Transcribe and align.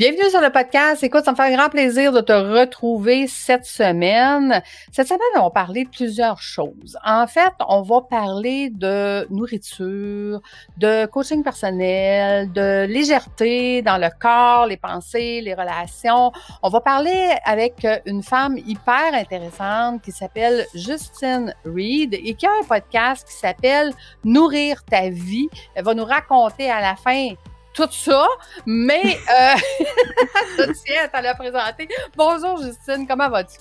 Bienvenue 0.00 0.30
sur 0.30 0.40
le 0.40 0.48
podcast. 0.48 1.02
Écoute, 1.02 1.26
ça 1.26 1.32
me 1.32 1.36
fait 1.36 1.52
un 1.52 1.54
grand 1.54 1.68
plaisir 1.68 2.10
de 2.10 2.22
te 2.22 2.32
retrouver 2.32 3.26
cette 3.26 3.66
semaine. 3.66 4.62
Cette 4.90 5.08
semaine, 5.08 5.20
on 5.36 5.42
va 5.42 5.50
parler 5.50 5.84
de 5.84 5.90
plusieurs 5.90 6.40
choses. 6.40 6.96
En 7.04 7.26
fait, 7.26 7.52
on 7.68 7.82
va 7.82 8.00
parler 8.00 8.70
de 8.70 9.26
nourriture, 9.28 10.40
de 10.78 11.04
coaching 11.04 11.44
personnel, 11.44 12.50
de 12.50 12.86
légèreté 12.86 13.82
dans 13.82 13.98
le 13.98 14.08
corps, 14.18 14.64
les 14.68 14.78
pensées, 14.78 15.42
les 15.42 15.52
relations. 15.52 16.32
On 16.62 16.70
va 16.70 16.80
parler 16.80 17.34
avec 17.44 17.86
une 18.06 18.22
femme 18.22 18.56
hyper 18.56 19.12
intéressante 19.12 20.00
qui 20.00 20.12
s'appelle 20.12 20.64
Justine 20.74 21.54
Reed 21.66 22.14
et 22.14 22.32
qui 22.32 22.46
a 22.46 22.50
un 22.58 22.66
podcast 22.66 23.28
qui 23.28 23.34
s'appelle 23.34 23.92
Nourrir 24.24 24.82
ta 24.82 25.10
vie. 25.10 25.50
Elle 25.74 25.84
va 25.84 25.92
nous 25.92 26.06
raconter 26.06 26.70
à 26.70 26.80
la 26.80 26.96
fin 26.96 27.34
tout 27.74 27.88
ça, 27.90 28.26
mais 28.66 29.18
euh, 29.28 30.64
tiens, 30.84 31.08
à 31.12 31.22
la 31.22 31.34
présenter. 31.34 31.88
Bonjour 32.16 32.60
Justine, 32.62 33.06
comment 33.06 33.28
vas-tu? 33.28 33.58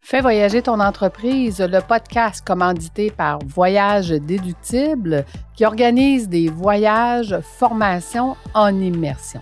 Fais 0.00 0.20
voyager 0.20 0.62
ton 0.62 0.80
entreprise, 0.80 1.60
le 1.60 1.80
podcast 1.80 2.46
commandité 2.46 3.10
par 3.10 3.40
Voyage 3.44 4.10
Déductible 4.10 5.24
qui 5.54 5.64
organise 5.64 6.28
des 6.28 6.48
voyages, 6.48 7.38
formations 7.58 8.36
en 8.54 8.80
immersion. 8.80 9.40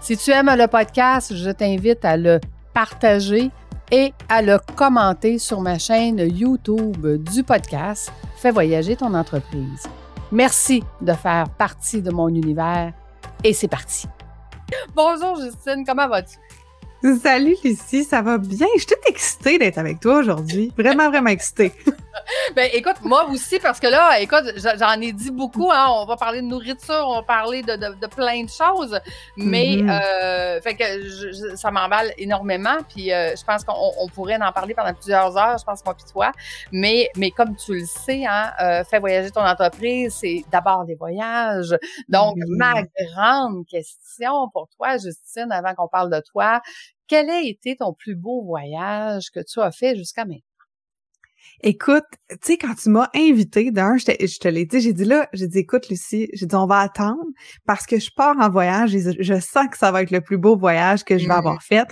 Si 0.00 0.16
tu 0.16 0.30
aimes 0.30 0.54
le 0.56 0.66
podcast, 0.66 1.34
je 1.36 1.50
t'invite 1.50 2.04
à 2.04 2.16
le 2.16 2.40
partager 2.72 3.50
et 3.90 4.12
à 4.28 4.42
le 4.42 4.58
commenter 4.76 5.38
sur 5.38 5.60
ma 5.60 5.78
chaîne 5.78 6.18
YouTube 6.18 7.22
du 7.22 7.42
podcast 7.42 8.12
Fais 8.36 8.50
voyager 8.50 8.96
ton 8.96 9.14
entreprise. 9.14 9.88
Merci 10.30 10.82
de 11.00 11.12
faire 11.12 11.48
partie 11.50 12.02
de 12.02 12.10
mon 12.10 12.28
univers 12.28 12.92
et 13.44 13.52
c'est 13.52 13.68
parti. 13.68 14.06
Bonjour 14.94 15.40
Justine, 15.40 15.84
comment 15.86 16.08
vas-tu? 16.08 16.36
Salut 17.22 17.56
Lucie, 17.62 18.04
ça 18.04 18.22
va 18.22 18.38
bien? 18.38 18.66
Je 18.74 18.80
suis 18.80 18.86
toute 18.86 19.08
excitée 19.08 19.58
d'être 19.58 19.78
avec 19.78 20.00
toi 20.00 20.18
aujourd'hui. 20.18 20.72
Vraiment, 20.76 21.08
vraiment 21.08 21.30
excitée. 21.30 21.72
ben 22.54 22.68
écoute, 22.72 22.96
moi 23.02 23.26
aussi, 23.28 23.58
parce 23.58 23.80
que 23.80 23.86
là, 23.86 24.20
écoute, 24.20 24.44
j'en 24.56 25.00
ai 25.00 25.12
dit 25.12 25.30
beaucoup, 25.30 25.70
hein, 25.70 25.86
on 25.90 26.04
va 26.04 26.16
parler 26.16 26.40
de 26.40 26.46
nourriture, 26.46 27.04
on 27.06 27.16
va 27.16 27.22
parler 27.22 27.62
de, 27.62 27.76
de, 27.76 27.94
de 28.00 28.06
plein 28.06 28.44
de 28.44 28.48
choses, 28.48 28.98
mais 29.36 29.76
mm-hmm. 29.76 29.90
euh, 29.90 30.60
fait 30.60 30.74
que 30.74 30.84
je, 30.84 31.56
ça 31.56 31.70
m'emballe 31.70 32.12
énormément, 32.18 32.78
puis 32.88 33.12
euh, 33.12 33.34
je 33.36 33.44
pense 33.44 33.64
qu'on 33.64 34.08
pourrait 34.14 34.38
en 34.40 34.52
parler 34.52 34.74
pendant 34.74 34.94
plusieurs 34.94 35.36
heures, 35.36 35.58
je 35.58 35.64
pense 35.64 35.84
moi 35.84 35.94
puis 35.94 36.06
toi, 36.10 36.32
mais, 36.72 37.08
mais 37.16 37.30
comme 37.30 37.56
tu 37.56 37.74
le 37.74 37.86
sais, 37.86 38.24
hein, 38.26 38.52
euh, 38.60 38.84
fais 38.84 38.98
voyager 38.98 39.30
ton 39.30 39.44
entreprise, 39.44 40.14
c'est 40.20 40.44
d'abord 40.50 40.84
des 40.84 40.94
voyages. 40.94 41.74
Donc, 42.08 42.36
ma 42.48 42.82
grande 43.14 43.66
question 43.66 44.48
pour 44.52 44.68
toi, 44.76 44.96
Justine, 44.96 45.50
avant 45.50 45.74
qu'on 45.74 45.88
parle 45.88 46.10
de 46.10 46.20
toi, 46.20 46.60
quel 47.06 47.30
a 47.30 47.40
été 47.40 47.76
ton 47.76 47.92
plus 47.94 48.14
beau 48.14 48.42
voyage 48.44 49.30
que 49.30 49.40
tu 49.40 49.60
as 49.60 49.72
fait 49.72 49.96
jusqu'à 49.96 50.24
maintenant? 50.24 50.47
Écoute, 51.62 52.04
tu 52.30 52.36
sais, 52.42 52.56
quand 52.56 52.74
tu 52.74 52.88
m'as 52.88 53.08
invité, 53.14 53.70
d'un, 53.70 53.96
je, 53.96 54.04
te 54.38 54.48
l'ai 54.48 54.64
dit, 54.64 54.80
j'ai 54.80 54.92
dit 54.92 55.04
là, 55.04 55.28
j'ai 55.32 55.48
dit, 55.48 55.58
écoute, 55.58 55.88
Lucie, 55.88 56.28
j'ai 56.32 56.46
dit, 56.46 56.54
on 56.54 56.66
va 56.66 56.78
attendre 56.78 57.24
parce 57.66 57.86
que 57.86 57.98
je 57.98 58.10
pars 58.14 58.36
en 58.38 58.48
voyage 58.48 58.94
et 58.94 59.00
je 59.18 59.40
sens 59.40 59.66
que 59.70 59.76
ça 59.76 59.90
va 59.90 60.02
être 60.02 60.10
le 60.10 60.20
plus 60.20 60.38
beau 60.38 60.56
voyage 60.56 61.04
que 61.04 61.18
je 61.18 61.26
vais 61.26 61.34
mmh. 61.34 61.38
avoir 61.38 61.62
fait. 61.62 61.86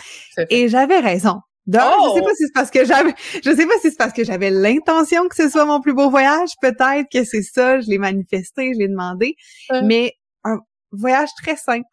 Et 0.51 0.69
j'avais 0.69 1.01
raison. 1.01 1.41
Donc, 1.67 1.83
je 1.83 2.15
sais 2.15 2.21
pas 2.21 2.27
oh! 2.31 2.35
si 2.37 2.45
c'est 2.45 2.53
parce 2.55 2.71
que 2.71 2.85
j'avais, 2.85 3.15
je 3.45 3.51
sais 3.51 3.67
pas 3.67 3.75
si 3.81 3.91
c'est 3.91 3.99
parce 3.99 4.13
que 4.13 4.23
j'avais 4.23 4.51
l'intention 4.51 5.27
que 5.29 5.35
ce 5.35 5.49
soit 5.49 5.65
mon 5.65 5.81
plus 5.81 5.95
beau 5.95 6.11
voyage. 6.11 6.51
Peut-être 6.63 7.09
que 7.13 7.25
c'est 7.25 7.43
ça, 7.43 7.81
je 7.81 7.89
l'ai 7.89 7.99
manifesté, 7.99 8.73
je 8.73 8.79
l'ai 8.79 8.89
demandé. 8.89 9.35
Mais 9.83 10.13
un 10.45 10.59
voyage 10.93 11.31
très 11.43 11.57
simple 11.57 11.87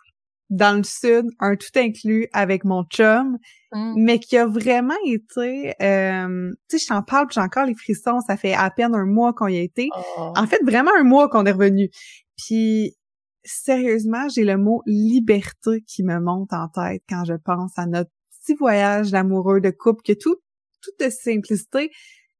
dans 0.53 0.77
le 0.77 0.83
sud, 0.83 1.25
un 1.39 1.55
tout 1.55 1.75
inclus 1.75 2.27
avec 2.31 2.63
mon 2.63 2.83
chum, 2.83 3.39
mmh. 3.71 3.93
mais 3.97 4.19
qui 4.19 4.37
a 4.37 4.45
vraiment 4.45 4.93
été, 5.05 5.73
euh, 5.81 6.51
tu 6.69 6.77
sais, 6.77 6.83
je 6.83 6.87
t'en 6.87 7.01
parle, 7.01 7.27
j'ai 7.31 7.41
encore 7.41 7.65
les 7.65 7.73
frissons, 7.73 8.19
ça 8.19 8.37
fait 8.37 8.53
à 8.53 8.69
peine 8.69 8.93
un 8.93 9.05
mois 9.05 9.33
qu'on 9.33 9.47
y 9.47 9.57
a 9.57 9.61
été. 9.61 9.89
Oh. 9.95 10.31
En 10.35 10.45
fait, 10.45 10.59
vraiment 10.63 10.91
un 10.97 11.03
mois 11.03 11.27
qu'on 11.27 11.45
est 11.45 11.51
revenu. 11.51 11.89
Puis, 12.37 12.95
sérieusement, 13.43 14.27
j'ai 14.29 14.43
le 14.43 14.57
mot 14.57 14.83
liberté 14.85 15.81
qui 15.87 16.03
me 16.03 16.19
monte 16.19 16.53
en 16.53 16.67
tête 16.69 17.01
quand 17.09 17.25
je 17.25 17.33
pense 17.33 17.71
à 17.77 17.87
notre 17.87 18.11
petit 18.29 18.53
voyage 18.53 19.09
d'amoureux 19.09 19.59
de 19.59 19.71
couple, 19.71 20.03
que 20.05 20.13
tout, 20.13 20.35
tout 20.83 20.91
de 21.03 21.09
simplicité, 21.09 21.89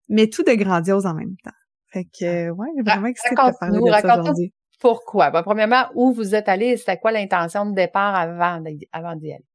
mais 0.07 0.27
tout 0.27 0.43
de 0.43 0.53
grandiose 0.53 1.07
en 1.07 1.15
même 1.15 1.35
temps. 1.43 1.49
Fait 1.91 2.05
que, 2.05 2.51
ouais, 2.51 2.67
vraiment 2.85 3.07
excité 3.07 3.33
de 3.33 3.57
parler 3.59 3.79
de 3.79 4.07
ça 4.07 4.19
aujourd'hui. 4.19 4.53
Pourquoi? 4.83 5.31
Ben, 5.31 5.43
premièrement, 5.43 5.85
où 5.95 6.11
vous 6.11 6.35
êtes 6.35 6.49
allé? 6.49 6.75
C'était 6.75 6.97
quoi 6.97 7.13
l'intention 7.13 7.65
de 7.65 7.73
départ 7.73 8.13
avant, 8.15 8.61
avant 8.91 9.15
d'y 9.15 9.31
aller? 9.31 9.45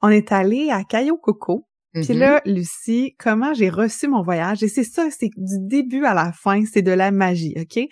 On 0.00 0.10
est 0.10 0.30
allé 0.30 0.70
à 0.70 0.84
Cayo 0.84 1.18
Coco. 1.18 1.66
Puis 1.92 2.02
mm-hmm. 2.02 2.18
là, 2.18 2.40
Lucie, 2.44 3.16
comment 3.18 3.52
j'ai 3.52 3.68
reçu 3.68 4.06
mon 4.06 4.22
voyage? 4.22 4.62
Et 4.62 4.68
c'est 4.68 4.84
ça, 4.84 5.08
c'est 5.10 5.30
du 5.36 5.58
début 5.58 6.04
à 6.04 6.14
la 6.14 6.30
fin, 6.30 6.62
c'est 6.72 6.82
de 6.82 6.92
la 6.92 7.10
magie, 7.10 7.52
OK? 7.58 7.82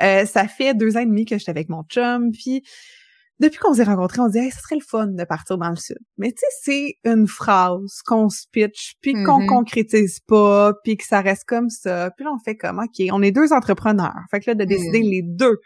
Euh, 0.00 0.24
ça 0.26 0.46
fait 0.46 0.74
deux 0.74 0.96
ans 0.96 1.00
et 1.00 1.06
demi 1.06 1.24
que 1.24 1.38
j'étais 1.38 1.50
avec 1.50 1.68
mon 1.68 1.82
chum, 1.82 2.30
puis 2.30 2.62
depuis 3.40 3.58
qu'on 3.58 3.74
s'est 3.74 3.82
rencontrés, 3.82 4.20
on 4.20 4.28
dit 4.28 4.38
hey, 4.38 4.52
ce 4.52 4.60
serait 4.60 4.76
le 4.76 4.84
fun 4.86 5.08
de 5.08 5.24
partir 5.24 5.58
dans 5.58 5.70
le 5.70 5.76
sud. 5.76 5.98
Mais 6.18 6.30
tu 6.30 6.38
sais, 6.38 6.96
c'est 7.02 7.10
une 7.10 7.26
phrase 7.26 8.00
qu'on 8.06 8.28
se 8.28 8.44
pitch, 8.52 8.94
puis 9.00 9.14
qu'on 9.14 9.40
mm-hmm. 9.40 9.46
concrétise 9.48 10.20
pas, 10.20 10.72
puis 10.84 10.96
que 10.96 11.04
ça 11.04 11.20
reste 11.20 11.46
comme 11.46 11.68
ça. 11.68 12.12
Puis 12.16 12.24
là, 12.24 12.30
on 12.32 12.38
fait 12.38 12.56
comme, 12.56 12.78
OK, 12.78 13.04
on 13.10 13.22
est 13.22 13.32
deux 13.32 13.52
entrepreneurs. 13.52 14.22
Fait 14.30 14.38
que 14.38 14.50
là, 14.50 14.54
de 14.54 14.64
décider 14.64 15.00
mm. 15.00 15.10
les 15.10 15.22
deux 15.24 15.58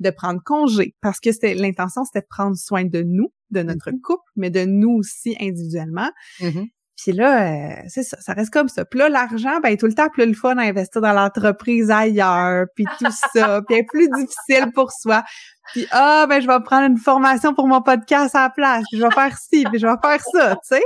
de 0.00 0.10
prendre 0.10 0.40
congé 0.44 0.94
parce 1.00 1.20
que 1.20 1.32
c'était 1.32 1.54
l'intention 1.54 2.04
c'était 2.04 2.20
de 2.20 2.26
prendre 2.28 2.56
soin 2.56 2.84
de 2.84 3.02
nous, 3.02 3.32
de 3.50 3.62
notre 3.62 3.90
mm-hmm. 3.90 4.00
couple, 4.00 4.30
mais 4.36 4.50
de 4.50 4.64
nous 4.64 4.90
aussi 4.90 5.36
individuellement. 5.40 6.10
Mm-hmm. 6.40 6.68
Puis 6.96 7.12
là, 7.12 7.48
euh, 7.48 7.82
c'est 7.88 8.04
ça, 8.04 8.16
ça 8.20 8.34
reste 8.34 8.52
comme 8.52 8.68
ça. 8.68 8.84
Puis 8.84 9.00
là, 9.00 9.08
l'argent, 9.08 9.58
ben 9.60 9.76
tout 9.76 9.86
le 9.86 9.94
temps 9.94 10.08
plus 10.08 10.26
le 10.26 10.34
fun 10.34 10.56
à 10.58 10.62
investir 10.62 11.00
dans 11.00 11.12
l'entreprise 11.12 11.90
ailleurs, 11.90 12.66
puis 12.76 12.84
tout 12.98 13.10
ça, 13.32 13.62
puis 13.68 13.84
plus 13.84 14.08
difficile 14.16 14.70
pour 14.72 14.92
soi. 14.92 15.24
Puis 15.72 15.86
ah 15.90 16.26
ben 16.28 16.40
je 16.40 16.46
vais 16.46 16.60
prendre 16.64 16.86
une 16.86 16.98
formation 16.98 17.52
pour 17.52 17.66
mon 17.66 17.82
podcast 17.82 18.34
à 18.36 18.42
la 18.44 18.50
place, 18.50 18.84
puis 18.90 19.00
je 19.00 19.04
vais 19.04 19.14
faire 19.14 19.36
ci, 19.36 19.64
puis 19.64 19.80
je 19.80 19.86
vais 19.86 19.96
faire 20.02 20.20
ça, 20.32 20.54
tu 20.56 20.76
sais. 20.76 20.82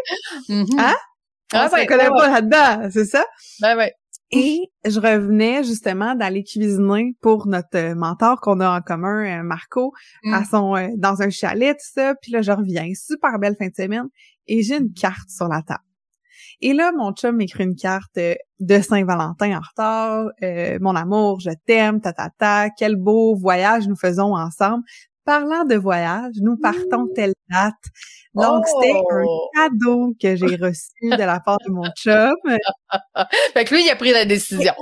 Mm-hmm. 0.48 0.80
Hein? 0.80 0.96
Ah, 1.52 1.68
On 1.72 1.76
se 1.76 1.86
connaît 1.86 2.08
pas 2.08 2.28
là-dedans, 2.28 2.88
c'est 2.90 3.06
ça? 3.06 3.24
Ben 3.60 3.76
ouais. 3.76 3.92
Et 4.30 4.70
je 4.84 5.00
revenais 5.00 5.64
justement 5.64 6.14
d'aller 6.14 6.44
cuisiner 6.44 7.16
pour 7.22 7.46
notre 7.46 7.76
euh, 7.76 7.94
mentor 7.94 8.40
qu'on 8.40 8.60
a 8.60 8.78
en 8.78 8.82
commun, 8.82 9.40
euh, 9.40 9.42
Marco, 9.42 9.92
à 10.32 10.40
mm. 10.40 10.44
son 10.44 10.76
euh, 10.76 10.88
dans 10.96 11.22
un 11.22 11.30
chalet, 11.30 11.74
tout 11.74 11.90
ça. 11.94 12.14
Puis 12.20 12.32
là, 12.32 12.42
je 12.42 12.52
reviens, 12.52 12.88
super 12.94 13.38
belle 13.38 13.56
fin 13.58 13.68
de 13.68 13.74
semaine, 13.74 14.08
et 14.46 14.62
j'ai 14.62 14.76
une 14.76 14.92
carte 14.92 15.30
sur 15.30 15.48
la 15.48 15.62
table. 15.62 15.80
Et 16.60 16.74
là, 16.74 16.92
mon 16.92 17.12
chum 17.12 17.36
m'écrit 17.36 17.64
une 17.64 17.76
carte 17.76 18.18
de 18.18 18.80
Saint-Valentin 18.80 19.56
en 19.56 19.60
retard. 19.60 20.26
mon 20.80 20.96
amour, 20.96 21.38
je 21.40 21.50
t'aime, 21.66 22.00
ta, 22.00 22.12
ta 22.12 22.30
ta, 22.36 22.68
quel 22.70 22.96
beau 22.96 23.36
voyage 23.36 23.86
nous 23.86 23.96
faisons 23.96 24.34
ensemble 24.34 24.82
parlant 25.28 25.64
de 25.66 25.74
voyage, 25.74 26.32
nous 26.40 26.56
partons 26.56 27.06
telle 27.14 27.34
date. 27.50 27.74
Donc, 28.34 28.64
c'était 28.66 28.94
un 28.94 29.24
oh! 29.26 29.50
cadeau 29.54 30.14
que 30.18 30.36
j'ai 30.36 30.56
reçu 30.56 30.90
de 31.02 31.18
la 31.18 31.38
part 31.38 31.58
de 31.66 31.70
mon 31.70 31.84
chum. 31.94 32.32
fait 33.52 33.64
que 33.66 33.74
lui, 33.74 33.84
il 33.84 33.90
a 33.90 33.96
pris 33.96 34.12
la 34.12 34.24
décision. 34.24 34.72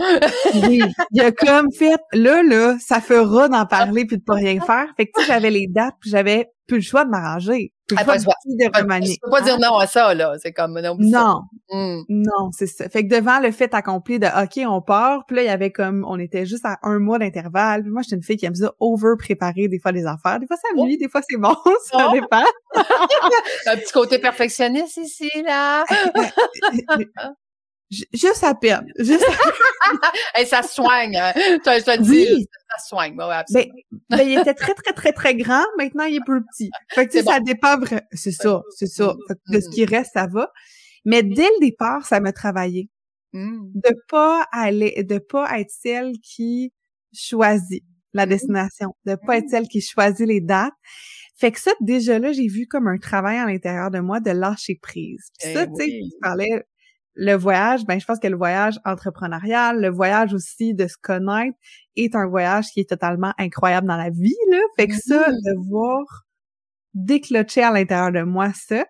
oui, 0.68 0.82
il 1.10 1.20
a 1.20 1.32
comme 1.32 1.72
fait, 1.72 2.00
là, 2.12 2.44
là, 2.44 2.76
ça 2.78 3.00
fera 3.00 3.48
d'en 3.48 3.66
parler 3.66 4.04
puis 4.04 4.18
de 4.18 4.22
pas 4.22 4.34
rien 4.34 4.60
faire. 4.60 4.86
Fait 4.96 5.06
que, 5.06 5.10
tu 5.16 5.22
sais, 5.22 5.32
j'avais 5.32 5.50
les 5.50 5.66
dates 5.66 5.96
puis 6.00 6.10
j'avais 6.10 6.46
plus 6.68 6.76
le 6.76 6.82
choix 6.82 7.04
de 7.04 7.10
m'arranger. 7.10 7.72
Ah, 7.96 8.04
pas, 8.04 8.18
de 8.18 9.20
peux 9.20 9.30
pas 9.30 9.42
dire 9.42 9.58
non 9.60 9.76
à 9.76 9.86
ça, 9.86 10.12
là. 10.12 10.34
C'est 10.42 10.52
comme, 10.52 10.80
non. 10.80 10.96
Non. 10.98 11.42
Hmm. 11.70 12.02
Non, 12.08 12.50
c'est 12.50 12.66
ça. 12.66 12.88
Fait 12.88 13.06
que 13.06 13.14
devant 13.14 13.38
le 13.38 13.52
fait 13.52 13.72
accompli 13.74 14.18
de, 14.18 14.26
OK, 14.26 14.60
on 14.68 14.82
part, 14.82 15.24
puis 15.26 15.36
là, 15.36 15.42
il 15.42 15.46
y 15.46 15.50
avait 15.50 15.70
comme, 15.70 16.04
on 16.08 16.18
était 16.18 16.46
juste 16.46 16.64
à 16.64 16.78
un 16.82 16.98
mois 16.98 17.18
d'intervalle. 17.20 17.82
Puis 17.82 17.92
moi, 17.92 18.02
j'étais 18.02 18.16
une 18.16 18.24
fille 18.24 18.36
qui 18.36 18.46
aime 18.46 18.56
ça 18.56 18.72
over-préparer 18.80 19.68
des 19.68 19.78
fois 19.78 19.92
les 19.92 20.04
affaires. 20.04 20.40
Des 20.40 20.46
fois, 20.48 20.56
ça 20.56 20.82
nuit, 20.82 20.98
des 20.98 21.08
fois, 21.08 21.20
c'est 21.28 21.38
bon. 21.38 21.54
ça 21.92 22.08
oh. 22.08 22.12
dépend. 22.12 22.44
un 23.66 23.76
petit 23.76 23.92
côté 23.92 24.18
perfectionniste 24.18 24.96
ici, 24.96 25.30
là. 25.44 25.84
Juste 27.90 28.42
à 28.42 28.54
peine. 28.54 28.86
Juste 28.98 29.24
Et 30.38 30.44
ça 30.46 30.62
soigne. 30.62 31.16
Hein. 31.16 31.32
Je 31.36 31.84
te 31.84 32.02
dis, 32.02 32.46
ça 32.70 32.84
soigne. 32.88 33.16
Ben, 33.16 33.44
ben, 34.10 34.20
il 34.22 34.38
était 34.38 34.54
très, 34.54 34.74
très, 34.74 34.92
très, 34.92 35.12
très 35.12 35.34
grand. 35.36 35.64
Maintenant, 35.78 36.04
il 36.04 36.16
est 36.16 36.24
plus 36.24 36.42
petit. 36.44 36.70
Fait 36.92 37.06
que, 37.06 37.22
ça 37.22 37.40
dépend 37.40 37.76
C'est 38.12 38.32
ça, 38.32 38.62
c'est 38.70 38.86
ça. 38.86 39.14
de 39.48 39.60
ce 39.60 39.68
qui 39.70 39.84
reste, 39.84 40.12
ça 40.14 40.26
va. 40.26 40.50
Mais 41.04 41.22
dès 41.22 41.42
le 41.42 41.60
départ, 41.60 42.04
ça 42.06 42.18
m'a 42.20 42.32
travaillé. 42.32 42.88
Mmh. 43.32 43.70
De 43.74 43.94
pas 44.08 44.46
aller, 44.50 45.04
de 45.04 45.18
pas 45.18 45.58
être 45.60 45.70
celle 45.70 46.12
qui 46.22 46.72
choisit 47.12 47.84
la 48.12 48.26
destination, 48.26 48.94
de 49.04 49.14
pas 49.14 49.36
être 49.36 49.48
celle 49.48 49.68
qui 49.68 49.80
choisit 49.80 50.26
les 50.26 50.40
dates. 50.40 50.72
Fait 51.38 51.52
que 51.52 51.60
ça, 51.60 51.70
déjà 51.80 52.18
là, 52.18 52.32
j'ai 52.32 52.48
vu 52.48 52.66
comme 52.66 52.88
un 52.88 52.96
travail 52.96 53.36
à 53.36 53.44
l'intérieur 53.44 53.90
de 53.90 54.00
moi 54.00 54.20
de 54.20 54.30
lâcher 54.30 54.78
prise. 54.80 55.28
Puis 55.38 55.52
ça, 55.52 55.64
eh 55.64 55.66
tu 55.66 55.84
sais, 55.84 55.86
tu 55.86 56.18
parlais 56.20 56.64
le 57.16 57.34
voyage, 57.34 57.84
ben 57.86 57.98
je 57.98 58.04
pense 58.04 58.18
que 58.18 58.28
le 58.28 58.36
voyage 58.36 58.78
entrepreneurial, 58.84 59.80
le 59.80 59.88
voyage 59.88 60.34
aussi 60.34 60.74
de 60.74 60.86
se 60.86 60.96
connaître 61.00 61.56
est 61.96 62.14
un 62.14 62.26
voyage 62.26 62.66
qui 62.66 62.80
est 62.80 62.88
totalement 62.88 63.32
incroyable 63.38 63.86
dans 63.86 63.96
la 63.96 64.10
vie 64.10 64.36
là. 64.50 64.60
Fait 64.76 64.86
que 64.86 64.94
ça, 64.94 65.28
mm-hmm. 65.28 65.32
de 65.32 65.68
voir 65.68 66.04
décloché 66.94 67.62
à 67.62 67.70
l'intérieur 67.70 68.12
de 68.12 68.22
moi 68.22 68.50
ça. 68.54 68.84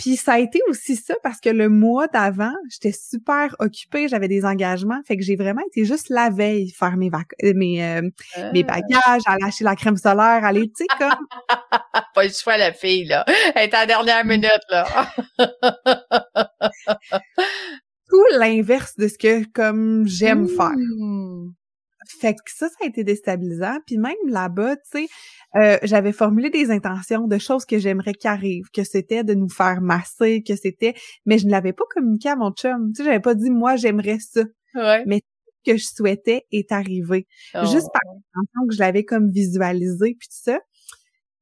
Puis 0.00 0.16
ça 0.16 0.32
a 0.32 0.38
été 0.38 0.60
aussi 0.66 0.96
ça 0.96 1.14
parce 1.22 1.40
que 1.40 1.50
le 1.50 1.68
mois 1.68 2.06
d'avant, 2.06 2.54
j'étais 2.70 2.96
super 2.98 3.54
occupée, 3.58 4.08
j'avais 4.08 4.28
des 4.28 4.46
engagements, 4.46 4.98
fait 5.06 5.18
que 5.18 5.22
j'ai 5.22 5.36
vraiment 5.36 5.60
été 5.66 5.84
juste 5.84 6.08
la 6.08 6.30
veille 6.30 6.70
faire 6.70 6.96
mes 6.96 7.10
euh, 7.42 7.52
mes 7.54 7.84
euh, 7.84 8.00
mes 8.54 8.64
ah. 8.66 8.80
bagages, 8.80 9.20
à 9.26 9.36
lâcher 9.36 9.62
la 9.62 9.76
crème 9.76 9.98
solaire, 9.98 10.42
aller 10.42 10.70
tu 10.70 10.72
sais 10.76 10.86
comme 10.98 11.26
pas 12.14 12.24
le 12.24 12.30
choix 12.30 12.56
la 12.56 12.72
fille 12.72 13.04
là, 13.04 13.26
elle 13.54 13.68
est 13.68 13.74
en 13.74 13.84
dernière 13.84 14.24
minute 14.24 14.64
là. 14.70 14.86
Tout 18.08 18.24
l'inverse 18.38 18.96
de 18.96 19.06
ce 19.06 19.18
que 19.18 19.44
comme 19.52 20.06
j'aime 20.06 20.48
faire. 20.48 20.72
Fait 22.18 22.34
que 22.34 22.40
ça, 22.46 22.68
ça 22.68 22.76
a 22.82 22.86
été 22.86 23.04
déstabilisant. 23.04 23.78
Puis 23.86 23.98
même 23.98 24.14
là-bas, 24.26 24.76
tu 24.76 24.82
sais, 24.84 25.08
euh, 25.56 25.78
j'avais 25.82 26.12
formulé 26.12 26.50
des 26.50 26.70
intentions 26.70 27.26
de 27.26 27.38
choses 27.38 27.64
que 27.64 27.78
j'aimerais 27.78 28.14
qu'ils 28.14 28.30
arrivent, 28.30 28.70
que 28.72 28.84
c'était 28.84 29.24
de 29.24 29.34
nous 29.34 29.48
faire 29.48 29.80
masser, 29.80 30.42
que 30.42 30.56
c'était... 30.56 30.94
Mais 31.26 31.38
je 31.38 31.46
ne 31.46 31.50
l'avais 31.50 31.72
pas 31.72 31.84
communiqué 31.94 32.28
à 32.28 32.36
mon 32.36 32.52
chum. 32.52 32.92
Tu 32.92 32.98
sais, 32.98 33.04
j'avais 33.04 33.20
pas 33.20 33.34
dit, 33.34 33.50
moi, 33.50 33.76
j'aimerais 33.76 34.18
ça. 34.20 34.42
Ouais. 34.74 35.04
Mais 35.06 35.20
ce 35.64 35.72
que 35.72 35.76
je 35.76 35.84
souhaitais 35.84 36.46
est 36.52 36.72
arrivé. 36.72 37.26
Juste 37.54 37.88
par 37.92 38.02
oh. 38.06 38.20
l'intention 38.34 38.66
que 38.68 38.74
je 38.74 38.78
l'avais 38.78 39.04
comme 39.04 39.30
visualisé, 39.30 40.16
puis 40.18 40.28
tout 40.28 40.50
ça. 40.50 40.60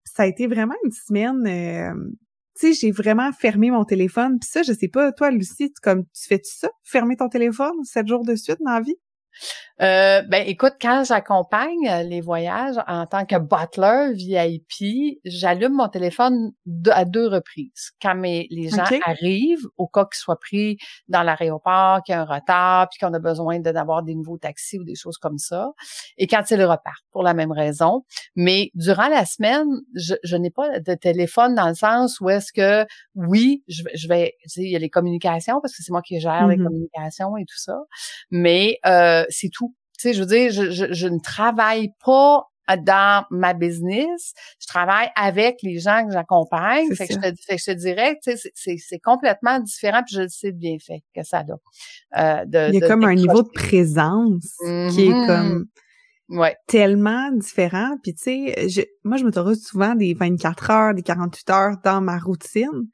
Ça 0.04 0.24
a 0.24 0.26
été 0.26 0.46
vraiment 0.46 0.74
une 0.84 0.92
semaine... 0.92 1.46
Euh, 1.46 2.10
tu 2.58 2.74
sais, 2.74 2.80
j'ai 2.80 2.90
vraiment 2.90 3.30
fermé 3.30 3.70
mon 3.70 3.84
téléphone. 3.84 4.38
Puis 4.40 4.48
ça, 4.50 4.62
je 4.62 4.72
sais 4.72 4.88
pas, 4.88 5.12
toi, 5.12 5.30
Lucie, 5.30 5.70
tu, 5.70 5.80
comme 5.80 6.04
tu 6.06 6.26
fais 6.26 6.38
-tu 6.38 6.58
ça? 6.58 6.68
Fermer 6.82 7.14
ton 7.16 7.28
téléphone 7.28 7.84
sept 7.84 8.08
jours 8.08 8.24
de 8.24 8.34
suite 8.34 8.58
dans 8.64 8.72
la 8.72 8.80
vie? 8.80 8.96
Euh, 9.80 10.22
ben 10.22 10.42
écoute, 10.46 10.74
quand 10.80 11.04
j'accompagne 11.04 11.88
euh, 11.88 12.02
les 12.02 12.20
voyages 12.20 12.74
en 12.88 13.06
tant 13.06 13.24
que 13.24 13.36
butler 13.36 14.12
VIP, 14.12 15.20
j'allume 15.24 15.74
mon 15.74 15.88
téléphone 15.88 16.50
à 16.90 17.04
deux 17.04 17.28
reprises. 17.28 17.92
Quand 18.02 18.16
mes, 18.16 18.48
les 18.50 18.70
gens 18.70 18.84
arrivent, 19.04 19.66
au 19.76 19.86
cas 19.86 20.04
qu'ils 20.06 20.18
soient 20.18 20.38
pris 20.40 20.78
dans 21.06 21.22
l'aéroport, 21.22 22.02
qu'il 22.02 22.12
y 22.12 22.16
a 22.16 22.22
un 22.22 22.24
retard, 22.24 22.88
puis 22.88 22.98
qu'on 22.98 23.14
a 23.14 23.20
besoin 23.20 23.60
d'avoir 23.60 24.02
des 24.02 24.16
nouveaux 24.16 24.38
taxis 24.38 24.80
ou 24.80 24.84
des 24.84 24.96
choses 24.96 25.16
comme 25.16 25.38
ça, 25.38 25.70
et 26.16 26.26
quand 26.26 26.42
ils 26.50 26.64
repartent 26.64 27.04
pour 27.12 27.22
la 27.22 27.34
même 27.34 27.52
raison. 27.52 28.04
Mais 28.34 28.70
durant 28.74 29.08
la 29.08 29.24
semaine, 29.26 29.68
je, 29.94 30.14
je 30.24 30.36
n'ai 30.36 30.50
pas 30.50 30.80
de 30.80 30.94
téléphone 30.94 31.54
dans 31.54 31.68
le 31.68 31.74
sens 31.74 32.20
où 32.20 32.28
est-ce 32.30 32.52
que 32.52 32.84
oui, 33.14 33.62
je, 33.68 33.84
je 33.94 34.08
vais, 34.08 34.34
tu 34.42 34.48
sais, 34.48 34.62
il 34.62 34.70
y 34.70 34.76
a 34.76 34.80
les 34.80 34.90
communications 34.90 35.60
parce 35.60 35.76
que 35.76 35.84
c'est 35.84 35.92
moi 35.92 36.02
qui 36.02 36.18
gère 36.18 36.48
les 36.48 36.56
mm-hmm. 36.56 36.64
communications 36.64 37.36
et 37.36 37.44
tout 37.44 37.58
ça, 37.58 37.78
mais 38.32 38.78
euh, 38.86 39.24
c'est 39.28 39.50
tout. 39.52 39.74
Tu 39.98 40.02
sais, 40.02 40.14
je 40.14 40.20
veux 40.20 40.26
dire, 40.26 40.50
je, 40.52 40.70
je, 40.70 40.92
je 40.92 41.08
ne 41.08 41.18
travaille 41.18 41.90
pas 42.04 42.44
dans 42.76 43.24
ma 43.30 43.54
business, 43.54 44.34
je 44.60 44.66
travaille 44.66 45.08
avec 45.16 45.56
les 45.62 45.78
gens 45.78 46.06
que 46.06 46.12
j'accompagne. 46.12 46.94
Fait, 46.94 47.06
que 47.06 47.14
je 47.14 47.18
te, 47.18 47.26
fait 47.46 47.56
que 47.56 47.62
je 47.62 47.72
te 47.72 47.76
dirais, 47.76 48.18
tu 48.22 48.36
sais, 48.36 48.76
c'est 48.76 48.98
complètement 48.98 49.58
différent, 49.60 50.02
puis 50.06 50.16
je 50.16 50.22
le 50.22 50.28
sais 50.28 50.52
bien 50.52 50.76
fait 50.84 51.02
que 51.14 51.22
ça 51.24 51.38
a. 51.38 52.40
Euh, 52.40 52.44
de, 52.44 52.68
Il 52.72 52.80
y 52.80 52.84
a 52.84 52.88
comme 52.88 53.04
un 53.04 53.14
niveau 53.14 53.42
de 53.42 53.48
présence 53.48 54.56
qui 54.60 55.06
est 55.06 55.10
mm-hmm. 55.10 55.26
comme 55.26 55.66
ouais. 56.28 56.56
tellement 56.66 57.30
différent. 57.32 57.96
Puis 58.02 58.14
tu 58.14 58.24
sais, 58.24 58.88
moi 59.04 59.16
je 59.16 59.24
m'autorise 59.24 59.64
souvent 59.64 59.94
des 59.94 60.14
24 60.14 60.70
heures, 60.70 60.94
des 60.94 61.02
48 61.02 61.50
heures 61.50 61.76
dans 61.82 62.00
ma 62.00 62.18
routine, 62.18 62.88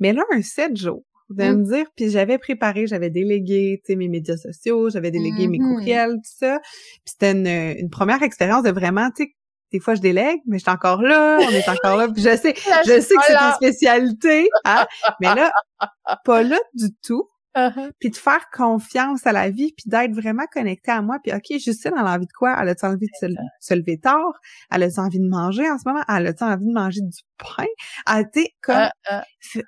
mais 0.00 0.12
là 0.12 0.22
un 0.32 0.42
7 0.42 0.76
jours 0.76 1.04
de 1.30 1.44
mmh. 1.44 1.56
me 1.56 1.64
dire, 1.64 1.86
puis 1.96 2.10
j'avais 2.10 2.38
préparé, 2.38 2.86
j'avais 2.86 3.10
délégué, 3.10 3.80
tu 3.84 3.92
sais, 3.92 3.96
mes 3.96 4.08
médias 4.08 4.36
sociaux, 4.36 4.90
j'avais 4.90 5.10
délégué 5.10 5.46
mes 5.46 5.58
mmh 5.58 5.68
courriels, 5.68 6.14
tout 6.14 6.36
ça. 6.38 6.58
Puis 6.60 7.12
c'était 7.12 7.32
une, 7.32 7.46
une 7.46 7.90
première 7.90 8.22
expérience 8.22 8.62
de 8.62 8.70
vraiment, 8.70 9.10
tu 9.10 9.24
sais, 9.24 9.30
des 9.72 9.80
fois 9.80 9.94
je 9.94 10.00
délègue, 10.00 10.40
mais 10.46 10.58
je 10.58 10.62
suis 10.62 10.70
encore 10.70 11.02
là, 11.02 11.38
on 11.40 11.50
est 11.50 11.68
encore 11.68 11.96
là, 11.96 12.08
puis 12.08 12.22
je 12.22 12.36
sais, 12.36 12.54
je 12.86 13.00
sais 13.00 13.14
que 13.14 13.22
c'est 13.26 13.34
ta 13.34 13.52
spécialité, 13.54 14.48
hein, 14.64 14.86
mais 15.20 15.34
là, 15.34 15.52
pas 16.24 16.42
là 16.42 16.58
du 16.74 16.88
tout. 17.02 17.28
Uh-huh. 17.56 17.90
Puis 17.98 18.10
de 18.10 18.16
faire 18.16 18.44
confiance 18.52 19.26
à 19.26 19.32
la 19.32 19.50
vie, 19.50 19.72
puis 19.76 19.90
d'être 19.90 20.12
vraiment 20.12 20.44
connecté 20.52 20.92
à 20.92 21.02
moi. 21.02 21.18
Puis 21.20 21.32
OK, 21.32 21.58
Justine, 21.58 21.90
elle 21.98 22.06
a 22.06 22.12
envie 22.12 22.26
de 22.26 22.32
quoi? 22.32 22.56
Elle 22.60 22.68
a 22.68 22.74
envie 22.86 23.06
de 23.06 23.34
se, 23.58 23.74
lever 23.74 23.98
tard? 23.98 24.32
Elle 24.70 24.84
a 24.84 24.88
envie 24.98 25.18
de 25.18 25.28
manger 25.28 25.68
en 25.68 25.76
ce 25.76 25.88
moment? 25.88 26.04
Elle 26.08 26.28
a 26.28 26.44
envie 26.44 26.66
de 26.66 26.72
manger 26.72 27.00
du 27.00 27.18
pain? 27.38 27.66
Elle, 28.06 28.30
tu 28.32 28.46
comme... 28.60 28.90
Uh-uh. 29.10 29.62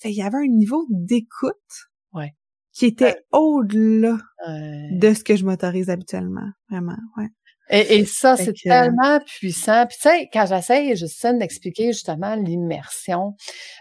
Fait 0.00 0.10
il 0.10 0.16
y 0.16 0.22
avait 0.22 0.38
un 0.38 0.48
niveau 0.48 0.86
d'écoute 0.90 1.52
ouais. 2.12 2.34
qui 2.72 2.86
était 2.86 3.24
au-delà 3.32 4.18
de 4.46 5.14
ce 5.14 5.24
que 5.24 5.36
je 5.36 5.44
m'autorise 5.44 5.90
habituellement. 5.90 6.48
Vraiment, 6.70 6.96
ouais. 7.16 7.28
Et, 7.68 7.98
et 7.98 8.04
ça, 8.04 8.36
c'est 8.36 8.52
tellement 8.52 9.18
puissant. 9.20 9.86
Puis 9.86 9.96
tu 10.00 10.08
sais, 10.08 10.28
quand 10.32 10.46
j'essaye, 10.46 10.94
Justine, 10.96 11.38
d'expliquer 11.38 11.92
justement 11.92 12.36
l'immersion, 12.36 13.34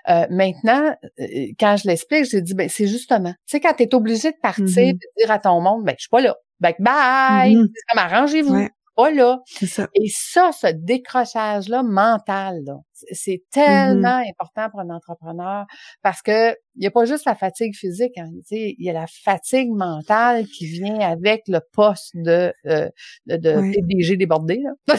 euh, 0.10 0.26
maintenant, 0.32 0.96
euh, 1.20 1.26
quand 1.60 1.78
je 1.78 1.88
l'explique, 1.88 2.26
j'ai 2.26 2.42
dit, 2.42 2.56
ben 2.56 2.68
c'est 2.68 2.88
justement, 2.88 3.32
tu 3.32 3.38
sais, 3.46 3.60
quand 3.60 3.74
tu 3.74 3.84
es 3.84 3.94
obligé 3.94 4.32
de 4.32 4.38
partir 4.42 4.66
mm 4.66 4.94
de 4.94 5.00
dire 5.18 5.32
à 5.32 5.40
ton 5.40 5.62
monde, 5.62 5.84
ben 5.84 5.94
je 5.98 6.04
suis 6.04 6.10
pas 6.10 6.22
là. 6.22 6.36
Ben 6.60 6.74
bye! 6.80 7.56
Mm 7.56 7.68
comme 7.90 8.00
arrangez-vous. 8.00 8.68
Pas 8.96 9.12
là. 9.12 9.42
Ça. 9.46 9.88
Et 9.94 10.08
ça, 10.08 10.52
ce 10.54 10.68
décrochage-là 10.68 11.84
mental, 11.84 12.64
là, 12.66 12.78
c'est 13.12 13.32
mm-hmm. 13.32 13.42
tellement 13.52 14.24
important 14.30 14.70
pour 14.70 14.80
un 14.80 14.90
entrepreneur 14.90 15.66
parce 16.02 16.22
que 16.22 16.56
il 16.78 16.84
y 16.84 16.88
a 16.88 16.92
pas 16.92 17.06
juste 17.06 17.26
la 17.26 17.36
fatigue 17.36 17.74
physique, 17.74 18.18
hein, 18.18 18.28
il 18.52 18.76
y 18.80 18.90
a 18.90 18.94
la 18.94 19.08
fatigue 19.08 19.70
mentale 19.70 20.46
qui 20.46 20.66
vient 20.66 21.00
avec 21.00 21.44
le 21.48 21.62
poste 21.74 22.12
de 22.16 22.54
euh, 22.66 22.90
de, 23.28 23.38
de 23.38 23.72
PDG 23.72 24.18
débordé 24.18 24.62
là. 24.62 24.72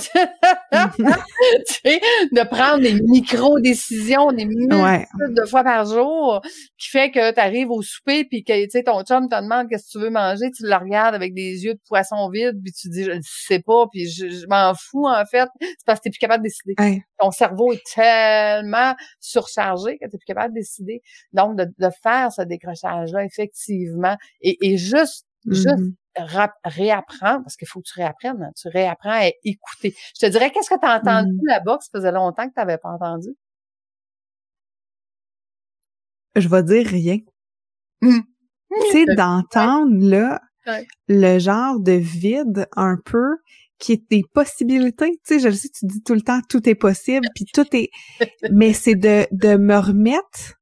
de 2.33 2.49
prendre 2.49 2.81
des 2.81 2.95
micro 3.03 3.61
décisions 3.61 4.33
des 4.33 4.47
minutes 4.47 4.71
de 4.71 5.47
fois 5.47 5.63
par 5.65 5.85
jour 5.85 6.41
qui 6.79 6.89
fait 6.89 7.11
que 7.11 7.33
tu 7.33 7.41
arrives 7.41 7.71
au 7.71 7.83
souper 7.83 8.25
puis 8.25 8.43
que 8.43 8.65
tu 8.65 8.71
sais 8.71 8.83
ton 8.83 9.03
chum 9.03 9.29
te 9.29 9.41
demande 9.41 9.69
qu'est-ce 9.69 9.87
que 9.87 9.99
tu 9.99 9.99
veux 9.99 10.11
manger, 10.11 10.51
tu 10.51 10.65
le 10.65 10.75
regardes 10.75 11.15
avec 11.15 11.35
des 11.35 11.65
yeux 11.65 11.75
de 11.75 11.81
poisson 11.87 12.29
vide 12.31 12.59
puis 12.63 12.73
tu 12.73 12.89
dis 12.89 13.05
je 13.05 13.13
ne 13.13 13.21
sais 13.23 13.61
pas 13.61 13.87
puis 13.91 14.09
je, 14.09 14.47
m'en 14.49 14.73
fous 14.75 15.07
en 15.07 15.25
fait, 15.27 15.49
c'est 15.61 15.85
parce 15.85 16.01
que 16.01 16.05
tu 16.05 16.11
plus 16.11 16.19
capable 16.19 16.45
de 16.45 16.49
décider. 16.49 17.03
Ton 17.19 17.31
cerveau 17.31 17.73
est 17.73 17.83
tellement 17.95 18.95
surchargé 19.21 19.99
que 19.99 20.05
tu 20.05 20.11
n'es 20.13 20.19
plus 20.19 20.27
capable 20.27 20.55
de 20.55 20.61
décider. 20.61 21.03
Donc, 21.33 21.57
de, 21.57 21.91
faire 22.03 22.33
ce 22.33 22.43
décrochage-là, 22.43 23.25
effectivement, 23.25 24.17
et, 24.41 24.77
juste, 24.77 25.27
juste 25.47 25.69
mm-hmm. 26.19 26.51
réapprendre, 26.65 27.43
parce 27.43 27.57
qu'il 27.57 27.69
faut 27.69 27.81
que 27.81 27.89
tu 27.89 27.95
réapprennes, 27.95 28.43
hein, 28.43 28.53
tu 28.61 28.69
réapprends 28.69 29.21
à 29.21 29.31
écouter. 29.45 29.95
Je 30.19 30.27
te 30.27 30.31
dirais, 30.31 30.51
qu'est-ce 30.51 30.71
que 30.71 30.79
tu 30.79 30.87
as 30.87 30.97
entendu 30.97 31.33
mm-hmm. 31.33 31.49
là-bas 31.49 31.79
que 31.79 31.85
ça 31.85 31.91
faisait 31.93 32.13
longtemps 32.13 32.49
que 32.49 32.55
tu 32.55 32.61
n'avais 32.61 32.79
pas 32.79 32.91
entendu? 32.91 33.37
Je 36.37 36.49
vais 36.49 36.63
dire 36.63 36.87
rien. 36.87 37.19
Mmh. 38.03 38.21
Tu 38.71 38.93
sais, 38.93 39.05
d'entendre, 39.17 40.07
là, 40.07 40.41
le 41.09 41.39
genre 41.39 41.81
de 41.81 41.93
vide 41.93 42.69
un 42.77 42.97
peu 43.05 43.37
qui 43.79 43.93
est 43.93 44.11
des 44.11 44.23
possibilités. 44.33 45.11
Tu 45.25 45.35
sais, 45.35 45.39
je 45.39 45.49
le 45.49 45.55
sais, 45.55 45.69
tu 45.69 45.87
dis 45.87 46.03
tout 46.03 46.15
le 46.15 46.23
temps 46.23 46.41
tout 46.49 46.69
est 46.69 46.75
possible, 46.75 47.27
puis 47.35 47.45
tout 47.53 47.67
est. 47.73 47.91
Mais 48.51 48.73
c'est 48.73 48.95
de 48.95 49.27
de 49.33 49.57
me 49.57 49.77
remettre 49.77 50.55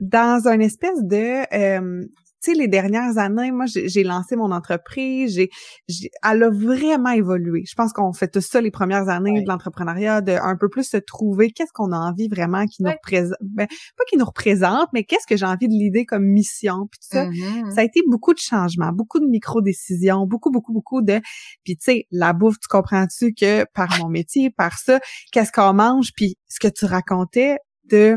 dans 0.00 0.48
une 0.48 0.62
espèce 0.62 1.02
de 1.02 1.44
euh, 1.54 2.04
tu 2.42 2.52
sais, 2.52 2.58
les 2.58 2.68
dernières 2.68 3.18
années, 3.18 3.52
moi, 3.52 3.66
j'ai 3.66 4.02
lancé 4.02 4.36
mon 4.36 4.50
entreprise, 4.50 5.34
j'ai, 5.34 5.50
elle 6.22 6.42
a 6.42 6.50
vraiment 6.50 7.10
évolué. 7.10 7.62
Je 7.68 7.74
pense 7.74 7.92
qu'on 7.92 8.12
fait 8.12 8.28
tout 8.28 8.40
ça 8.40 8.60
les 8.60 8.70
premières 8.70 9.08
années 9.08 9.42
de 9.42 9.48
l'entrepreneuriat, 9.48 10.20
de 10.20 10.32
un 10.32 10.56
peu 10.56 10.68
plus 10.68 10.84
se 10.84 10.96
trouver 10.96 11.50
qu'est-ce 11.50 11.72
qu'on 11.72 11.92
a 11.92 11.96
envie 11.96 12.28
vraiment 12.28 12.66
qui 12.66 12.82
nous 12.82 12.90
représente, 12.90 13.36
ben, 13.40 13.66
pas 13.68 14.04
qui 14.08 14.16
nous 14.16 14.24
représente, 14.24 14.88
mais 14.92 15.04
qu'est-ce 15.04 15.26
que 15.26 15.36
j'ai 15.36 15.46
envie 15.46 15.68
de 15.68 15.72
l'idée 15.72 16.04
comme 16.04 16.24
mission, 16.24 16.88
puis 16.90 16.98
tout 17.00 17.16
ça. 17.16 17.26
Mm-hmm. 17.26 17.74
Ça 17.74 17.80
a 17.82 17.84
été 17.84 18.00
beaucoup 18.08 18.34
de 18.34 18.40
changements, 18.40 18.92
beaucoup 18.92 19.20
de 19.20 19.26
micro-décisions, 19.26 20.26
beaucoup, 20.26 20.50
beaucoup, 20.50 20.72
beaucoup 20.72 21.02
de, 21.02 21.20
puis 21.64 21.76
tu 21.76 21.84
sais, 21.84 22.06
la 22.10 22.32
bouffe, 22.32 22.58
tu 22.58 22.68
comprends-tu 22.68 23.34
que 23.34 23.64
par 23.74 23.88
mon 24.00 24.08
métier, 24.08 24.50
par 24.50 24.78
ça, 24.78 25.00
qu'est-ce 25.30 25.52
qu'on 25.52 25.74
mange, 25.74 26.10
puis 26.16 26.36
ce 26.48 26.58
que 26.60 26.68
tu 26.68 26.86
racontais 26.86 27.58
de 27.90 28.16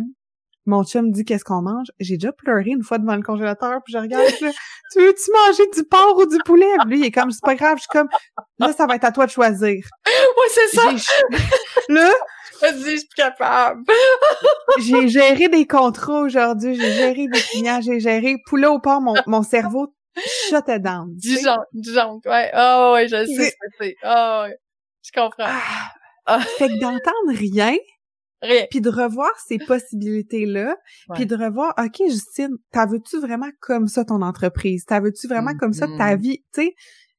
mon 0.65 0.83
chum 0.83 1.11
dit 1.11 1.25
qu'est-ce 1.25 1.43
qu'on 1.43 1.61
mange? 1.61 1.87
J'ai 1.99 2.17
déjà 2.17 2.31
pleuré 2.31 2.71
une 2.71 2.83
fois 2.83 2.97
devant 2.97 3.15
le 3.15 3.21
congélateur, 3.21 3.79
puis 3.83 3.93
je 3.93 3.97
regarde, 3.97 4.25
tu 4.37 4.99
veux-tu 4.99 5.31
manger 5.31 5.63
du 5.73 5.83
porc 5.83 6.17
ou 6.17 6.25
du 6.25 6.37
poulet? 6.45 6.65
lui, 6.87 6.99
il 6.99 7.05
est 7.05 7.11
comme, 7.11 7.31
c'est 7.31 7.43
pas 7.43 7.55
grave. 7.55 7.77
Je 7.77 7.81
suis 7.81 7.89
comme, 7.89 8.09
là, 8.59 8.73
ça 8.73 8.85
va 8.85 8.95
être 8.95 9.03
à 9.03 9.11
toi 9.11 9.25
de 9.25 9.31
choisir. 9.31 9.83
Oui, 10.05 10.47
c'est 10.49 10.75
ça. 10.75 10.91
Là, 11.89 12.11
je 12.61 12.73
dis, 12.77 12.91
je 12.91 12.97
suis 12.97 13.07
capable. 13.15 13.83
j'ai 14.79 15.07
géré 15.07 15.47
des 15.49 15.67
contrats 15.67 16.21
aujourd'hui, 16.21 16.75
j'ai 16.75 16.91
géré 16.93 17.27
des 17.27 17.39
clients, 17.39 17.79
j'ai 17.81 17.99
géré 17.99 18.37
poulet 18.47 18.67
au 18.67 18.79
porc, 18.79 19.01
mon, 19.01 19.15
mon 19.27 19.43
cerveau 19.43 19.93
shut 20.49 20.65
down. 20.81 21.13
Dijon, 21.15 21.57
Dijon, 21.73 22.21
ouais. 22.25 22.51
Oh, 22.55 22.91
ouais, 22.93 23.07
je 23.07 23.25
sais 23.25 23.53
c'est. 23.79 23.95
Oh, 24.03 24.43
ouais. 24.43 24.57
Je 25.03 25.11
comprends. 25.11 25.49
Ah. 26.25 26.39
Fait 26.57 26.69
que 26.69 26.79
d'entendre 26.79 27.37
rien, 27.37 27.75
puis 28.69 28.81
de 28.81 28.89
revoir 28.89 29.31
ces 29.47 29.57
possibilités-là, 29.57 30.75
puis 31.13 31.25
de 31.25 31.35
revoir, 31.35 31.73
OK, 31.77 32.01
Justine, 32.07 32.57
t'as 32.71 32.85
veux-tu 32.85 33.19
vraiment 33.19 33.49
comme 33.59 33.87
ça 33.87 34.05
ton 34.05 34.21
entreprise? 34.21 34.85
T'as 34.85 34.99
veux-tu 34.99 35.27
vraiment 35.27 35.55
comme 35.55 35.73
ça 35.73 35.87
ta 35.87 36.15
mm-hmm. 36.15 36.19
vie? 36.19 36.43
Tu 36.53 36.61
sais, 36.61 36.75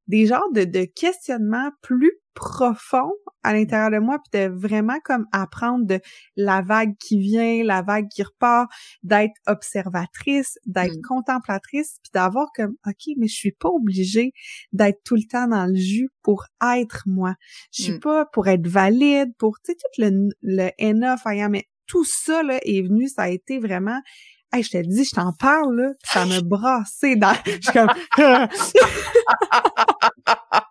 des 0.07 0.27
genres 0.27 0.51
de, 0.53 0.65
de 0.65 0.85
questionnements 0.85 1.71
plus 1.83 2.13
profond 2.37 3.11
à 3.43 3.53
l'intérieur 3.55 3.91
de 3.91 3.99
moi, 3.99 4.19
puis 4.19 4.41
de 4.41 4.47
vraiment 4.49 4.99
comme 5.05 5.27
apprendre 5.33 5.85
de 5.87 6.01
la 6.37 6.63
vague 6.63 6.97
qui 6.99 7.19
vient, 7.19 7.65
la 7.65 7.83
vague 7.83 8.07
qui 8.09 8.23
repart, 8.23 8.71
d'être 9.03 9.35
observatrice, 9.47 10.59
d'être 10.67 10.99
mm. 10.99 11.03
contemplatrice, 11.03 11.99
puis 12.03 12.11
d'avoir 12.13 12.49
comme 12.55 12.77
OK, 12.87 13.15
mais 13.17 13.27
je 13.27 13.35
suis 13.35 13.53
pas 13.53 13.71
obligée 13.71 14.33
d'être 14.73 15.01
tout 15.05 15.17
le 15.17 15.27
temps 15.29 15.49
dans 15.49 15.67
le 15.67 15.75
jus 15.75 16.11
pour 16.23 16.45
être 16.63 17.03
moi. 17.07 17.35
Je 17.73 17.85
suis 17.85 17.95
mm. 17.95 18.01
pas 18.01 18.27
pour 18.27 18.47
être 18.49 18.69
valide, 18.69 19.31
pour 19.39 19.57
tu 19.65 19.73
sais 19.73 19.77
tout 19.77 20.03
le 20.03 20.29
le 20.43 20.71
enough 20.81 21.21
I 21.25 21.49
mais 21.49 21.65
tout 21.87 22.05
ça 22.05 22.43
là 22.43 22.59
est 22.63 22.83
venu, 22.83 23.09
ça 23.09 23.23
a 23.23 23.29
été 23.29 23.59
vraiment 23.59 24.01
Hey, 24.53 24.63
je 24.63 24.71
te 24.71 24.79
dis, 24.79 25.05
je 25.05 25.11
t'en 25.11 25.33
parle, 25.33 25.77
là, 25.77 25.91
ça 26.05 26.25
me 26.25 26.41
brassé 26.41 27.17
dans... 27.17 27.35
Je 27.45 27.51
suis 27.51 27.73
comme... 27.73 27.91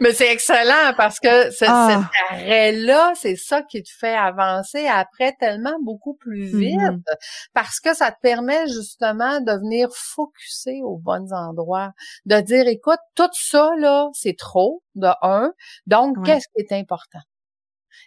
Mais 0.00 0.12
c'est 0.12 0.30
excellent 0.32 0.94
parce 0.96 1.20
que 1.20 1.50
cet 1.50 1.68
ah. 1.70 2.02
arrêt-là, 2.30 3.12
c'est 3.16 3.36
ça 3.36 3.62
qui 3.62 3.82
te 3.82 3.90
fait 3.90 4.14
avancer 4.14 4.86
après 4.86 5.34
tellement 5.38 5.76
beaucoup 5.82 6.14
plus 6.14 6.54
mm-hmm. 6.54 6.90
vite 6.92 7.06
parce 7.52 7.80
que 7.80 7.94
ça 7.94 8.10
te 8.10 8.20
permet 8.20 8.66
justement 8.68 9.40
de 9.40 9.52
venir 9.52 9.88
focuser 9.92 10.82
aux 10.82 10.98
bons 10.98 11.32
endroits, 11.32 11.92
de 12.26 12.40
dire, 12.40 12.66
écoute, 12.66 13.00
tout 13.14 13.30
ça, 13.32 13.70
là, 13.78 14.08
c'est 14.12 14.36
trop, 14.36 14.82
de 14.94 15.08
un. 15.22 15.52
Donc, 15.86 16.24
qu'est-ce 16.24 16.46
qui 16.54 16.62
est 16.62 16.72
important? 16.72 17.20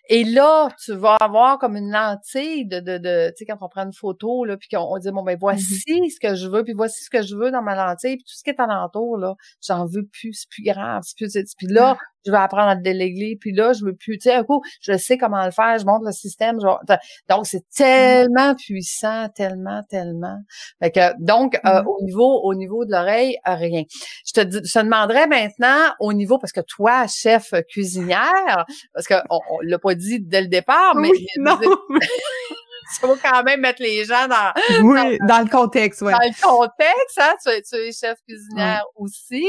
Et 0.09 0.23
là, 0.23 0.69
tu 0.83 0.93
vas 0.93 1.17
avoir 1.19 1.59
comme 1.59 1.75
une 1.75 1.91
lentille 1.91 2.65
de, 2.65 2.79
de, 2.79 2.97
de 2.97 3.29
tu 3.29 3.37
sais, 3.37 3.45
quand 3.45 3.57
on 3.61 3.69
prend 3.69 3.83
une 3.83 3.93
photo, 3.93 4.45
là, 4.45 4.57
puis 4.57 4.69
qu'on 4.69 4.97
dit, 4.97 5.11
bon, 5.11 5.23
ben, 5.23 5.37
voici 5.39 5.83
mm-hmm. 5.85 6.09
ce 6.13 6.19
que 6.19 6.35
je 6.35 6.47
veux, 6.47 6.63
puis 6.63 6.73
voici 6.73 7.03
ce 7.03 7.09
que 7.09 7.21
je 7.21 7.35
veux 7.35 7.51
dans 7.51 7.61
ma 7.61 7.75
lentille, 7.75 8.17
puis 8.17 8.23
tout 8.23 8.35
ce 8.35 8.43
qui 8.43 8.49
est 8.49 8.59
alentour, 8.59 9.17
là, 9.17 9.35
j'en 9.61 9.85
veux 9.85 10.05
plus, 10.05 10.33
c'est 10.33 10.49
plus 10.49 10.63
grave, 10.63 11.03
c'est 11.05 11.17
plus, 11.17 11.53
puis 11.57 11.67
là, 11.67 11.97
je 12.25 12.31
vais 12.31 12.37
apprendre 12.37 12.69
à 12.69 12.75
le 12.75 12.81
déléguer, 12.81 13.37
puis 13.39 13.53
là, 13.53 13.73
je 13.73 13.85
veux 13.85 13.95
plus, 13.95 14.17
tu 14.17 14.29
sais, 14.29 14.35
un 14.35 14.43
coup, 14.43 14.61
je 14.81 14.97
sais 14.97 15.17
comment 15.17 15.43
le 15.45 15.51
faire, 15.51 15.77
je 15.79 15.85
montre 15.85 16.05
le 16.05 16.11
système, 16.11 16.57
donc 17.29 17.45
c'est 17.45 17.63
tellement 17.73 18.53
puissant, 18.55 19.29
tellement, 19.29 19.81
tellement. 19.89 20.37
Fait 20.81 20.91
que, 20.91 21.23
donc, 21.23 21.55
euh, 21.55 21.69
mm-hmm. 21.69 21.85
au 21.85 22.03
niveau, 22.03 22.41
au 22.43 22.53
niveau 22.53 22.85
de 22.85 22.91
l'oreille, 22.91 23.37
rien. 23.45 23.83
Je 24.25 24.33
te, 24.33 24.41
je 24.41 24.73
te 24.73 24.83
demanderais 24.83 25.27
maintenant, 25.27 25.93
au 25.99 26.13
niveau, 26.13 26.37
parce 26.37 26.51
que 26.51 26.61
toi, 26.61 27.07
chef 27.07 27.53
cuisinière, 27.69 28.65
parce 28.93 29.07
qu'on 29.07 29.21
on, 29.29 29.59
l'a 29.61 29.79
pas 29.79 29.95
dit 29.97 30.19
dès 30.19 30.41
le 30.41 30.47
départ, 30.47 30.95
mais, 30.95 31.11
non, 31.37 31.57
ça 32.89 33.07
va 33.07 33.13
quand 33.21 33.43
même 33.43 33.61
mettre 33.61 33.81
les 33.81 34.05
gens 34.05 34.27
dans, 34.27 34.53
oui, 34.83 35.17
dans, 35.27 35.43
le 35.43 35.49
contexte, 35.49 36.01
ouais. 36.01 36.11
Dans 36.11 36.19
le 36.19 36.41
contexte, 36.41 37.19
hein, 37.19 37.33
tu, 37.43 37.61
tu 37.61 37.75
es 37.75 37.91
chef 37.91 38.17
cuisinière 38.27 38.83
aussi, 38.95 39.45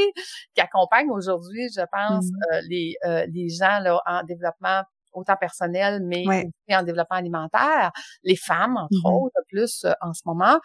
qui 0.53 0.61
accompagne 0.61 1.09
aujourd'hui, 1.09 1.69
je 1.73 1.81
pense, 1.91 2.25
mm. 2.25 2.53
euh, 2.53 2.61
les, 2.69 2.95
euh, 3.05 3.25
les 3.33 3.49
gens 3.49 3.79
là, 3.79 4.01
en 4.05 4.23
développement 4.23 4.83
autant 5.11 5.35
personnel, 5.37 6.03
mais 6.05 6.23
aussi 6.27 6.75
en 6.75 6.83
développement 6.83 7.17
alimentaire, 7.17 7.91
les 8.23 8.35
femmes, 8.35 8.77
entre 8.77 8.93
mm-hmm. 8.93 9.23
autres, 9.23 9.41
plus 9.47 9.83
euh, 9.83 9.91
en 10.01 10.13
ce 10.13 10.21
moment. 10.25 10.59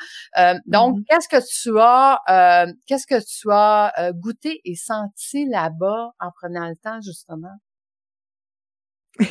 donc, 0.67 0.99
mm-hmm. 0.99 1.05
qu'est-ce 1.09 1.29
que 1.29 1.63
tu 1.63 1.79
as, 1.81 2.67
qu'est-ce 2.87 3.07
que 3.07 3.25
tu 3.25 3.49
as 3.51 4.13
goûté 4.13 4.61
et 4.65 4.75
senti 4.75 5.47
là-bas 5.47 6.11
en 6.21 6.31
prenant 6.31 6.69
le 6.69 6.77
temps, 6.77 7.01
justement? 7.01 7.57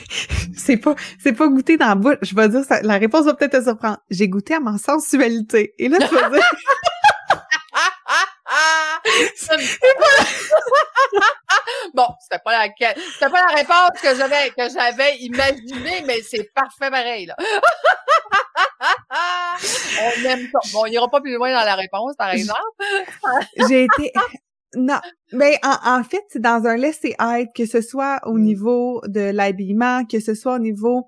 c'est 0.55 0.77
pas 0.77 0.95
c'est 1.19 1.33
pas 1.33 1.47
goûter 1.47 1.77
dans 1.77 1.87
la 1.87 1.95
bouche. 1.95 2.17
Je 2.21 2.35
vais 2.35 2.49
dire 2.49 2.63
ça, 2.63 2.81
la 2.81 2.97
réponse 2.97 3.25
va 3.25 3.33
peut-être 3.33 3.59
te 3.59 3.63
surprendre. 3.63 3.97
J'ai 4.09 4.27
goûté 4.27 4.55
à 4.55 4.59
ma 4.59 4.77
sensualité. 4.77 5.73
Et 5.77 5.89
là 5.89 5.97
tu 6.07 6.15
vas 6.15 6.29
dire 6.29 6.43
bon, 11.93 12.07
c'était 12.21 12.41
pas 12.43 12.51
la 12.51 12.67
c'était 12.77 13.29
pas 13.29 13.45
la 13.47 13.53
réponse 13.55 14.01
que 14.01 14.13
j'avais 14.15 14.49
que 14.51 14.69
j'avais 14.69 15.17
imaginée, 15.17 16.03
mais 16.05 16.21
c'est 16.21 16.49
parfait 16.53 16.89
pareil 16.89 17.25
là. 17.25 17.35
on 20.01 20.11
aime 20.25 20.49
ça. 20.51 20.59
Bon, 20.71 20.83
on 20.83 20.85
ira 20.85 21.09
pas 21.09 21.19
plus 21.21 21.35
loin 21.35 21.51
dans 21.51 21.65
la 21.65 21.75
réponse, 21.75 22.15
par 22.17 22.31
exemple. 22.31 22.61
J'ai 23.67 23.85
été 23.85 24.13
non, 24.75 24.99
mais 25.31 25.59
en, 25.63 26.03
fait, 26.03 26.21
c'est 26.29 26.41
dans 26.41 26.65
un 26.65 26.75
laisser-être, 26.75 27.51
que 27.55 27.65
ce 27.65 27.81
soit 27.81 28.19
au 28.25 28.39
niveau 28.39 29.01
de 29.07 29.31
l'habillement, 29.31 30.05
que 30.05 30.19
ce 30.19 30.33
soit 30.33 30.55
au 30.55 30.59
niveau 30.59 31.07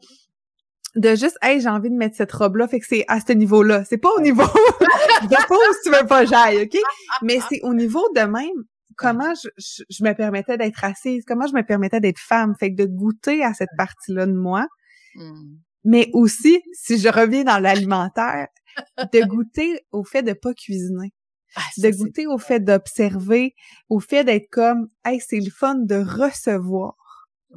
de 0.95 1.09
juste 1.09 1.37
hey 1.41 1.59
j'ai 1.59 1.67
envie 1.67 1.89
de 1.89 1.95
mettre 1.95 2.15
cette 2.15 2.31
robe 2.31 2.55
là 2.55 2.69
fait 2.69 2.79
que 2.79 2.85
c'est 2.87 3.03
à 3.09 3.19
ce 3.19 3.33
niveau 3.33 3.63
là 3.63 3.83
c'est 3.83 3.97
pas 3.97 4.07
au 4.17 4.21
niveau 4.21 4.43
de 5.23 5.47
pose 5.47 5.75
tu 5.83 5.91
veux 5.91 6.07
pas 6.07 6.23
j'aille 6.23 6.63
ok? 6.63 6.79
Mais 7.21 7.39
c'est 7.49 7.61
au 7.63 7.73
niveau 7.73 8.01
de 8.15 8.21
même 8.21 8.63
comment 8.95 9.33
je, 9.35 9.83
je, 9.89 10.03
me 10.05 10.13
permettais 10.13 10.57
d'être 10.57 10.85
assise 10.85 11.25
comment 11.27 11.47
je 11.47 11.53
me 11.53 11.63
permettais 11.63 11.99
d'être 11.99 12.19
femme 12.19 12.53
fait 12.57 12.73
que 12.73 12.83
de 12.83 12.85
goûter 12.85 13.43
à 13.43 13.53
cette 13.53 13.71
partie 13.77 14.13
là 14.13 14.25
de 14.25 14.31
moi. 14.31 14.67
Hmm. 15.15 15.57
mais 15.83 16.09
aussi 16.13 16.61
si 16.71 16.97
je 16.97 17.09
reviens 17.09 17.43
dans 17.43 17.59
l'alimentaire 17.59 18.47
de 18.97 19.25
goûter 19.25 19.81
au 19.91 20.05
fait 20.05 20.23
de 20.23 20.33
pas 20.33 20.53
cuisiner 20.53 21.11
ah, 21.55 21.61
de 21.77 21.89
goûter 21.89 22.27
au 22.27 22.37
fait 22.37 22.59
d'observer, 22.59 23.55
au 23.89 23.99
fait 23.99 24.23
d'être 24.23 24.49
comme, 24.51 24.89
hey, 25.05 25.19
c'est 25.25 25.39
le 25.39 25.49
fun 25.49 25.75
de 25.75 25.95
recevoir. 25.95 26.95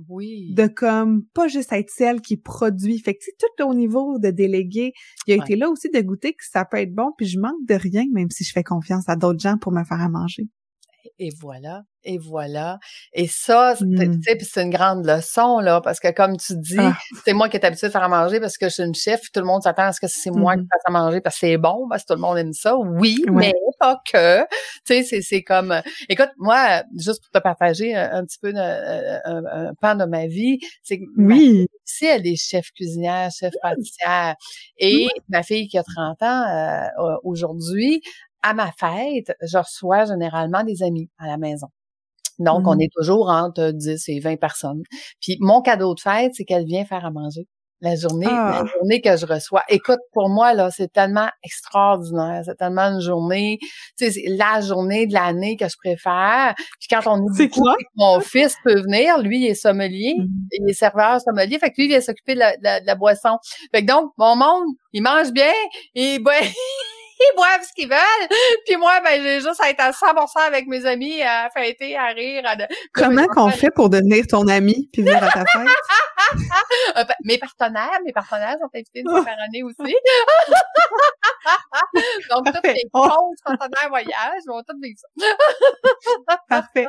Oui. 0.09 0.55
De 0.55 0.69
comme, 0.69 1.25
pas 1.35 1.49
juste 1.49 1.73
être 1.73 1.91
celle 1.91 2.21
qui 2.21 2.37
produit. 2.37 3.01
Fait 3.01 3.15
que, 3.15 3.25
tout 3.39 3.65
au 3.65 3.75
niveau 3.75 4.19
de 4.19 4.31
déléguer, 4.31 4.93
il 5.27 5.33
a 5.33 5.45
été 5.45 5.57
là 5.57 5.69
aussi 5.69 5.91
de 5.91 6.01
goûter 6.01 6.33
que 6.35 6.45
ça 6.49 6.65
peut 6.65 6.77
être 6.77 6.95
bon, 6.95 7.13
puis 7.17 7.27
je 7.27 7.41
manque 7.41 7.67
de 7.67 7.75
rien, 7.75 8.05
même 8.13 8.31
si 8.31 8.45
je 8.45 8.53
fais 8.53 8.63
confiance 8.63 9.09
à 9.09 9.17
d'autres 9.17 9.41
gens 9.41 9.59
pour 9.59 9.73
me 9.73 9.83
faire 9.85 10.01
à 10.01 10.09
manger. 10.09 10.49
Et 11.19 11.31
voilà 11.41 11.83
et 12.09 12.19
voilà. 12.19 12.79
Et 13.13 13.27
ça, 13.29 13.75
mmh. 13.81 14.21
c'est 14.41 14.63
une 14.63 14.71
grande 14.71 15.05
leçon, 15.05 15.59
là, 15.59 15.81
parce 15.81 16.01
que 16.01 16.11
comme 16.11 16.37
tu 16.37 16.55
dis, 16.57 16.77
ah. 16.79 16.97
c'est 17.25 17.35
moi 17.35 17.49
qui 17.49 17.57
est 17.57 17.65
habituée 17.65 17.89
de 17.89 17.93
faire 17.93 18.03
à 18.03 18.09
manger 18.09 18.41
parce 18.41 18.57
que 18.57 18.69
je 18.69 18.75
suis 18.75 18.83
une 18.83 18.95
chef, 18.95 19.21
tout 19.33 19.41
le 19.41 19.47
monde 19.47 19.63
s'attend 19.63 19.85
à 19.85 19.93
ce 19.93 20.01
que 20.01 20.07
c'est 20.09 20.31
moi 20.31 20.55
qui 20.55 20.63
mmh. 20.63 20.69
fasse 20.73 20.83
à 20.87 20.91
manger 20.91 21.21
parce 21.21 21.37
que 21.37 21.41
c'est 21.41 21.59
bon, 21.59 21.87
parce 21.89 22.03
que 22.05 22.09
tout 22.09 22.15
le 22.15 22.21
monde 22.21 22.39
aime 22.39 22.53
ça. 22.53 22.77
Oui, 22.77 23.23
mais 23.31 23.53
pas 23.79 24.01
que. 24.11 24.41
Tu 24.87 25.05
sais, 25.05 25.21
c'est 25.21 25.43
comme... 25.43 25.73
Euh, 25.73 25.81
écoute, 26.09 26.31
moi, 26.39 26.83
juste 26.97 27.23
pour 27.23 27.31
te 27.31 27.43
partager 27.43 27.95
un, 27.95 28.25
petit 28.25 28.39
peu 28.41 28.53
euh, 28.57 29.19
un, 29.25 29.73
pan 29.81 29.95
de 29.95 30.05
ma 30.05 30.27
vie, 30.27 30.59
c'est 30.83 30.99
que 30.99 31.05
oui. 31.17 31.67
si 31.85 32.07
elle 32.07 32.27
est 32.27 32.37
chef 32.37 32.71
cuisinière, 32.75 33.31
chef 33.31 33.53
mmh. 33.53 33.59
pâtissière, 33.63 34.35
et 34.79 35.09
ma 35.29 35.43
fille 35.43 35.69
qui 35.69 35.79
a 35.79 35.83
30 35.83 36.23
ans 36.23 36.45
euh, 36.49 37.17
aujourd'hui, 37.23 38.01
à 38.43 38.55
ma 38.55 38.71
fête, 38.73 39.33
je 39.43 39.59
reçois 39.59 40.05
généralement 40.05 40.65
des 40.65 40.83
amis 40.83 41.11
à 41.19 41.27
la 41.27 41.37
maison. 41.37 41.69
Donc, 42.39 42.67
on 42.67 42.77
mmh. 42.77 42.83
est 42.83 42.93
toujours 42.95 43.29
entre 43.29 43.71
10 43.73 44.09
et 44.09 44.21
20 44.21 44.37
personnes. 44.37 44.83
Puis 45.21 45.37
mon 45.41 45.61
cadeau 45.61 45.95
de 45.95 46.01
fête, 46.01 46.33
c'est 46.35 46.45
qu'elle 46.45 46.65
vient 46.65 46.85
faire 46.85 47.05
à 47.05 47.11
manger. 47.11 47.47
La 47.81 47.95
journée, 47.95 48.27
la 48.27 48.63
ah! 48.63 48.65
journée 48.65 49.01
que 49.01 49.17
je 49.17 49.25
reçois. 49.25 49.63
Écoute, 49.69 50.01
pour 50.13 50.29
moi, 50.29 50.53
là, 50.53 50.69
c'est 50.69 50.93
tellement 50.93 51.29
extraordinaire. 51.45 52.43
C'est 52.45 52.57
tellement 52.57 52.91
une 52.91 53.01
journée, 53.01 53.59
tu 53.97 54.07
sais, 54.07 54.11
c'est 54.11 54.25
la 54.27 54.61
journée 54.61 55.07
de 55.07 55.15
l'année 55.15 55.57
que 55.57 55.69
je 55.69 55.77
préfère. 55.77 56.55
Puis 56.81 56.89
quand 56.91 57.07
on 57.07 57.25
dit 57.31 57.49
que 57.49 57.61
mon 57.95 58.19
fils 58.19 58.57
peut 58.65 58.81
venir, 58.81 59.21
lui, 59.21 59.45
il 59.45 59.47
est 59.47 59.55
sommelier, 59.55 60.15
mmh. 60.19 60.27
il 60.53 60.71
est 60.71 60.75
serveur 60.75 61.21
sommelier, 61.21 61.61
fait 61.61 61.71
que 61.71 61.77
lui, 61.79 61.85
il 61.85 61.89
vient 61.91 62.01
s'occuper 62.01 62.35
de 62.35 62.41
la, 62.41 62.57
de 62.57 62.85
la, 62.87 62.95
boisson. 62.97 63.39
Fait 63.73 63.83
que 63.83 63.87
donc, 63.87 64.11
mon 64.19 64.35
monde, 64.35 64.65
il 64.93 65.03
mange 65.03 65.31
bien, 65.31 65.53
et 65.95 66.19
ben, 66.19 66.33
ils 67.33 67.37
boivent 67.37 67.63
ce 67.63 67.73
qu'ils 67.73 67.89
veulent. 67.89 68.29
Puis 68.67 68.77
moi, 68.77 69.01
ben, 69.01 69.23
j'ai 69.23 69.41
juste 69.41 69.61
à 69.61 69.71
être 69.71 69.81
à 69.81 69.91
100% 69.91 70.47
avec 70.47 70.67
mes 70.67 70.85
amis, 70.87 71.23
à 71.23 71.51
fêter, 71.51 71.97
à 71.97 72.09
rire. 72.09 72.43
À 72.47 72.57
Comment 72.93 73.27
qu'on 73.27 73.51
fait 73.51 73.71
pour 73.71 73.91
devenir 73.91 74.27
ton 74.27 74.47
ami 74.49 74.89
puis 74.93 75.03
venir 75.03 75.23
à 75.23 75.31
ta 75.31 75.45
fête? 75.45 75.69
Euh, 76.97 77.05
ben, 77.05 77.15
mes 77.25 77.39
partenaires, 77.39 77.99
mes 78.05 78.13
partenaires 78.13 78.57
sont 78.61 78.69
invités 78.75 79.01
une 79.01 79.09
fois 79.11 79.25
par 79.25 79.37
année 79.47 79.63
aussi. 79.63 79.77
Donc, 82.31 82.47
tous 82.47 82.61
les 82.65 82.85
comptes 82.93 83.39
partenaires 83.45 83.89
voyage 83.89 84.43
vont 84.47 84.63
tous 84.63 84.77
vivre 84.83 84.99
ça. 84.99 85.09
Parfait. 86.49 86.87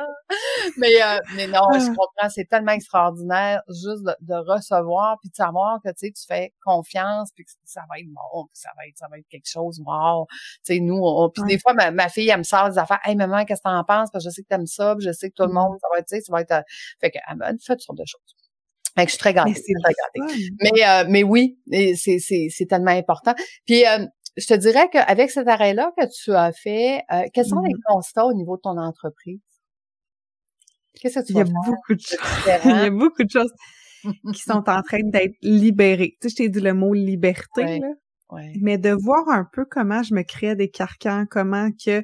Mais, 0.76 1.02
euh, 1.02 1.18
mais 1.34 1.46
non, 1.46 1.62
je 1.74 1.86
ah. 1.86 1.88
comprends, 1.88 2.28
c'est 2.28 2.44
tellement 2.44 2.72
extraordinaire 2.72 3.62
juste 3.68 4.04
de, 4.20 4.34
recevoir 4.34 5.18
puis 5.20 5.30
de 5.30 5.34
savoir 5.34 5.78
que, 5.84 5.90
tu 5.90 6.06
sais, 6.06 6.12
tu 6.12 6.24
fais 6.26 6.54
confiance 6.64 7.30
puis 7.34 7.44
que 7.44 7.50
ça 7.64 7.82
va 7.88 7.98
être 7.98 8.08
bon, 8.08 8.46
puis 8.46 8.60
ça 8.60 8.70
va 8.76 8.86
être, 8.86 8.96
ça 8.96 9.08
va 9.10 9.18
être 9.18 9.28
quelque 9.28 9.48
chose, 9.48 9.80
wow. 9.84 10.26
Tu 10.64 10.74
sais, 10.74 10.80
nous, 10.80 11.02
puis 11.34 11.44
des 11.44 11.58
fois, 11.58 11.74
ma, 11.74 12.08
fille, 12.08 12.28
elle 12.28 12.38
me 12.38 12.42
sort 12.42 12.70
des 12.70 12.78
affaires, 12.78 13.00
hey, 13.04 13.16
maman, 13.16 13.44
qu'est-ce 13.44 13.60
que 13.60 13.68
t'en 13.68 13.84
penses? 13.84 14.10
Parce 14.12 14.24
que 14.24 14.30
je 14.30 14.34
sais 14.34 14.42
que 14.42 14.48
t'aimes 14.48 14.66
ça, 14.66 14.94
puis 14.96 15.06
je 15.06 15.12
sais 15.12 15.30
que 15.30 15.34
tout 15.34 15.44
le 15.44 15.50
mm. 15.50 15.54
monde, 15.54 15.78
ça 15.80 15.88
va 15.92 15.98
être, 15.98 16.06
tu 16.06 16.16
sais, 16.16 16.22
ça 16.22 16.32
va 16.32 16.40
être, 16.40 16.52
euh, 16.52 16.62
fait 17.00 17.10
qu'elle 17.10 17.36
me 17.36 17.44
fait 17.58 17.74
toutes 17.74 17.80
sortes 17.80 17.98
de 17.98 18.06
choses. 18.06 18.36
Fait 18.94 19.04
que 19.04 19.10
je 19.10 19.14
suis 19.14 19.18
très 19.18 19.34
gâtée. 19.34 19.54
Mais, 20.60 20.70
mais, 20.72 20.88
euh, 20.88 21.04
mais 21.08 21.22
oui, 21.22 21.58
c'est, 21.96 22.18
c'est, 22.18 22.48
c'est 22.50 22.66
tellement 22.66 22.90
important. 22.90 23.34
Puis, 23.64 23.86
euh, 23.86 24.04
je 24.36 24.46
te 24.46 24.54
dirais 24.54 24.88
qu'avec 24.90 25.30
cet 25.30 25.48
arrêt-là 25.48 25.92
que 25.98 26.04
tu 26.06 26.32
as 26.32 26.52
fait, 26.52 27.02
euh, 27.12 27.22
quels 27.32 27.46
sont 27.46 27.60
les 27.60 27.74
mmh 27.74 27.80
constats 27.86 28.26
au 28.26 28.32
niveau 28.32 28.56
de 28.56 28.62
ton 28.62 28.78
entreprise? 28.78 29.40
Qu'est-ce 31.00 31.20
que 31.20 31.26
tu 31.26 31.32
Il 31.32 31.38
y 31.38 31.40
a 31.40 31.44
beaucoup 31.44 31.94
de 31.94 32.00
choses. 32.00 32.18
Il 32.64 32.70
y 32.70 32.74
a 32.86 32.90
beaucoup 32.90 33.24
de 33.24 33.30
choses 33.30 33.52
qui 34.34 34.40
sont 34.40 34.68
en 34.68 34.82
train 34.82 35.02
d'être 35.04 35.36
libérées. 35.42 36.16
Tu 36.20 36.28
sais, 36.28 36.30
je 36.30 36.36
t'ai 36.36 36.48
dit 36.48 36.60
le 36.60 36.74
mot 36.74 36.94
liberté, 36.94 37.78
là. 37.78 37.88
Mais 38.60 38.78
de 38.78 38.90
voir 38.90 39.28
un 39.28 39.46
peu 39.52 39.64
comment 39.64 40.02
je 40.02 40.14
me 40.14 40.22
crée 40.22 40.54
des 40.54 40.68
carcans, 40.68 41.24
comment 41.28 41.70
que 41.72 42.02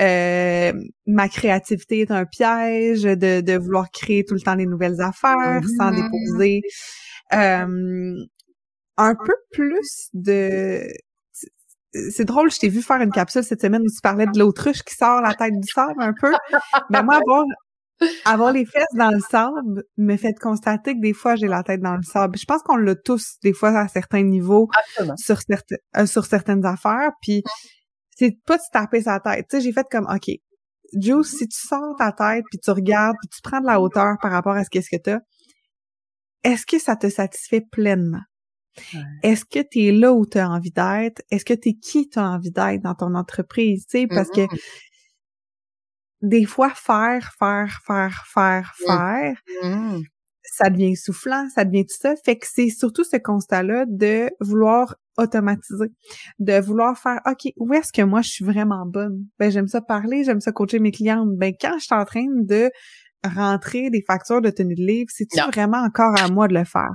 euh, 0.00 0.72
ma 1.06 1.28
créativité 1.28 2.00
est 2.00 2.10
un 2.10 2.24
piège, 2.24 3.02
de, 3.02 3.40
de 3.40 3.58
vouloir 3.58 3.90
créer 3.90 4.24
tout 4.24 4.34
le 4.34 4.40
temps 4.40 4.56
des 4.56 4.66
nouvelles 4.66 5.00
affaires 5.00 5.60
sans 5.76 5.90
mm-hmm. 5.90 6.10
déposer. 6.10 6.60
Euh, 7.32 8.14
un 8.98 9.14
peu 9.14 9.34
plus 9.52 10.08
de 10.14 10.86
c'est 12.10 12.24
drôle, 12.24 12.50
je 12.50 12.58
t'ai 12.58 12.68
vu 12.68 12.82
faire 12.82 13.00
une 13.00 13.10
capsule 13.10 13.42
cette 13.42 13.62
semaine 13.62 13.82
où 13.82 13.90
tu 13.90 14.00
parlais 14.02 14.26
de 14.26 14.38
l'autruche 14.38 14.82
qui 14.82 14.94
sort 14.94 15.20
la 15.20 15.34
tête 15.34 15.54
du 15.58 15.68
sable 15.68 15.94
un 16.02 16.12
peu. 16.12 16.32
Mais 16.90 17.02
moi, 17.02 17.16
avoir, 17.16 17.44
avoir 18.24 18.52
les 18.52 18.64
fesses 18.64 18.84
dans 18.94 19.10
le 19.10 19.20
sable 19.20 19.84
me 19.96 20.16
fait 20.16 20.34
constater 20.38 20.94
que 20.94 21.00
des 21.00 21.12
fois, 21.12 21.36
j'ai 21.36 21.46
la 21.46 21.62
tête 21.62 21.80
dans 21.80 21.96
le 21.96 22.02
sable. 22.02 22.38
Je 22.38 22.44
pense 22.44 22.62
qu'on 22.62 22.76
l'a 22.76 22.94
tous, 22.94 23.36
des 23.42 23.52
fois, 23.52 23.70
à 23.70 23.88
certains 23.88 24.22
niveaux, 24.22 24.68
sur, 25.16 25.40
certaines, 25.40 25.78
euh, 25.96 26.06
sur 26.06 26.24
certaines 26.26 26.64
affaires. 26.66 27.10
Puis, 27.22 27.42
c'est 28.16 28.36
pas 28.46 28.56
de 28.56 28.62
se 28.62 28.70
taper 28.72 29.02
sa 29.02 29.20
tête. 29.20 29.46
Tu 29.48 29.56
sais, 29.56 29.62
j'ai 29.62 29.72
fait 29.72 29.86
comme, 29.90 30.06
OK, 30.10 30.30
Juice, 30.94 31.36
si 31.38 31.48
tu 31.48 31.58
sors 31.58 31.96
ta 31.98 32.12
tête, 32.12 32.44
puis 32.50 32.58
tu 32.58 32.70
regardes, 32.70 33.16
puis 33.20 33.28
tu 33.28 33.40
prends 33.42 33.60
de 33.60 33.66
la 33.66 33.80
hauteur 33.80 34.16
par 34.20 34.30
rapport 34.30 34.54
à 34.54 34.64
ce 34.64 34.70
qu'est-ce 34.70 34.90
que 34.90 35.00
t'as, 35.00 35.18
est-ce 36.44 36.64
que 36.64 36.78
ça 36.78 36.96
te 36.96 37.08
satisfait 37.08 37.60
pleinement? 37.60 38.22
Est-ce 39.22 39.44
que 39.44 39.60
tu 39.66 39.86
es 39.86 39.92
là 39.92 40.12
où 40.12 40.26
tu 40.26 40.38
as 40.38 40.48
envie 40.48 40.70
d'être? 40.70 41.22
Est-ce 41.30 41.44
que 41.44 41.54
tu 41.54 41.70
es 41.70 41.74
qui 41.74 42.08
tu 42.08 42.18
as 42.18 42.30
envie 42.30 42.50
d'être 42.50 42.82
dans 42.82 42.94
ton 42.94 43.14
entreprise? 43.14 43.86
Tu 43.86 44.00
sais, 44.00 44.06
parce 44.06 44.28
que 44.28 44.42
mm-hmm. 44.42 44.60
Des 46.22 46.44
fois, 46.44 46.70
faire, 46.70 47.32
faire, 47.38 47.80
faire, 47.86 48.24
faire, 48.32 48.72
mm. 48.80 48.86
faire, 48.86 49.36
Mm. 49.62 50.00
ça 50.42 50.70
devient 50.70 50.96
soufflant, 50.96 51.46
ça 51.54 51.64
devient 51.64 51.84
tout 51.86 51.96
ça. 52.00 52.14
Fait 52.24 52.36
que 52.36 52.46
c'est 52.50 52.68
surtout 52.68 53.04
ce 53.04 53.16
constat-là 53.16 53.84
de 53.88 54.30
vouloir 54.40 54.96
automatiser, 55.18 55.86
de 56.38 56.60
vouloir 56.60 56.96
faire, 56.98 57.20
OK, 57.26 57.52
où 57.56 57.72
est-ce 57.74 57.92
que 57.92 58.02
moi 58.02 58.22
je 58.22 58.30
suis 58.30 58.44
vraiment 58.44 58.84
bonne? 58.86 59.24
Ben, 59.38 59.50
j'aime 59.50 59.68
ça 59.68 59.80
parler, 59.80 60.24
j'aime 60.24 60.40
ça 60.40 60.52
coacher 60.52 60.78
mes 60.78 60.92
clientes. 60.92 61.28
Ben, 61.36 61.52
quand 61.60 61.74
je 61.78 61.84
suis 61.84 61.94
en 61.94 62.04
train 62.04 62.26
de 62.28 62.70
rentrer 63.34 63.90
des 63.90 64.02
factures 64.06 64.40
de 64.40 64.50
tenue 64.50 64.74
de 64.76 64.82
livre, 64.82 65.08
c'est-tu 65.12 65.40
vraiment 65.50 65.78
encore 65.82 66.14
à 66.20 66.28
moi 66.28 66.46
de 66.48 66.54
le 66.54 66.64
faire? 66.64 66.90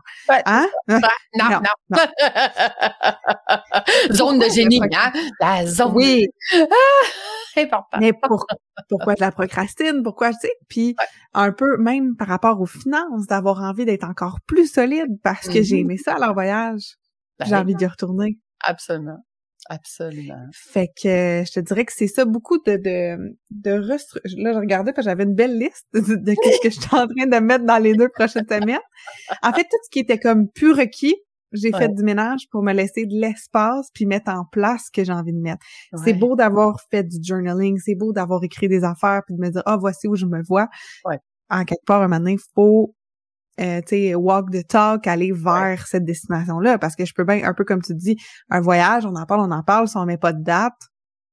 Hein? 0.45 0.67
Non, 0.87 0.99
non, 1.39 1.49
Non, 1.49 1.59
non. 1.89 1.99
zone 4.13 4.39
de 4.39 4.45
génie, 4.53 4.79
hein? 4.93 5.11
La 5.41 5.65
zone. 5.65 5.91
Oui, 5.95 6.27
Ah, 6.53 6.65
mais 7.99 8.13
pour, 8.13 8.45
pourquoi 8.89 9.15
je 9.17 9.21
la 9.21 9.31
procrastine? 9.31 10.03
Pourquoi, 10.03 10.31
tu 10.31 10.39
sais? 10.41 10.53
Puis 10.69 10.95
Ouais. 10.99 11.05
un 11.33 11.51
peu, 11.51 11.77
même 11.77 12.15
par 12.15 12.27
rapport 12.27 12.59
aux 12.61 12.65
finances, 12.65 13.27
d'avoir 13.27 13.61
envie 13.61 13.85
d'être 13.85 14.03
encore 14.03 14.39
plus 14.47 14.71
solide 14.71 15.19
parce 15.23 15.47
que 15.47 15.61
j'ai 15.61 15.75
Mhm. 15.77 15.81
aimé 15.81 15.97
ça, 15.97 16.17
leur 16.19 16.33
voyage. 16.33 16.95
Ben 17.39 17.45
J'ai 17.45 17.55
envie 17.55 17.75
d'y 17.75 17.85
retourner. 17.85 18.37
Absolument. 18.63 19.17
Absolument. 19.69 20.47
Fait 20.53 20.87
que 21.01 21.07
euh, 21.07 21.45
je 21.45 21.51
te 21.53 21.59
dirais 21.59 21.85
que 21.85 21.93
c'est 21.93 22.07
ça, 22.07 22.25
beaucoup 22.25 22.57
de 22.57 22.77
de, 22.77 23.37
de 23.51 23.71
restru- 23.71 24.19
Là, 24.41 24.53
je 24.53 24.57
regardais 24.57 24.91
parce 24.91 25.05
que 25.05 25.09
j'avais 25.11 25.23
une 25.23 25.35
belle 25.35 25.57
liste 25.57 25.85
de, 25.93 25.99
de 26.15 26.31
ce 26.31 26.61
que 26.61 26.69
je 26.71 26.79
suis 26.79 26.85
en 26.95 27.07
train 27.07 27.27
de 27.27 27.39
mettre 27.39 27.65
dans 27.65 27.77
les 27.77 27.93
deux 27.93 28.09
prochaines 28.09 28.47
semaines. 28.49 28.79
En 29.43 29.53
fait, 29.53 29.63
tout 29.63 29.77
ce 29.83 29.89
qui 29.91 29.99
était 29.99 30.17
comme 30.19 30.49
plus 30.49 30.71
requis, 30.73 31.15
j'ai 31.53 31.71
Ouais. 31.73 31.79
fait 31.79 31.89
du 31.95 32.03
ménage 32.03 32.47
pour 32.51 32.63
me 32.63 32.73
laisser 32.73 33.05
de 33.05 33.13
l'espace 33.19 33.89
puis 33.93 34.05
mettre 34.05 34.31
en 34.31 34.45
place 34.45 34.85
ce 34.87 34.91
que 34.91 35.03
j'ai 35.03 35.11
envie 35.13 35.33
de 35.33 35.39
mettre. 35.39 35.63
C'est 36.03 36.13
beau 36.13 36.35
d'avoir 36.35 36.79
fait 36.91 37.03
du 37.03 37.17
journaling, 37.23 37.77
c'est 37.79 37.95
beau 37.95 38.13
d'avoir 38.13 38.43
écrit 38.43 38.67
des 38.67 38.83
affaires 38.83 39.21
puis 39.25 39.35
de 39.35 39.41
me 39.41 39.49
dire 39.49 39.63
ah 39.65 39.77
voici 39.77 40.07
où 40.07 40.15
je 40.15 40.25
me 40.25 40.41
vois. 40.43 40.67
Ouais. 41.05 41.17
En 41.49 41.65
quelque 41.65 41.85
part, 41.85 42.01
un 42.01 42.07
moment 42.07 42.35
faut 42.55 42.95
euh, 43.59 43.81
tu 43.81 43.87
sais 43.89 44.15
walk 44.15 44.49
the 44.51 44.65
talk, 44.65 45.07
aller 45.07 45.31
vers 45.33 45.85
cette 45.87 46.05
destination 46.05 46.59
là 46.59 46.77
parce 46.79 46.95
que 46.95 47.05
je 47.05 47.13
peux 47.13 47.25
bien 47.25 47.43
un 47.43 47.53
peu 47.53 47.65
comme 47.65 47.81
tu 47.81 47.93
dis 47.93 48.15
un 48.49 48.61
voyage, 48.61 49.05
on 49.05 49.15
en 49.15 49.25
parle, 49.25 49.41
on 49.41 49.51
en 49.51 49.61
parle, 49.63 49.87
si 49.89 49.97
on 49.97 50.05
met 50.05 50.17
pas 50.17 50.33
de 50.33 50.41
date, 50.43 50.73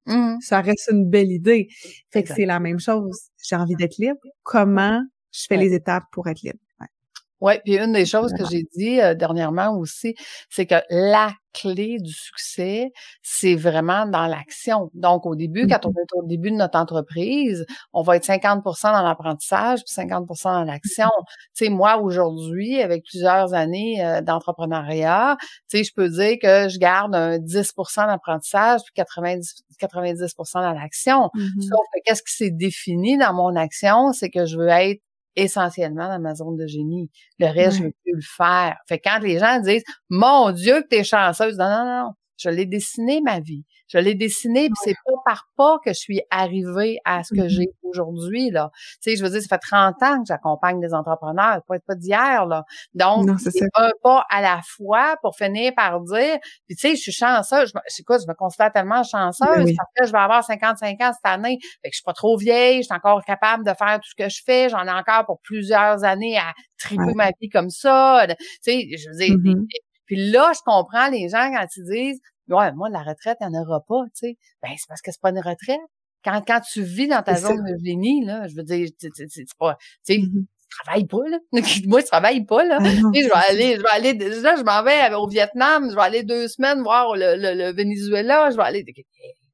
Mhm. 0.06 0.38
ça 0.40 0.60
reste 0.62 0.88
une 0.90 1.08
belle 1.08 1.30
idée. 1.30 1.68
Fait 2.10 2.22
que 2.22 2.32
c'est 2.34 2.46
la 2.46 2.60
même 2.60 2.78
chose. 2.80 3.28
J'ai 3.46 3.56
envie 3.56 3.74
d'être 3.76 3.98
libre. 3.98 4.18
Comment 4.42 5.02
je 5.32 5.44
fais 5.48 5.56
les 5.58 5.74
étapes 5.74 6.04
pour 6.12 6.26
être 6.28 6.40
libre? 6.42 6.58
Ouais, 7.40 7.60
puis 7.64 7.76
une 7.78 7.92
des 7.92 8.04
choses 8.06 8.32
que 8.32 8.44
j'ai 8.50 8.64
dit 8.76 9.00
euh, 9.00 9.14
dernièrement 9.14 9.76
aussi, 9.78 10.14
c'est 10.50 10.66
que 10.66 10.74
la 10.90 11.32
clé 11.54 11.98
du 12.00 12.12
succès, 12.12 12.90
c'est 13.22 13.54
vraiment 13.54 14.06
dans 14.06 14.26
l'action. 14.26 14.90
Donc, 14.94 15.24
au 15.26 15.34
début, 15.34 15.66
quand 15.66 15.86
on 15.86 15.90
Mhm. 15.90 15.94
est 15.98 16.12
au 16.16 16.22
début 16.26 16.50
de 16.50 16.56
notre 16.56 16.78
entreprise, 16.78 17.64
on 17.92 18.02
va 18.02 18.16
être 18.16 18.24
50 18.24 18.62
dans 18.64 19.02
l'apprentissage 19.02 19.80
puis 19.84 19.92
50 19.94 20.26
dans 20.44 20.64
l'action. 20.64 21.08
Tu 21.56 21.64
sais, 21.64 21.68
moi, 21.70 21.98
aujourd'hui, 21.98 22.80
avec 22.82 23.04
plusieurs 23.04 23.54
années 23.54 24.04
euh, 24.04 24.20
d'entrepreneuriat, 24.20 25.36
tu 25.70 25.78
sais, 25.78 25.84
je 25.84 25.92
peux 25.94 26.08
dire 26.08 26.36
que 26.42 26.68
je 26.68 26.78
garde 26.78 27.14
un 27.14 27.38
10% 27.38 28.06
d'apprentissage 28.06 28.80
puis 28.84 28.92
90, 28.94 29.62
90 29.78 30.34
dans 30.54 30.72
l'action. 30.72 31.30
Mhm. 31.34 31.62
Sauf 31.62 31.80
que 31.94 32.00
qu'est-ce 32.04 32.22
qui 32.22 32.34
s'est 32.34 32.50
défini 32.50 33.16
dans 33.18 33.32
mon 33.32 33.54
action, 33.56 34.12
c'est 34.12 34.30
que 34.30 34.44
je 34.46 34.56
veux 34.58 34.68
être 34.68 35.00
essentiellement 35.38 36.08
dans 36.08 36.20
ma 36.20 36.34
zone 36.34 36.56
de 36.56 36.66
génie. 36.66 37.10
Le 37.38 37.46
reste, 37.46 37.78
je 37.78 37.82
Ouais. 37.84 37.88
veux 37.88 37.94
plus 38.04 38.14
le 38.14 38.20
faire. 38.22 38.76
Fait 38.88 38.98
que 38.98 39.08
quand 39.08 39.20
les 39.20 39.38
gens 39.38 39.60
disent 39.60 39.84
Mon 40.10 40.52
Dieu, 40.52 40.82
que 40.82 40.88
t'es 40.88 41.04
chanceuse, 41.04 41.56
non, 41.58 41.68
non, 41.70 41.84
non. 42.04 42.10
Je 42.38 42.50
l'ai 42.50 42.66
dessiné, 42.66 43.20
ma 43.22 43.40
vie. 43.40 43.64
Je 43.88 43.98
l'ai 43.98 44.14
dessiné, 44.14 44.66
puis 44.66 44.74
c'est 44.84 44.94
pas 45.04 45.12
par 45.24 45.44
pas 45.56 45.78
que 45.84 45.90
je 45.92 45.98
suis 45.98 46.20
arrivée 46.30 46.98
à 47.04 47.24
ce 47.24 47.34
que 47.34 47.48
j'ai 47.48 47.66
aujourd'hui, 47.82 48.50
là. 48.50 48.70
Tu 49.02 49.10
sais, 49.12 49.16
je 49.16 49.24
veux 49.24 49.30
dire, 49.30 49.40
ça 49.40 49.48
fait 49.48 49.58
30 49.66 50.02
ans 50.02 50.18
que 50.20 50.26
j'accompagne 50.28 50.78
des 50.80 50.92
entrepreneurs, 50.94 51.62
pas, 51.66 51.78
pas 51.86 51.94
d'hier, 51.94 52.46
là. 52.46 52.64
Donc, 52.94 53.28
c'est 53.40 53.64
un 53.76 53.90
pas 54.02 54.24
à 54.30 54.40
la 54.42 54.60
fois 54.76 55.16
pour 55.22 55.36
finir 55.36 55.72
par 55.76 56.00
dire, 56.02 56.38
puis 56.66 56.76
tu 56.76 56.88
sais, 56.88 56.96
je 56.96 57.00
suis 57.02 57.12
chanceuse, 57.12 57.72
je, 57.96 58.02
quoi, 58.04 58.18
je 58.18 58.26
me 58.28 58.34
considère 58.34 58.72
tellement 58.72 59.02
chanceuse 59.02 59.48
Ben 59.56 59.64
oui. 59.64 59.74
parce 59.76 59.90
que 59.96 60.06
je 60.06 60.12
vais 60.12 60.18
avoir 60.18 60.44
55 60.44 61.00
ans 61.02 61.12
cette 61.14 61.32
année, 61.32 61.58
fait 61.82 61.88
que 61.88 61.92
je 61.94 61.96
suis 61.96 62.04
pas 62.04 62.12
trop 62.12 62.36
vieille, 62.36 62.78
je 62.78 62.82
suis 62.88 62.94
encore 62.94 63.24
capable 63.24 63.64
de 63.64 63.72
faire 63.78 63.96
tout 64.00 64.08
ce 64.10 64.14
que 64.22 64.28
je 64.28 64.42
fais, 64.44 64.68
j'en 64.68 64.84
ai 64.86 64.90
encore 64.92 65.24
pour 65.26 65.40
plusieurs 65.42 66.04
années 66.04 66.36
à 66.38 66.52
triper 66.78 67.02
Ouais. 67.04 67.14
ma 67.14 67.30
vie 67.40 67.48
comme 67.48 67.70
ça, 67.70 68.26
tu 68.28 68.34
sais, 68.62 68.86
je 68.96 69.08
veux 69.10 69.16
dire, 69.16 69.34
Mhm. 69.38 69.66
puis 70.06 70.30
là, 70.30 70.52
je 70.54 70.60
comprends 70.64 71.08
les 71.08 71.28
gens 71.30 71.50
quand 71.52 71.66
ils 71.76 71.84
disent, 71.90 72.20
ouais, 72.48 72.72
moi, 72.72 72.88
la 72.90 73.02
retraite, 73.02 73.38
il 73.40 73.48
n'y 73.48 73.56
en 73.58 73.62
aura 73.62 73.80
pas, 73.86 74.02
tu 74.14 74.28
sais. 74.28 74.36
Ben, 74.62 74.70
c'est 74.76 74.88
parce 74.88 75.00
que 75.02 75.10
c'est 75.12 75.20
pas 75.20 75.30
une 75.30 75.38
retraite. 75.38 75.80
Quand, 76.24 76.42
quand 76.46 76.60
tu 76.60 76.82
vis 76.82 77.08
dans 77.08 77.22
ta 77.22 77.32
zone 77.36 77.62
de 77.64 77.76
génie, 77.84 78.24
là, 78.24 78.46
je 78.48 78.56
veux 78.56 78.64
dire, 78.64 78.88
c'est 78.98 79.46
pas, 79.58 79.76
tu 80.06 80.14
sais, 80.14 80.18
Mhm. 80.18 80.46
tu 80.70 80.76
travailles 80.84 81.06
pas, 81.06 81.28
là. 81.28 81.38
moi, 81.86 82.00
je 82.00 82.06
travaille 82.06 82.44
pas, 82.44 82.64
là. 82.64 82.78
Sais, 83.14 83.22
je 83.22 83.28
vais 83.28 83.32
aller, 83.50 83.76
je 83.76 83.82
vais 83.82 83.88
aller, 83.90 84.12
là, 84.42 84.56
je 84.56 84.62
m'en 84.64 84.82
vais 84.82 85.14
au 85.14 85.28
Vietnam, 85.28 85.88
je 85.90 85.94
vais 85.94 86.02
aller 86.02 86.22
deux 86.24 86.48
semaines 86.48 86.82
voir 86.82 87.14
le, 87.16 87.36
le, 87.36 87.54
le 87.54 87.72
Venezuela, 87.72 88.50
je 88.50 88.56
vais 88.56 88.62
aller, 88.64 88.84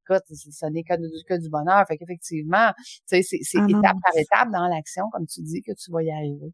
écoute, 0.07 0.23
c'est- 0.29 0.51
ça 0.51 0.69
n'est 0.69 0.83
que, 0.83 0.95
du- 0.95 1.23
que 1.27 1.33
du 1.39 1.49
bonheur. 1.49 1.83
Fait 1.87 1.97
qu'effectivement, 1.97 2.71
tu 2.77 3.21
sais, 3.21 3.21
c'est 3.23 3.57
Ah 3.57 3.65
étape 3.67 3.97
par 4.03 4.15
étape 4.15 4.49
dans 4.51 4.67
l'action, 4.67 5.03
comme 5.11 5.25
tu 5.27 5.41
dis, 5.41 5.61
que 5.61 5.71
tu 5.73 5.91
vas 5.91 6.03
y 6.03 6.11
arriver. 6.11 6.51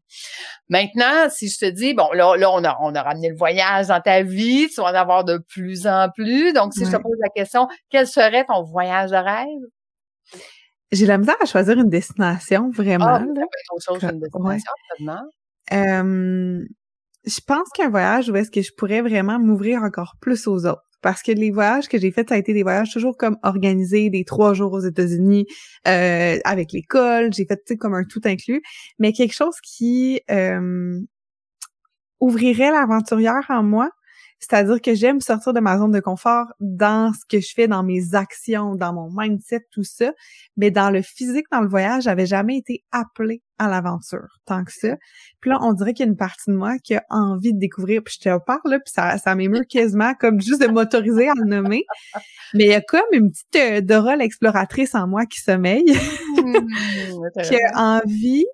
Maintenant, 0.68 1.28
si 1.30 1.48
je 1.48 1.58
te 1.58 1.66
dis, 1.70 1.94
bon, 1.94 2.10
là, 2.12 2.36
là, 2.36 2.50
on 2.52 2.64
a, 2.64 2.76
on 2.80 2.94
a 2.94 3.02
ramené 3.02 3.28
le 3.30 3.36
voyage 3.36 3.88
dans 3.88 4.00
ta 4.00 4.22
vie, 4.22 4.68
tu 4.68 4.80
vas 4.80 4.88
en 4.90 4.94
avoir 4.94 5.24
de 5.24 5.38
plus 5.38 5.86
en 5.86 6.08
plus. 6.14 6.52
Donc, 6.52 6.72
si 6.74 6.80
je 6.86 6.96
te 6.96 7.02
pose 7.02 7.16
la 7.20 7.28
question, 7.28 7.68
quel 7.90 8.06
serait 8.06 8.44
ton 8.44 8.62
voyage 8.62 9.10
de 9.10 9.16
rêve? 9.16 10.42
J'ai 10.90 11.06
la 11.06 11.16
misère 11.18 11.36
à 11.40 11.46
choisir 11.46 11.78
une 11.78 11.88
destination, 11.88 12.70
vraiment. 12.70 13.06
Ah, 13.06 13.18
chose 13.86 14.00
destination. 14.20 14.72
Euh, 15.72 16.64
je 17.24 17.40
pense 17.46 17.68
qu'un 17.74 17.88
voyage 17.88 18.28
où 18.28 18.36
est-ce 18.36 18.50
que 18.50 18.60
je 18.60 18.72
pourrais 18.76 19.00
vraiment 19.00 19.38
m'ouvrir 19.38 19.82
encore 19.82 20.16
plus 20.20 20.46
aux 20.46 20.66
autres. 20.66 20.82
Parce 21.02 21.22
que 21.22 21.32
les 21.32 21.50
voyages 21.50 21.88
que 21.88 21.98
j'ai 21.98 22.12
faits, 22.12 22.28
ça 22.30 22.36
a 22.36 22.38
été 22.38 22.54
des 22.54 22.62
voyages 22.62 22.92
toujours 22.92 23.16
comme 23.16 23.36
organisés, 23.42 24.08
des 24.08 24.24
trois 24.24 24.54
jours 24.54 24.72
aux 24.72 24.80
États-Unis, 24.80 25.46
euh, 25.88 26.38
avec 26.44 26.72
l'école. 26.72 27.32
J'ai 27.32 27.44
fait, 27.44 27.76
comme 27.76 27.94
un 27.94 28.04
tout 28.04 28.20
inclus. 28.24 28.62
Mais 28.98 29.12
quelque 29.12 29.34
chose 29.34 29.56
qui 29.62 30.20
euh, 30.30 31.00
ouvrirait 32.20 32.70
l'aventurière 32.70 33.44
en 33.48 33.62
moi, 33.62 33.90
c'est-à-dire 34.42 34.80
que 34.80 34.94
j'aime 34.94 35.20
sortir 35.20 35.52
de 35.52 35.60
ma 35.60 35.78
zone 35.78 35.92
de 35.92 36.00
confort 36.00 36.46
dans 36.60 37.12
ce 37.12 37.20
que 37.28 37.40
je 37.40 37.52
fais, 37.54 37.68
dans 37.68 37.82
mes 37.82 38.14
actions, 38.14 38.74
dans 38.74 38.92
mon 38.92 39.08
mindset, 39.10 39.66
tout 39.70 39.84
ça. 39.84 40.12
Mais 40.56 40.70
dans 40.70 40.90
le 40.90 41.00
physique, 41.00 41.46
dans 41.52 41.60
le 41.60 41.68
voyage, 41.68 42.04
j'avais 42.04 42.26
jamais 42.26 42.56
été 42.56 42.84
appelée 42.90 43.42
à 43.58 43.68
l'aventure 43.68 44.40
tant 44.44 44.64
que 44.64 44.72
ça. 44.72 44.96
Puis 45.40 45.50
là, 45.50 45.58
on 45.62 45.72
dirait 45.72 45.94
qu'il 45.94 46.04
y 46.04 46.08
a 46.08 46.10
une 46.10 46.16
partie 46.16 46.50
de 46.50 46.56
moi 46.56 46.78
qui 46.82 46.96
a 46.96 47.04
envie 47.10 47.54
de 47.54 47.58
découvrir. 47.58 48.02
Puis 48.02 48.16
je 48.20 48.28
te 48.28 48.44
parle, 48.44 48.60
là, 48.64 48.80
puis 48.80 48.92
ça, 48.92 49.16
ça 49.18 49.34
m'émeut 49.34 49.64
quasiment 49.68 50.14
comme 50.14 50.40
juste 50.40 50.60
de 50.60 50.66
m'autoriser 50.66 51.28
à 51.28 51.34
le 51.36 51.44
nommer. 51.44 51.84
Mais 52.54 52.64
il 52.64 52.70
y 52.70 52.74
a 52.74 52.80
comme 52.80 53.00
une 53.12 53.30
petite 53.30 53.56
euh, 53.56 53.80
Dora 53.80 54.16
l'exploratrice 54.16 54.94
en 54.94 55.06
moi 55.06 55.24
qui 55.26 55.40
sommeille, 55.40 55.96
Mmh, 56.36 57.42
qui 57.44 57.56
a 57.56 58.00
envie 58.02 58.46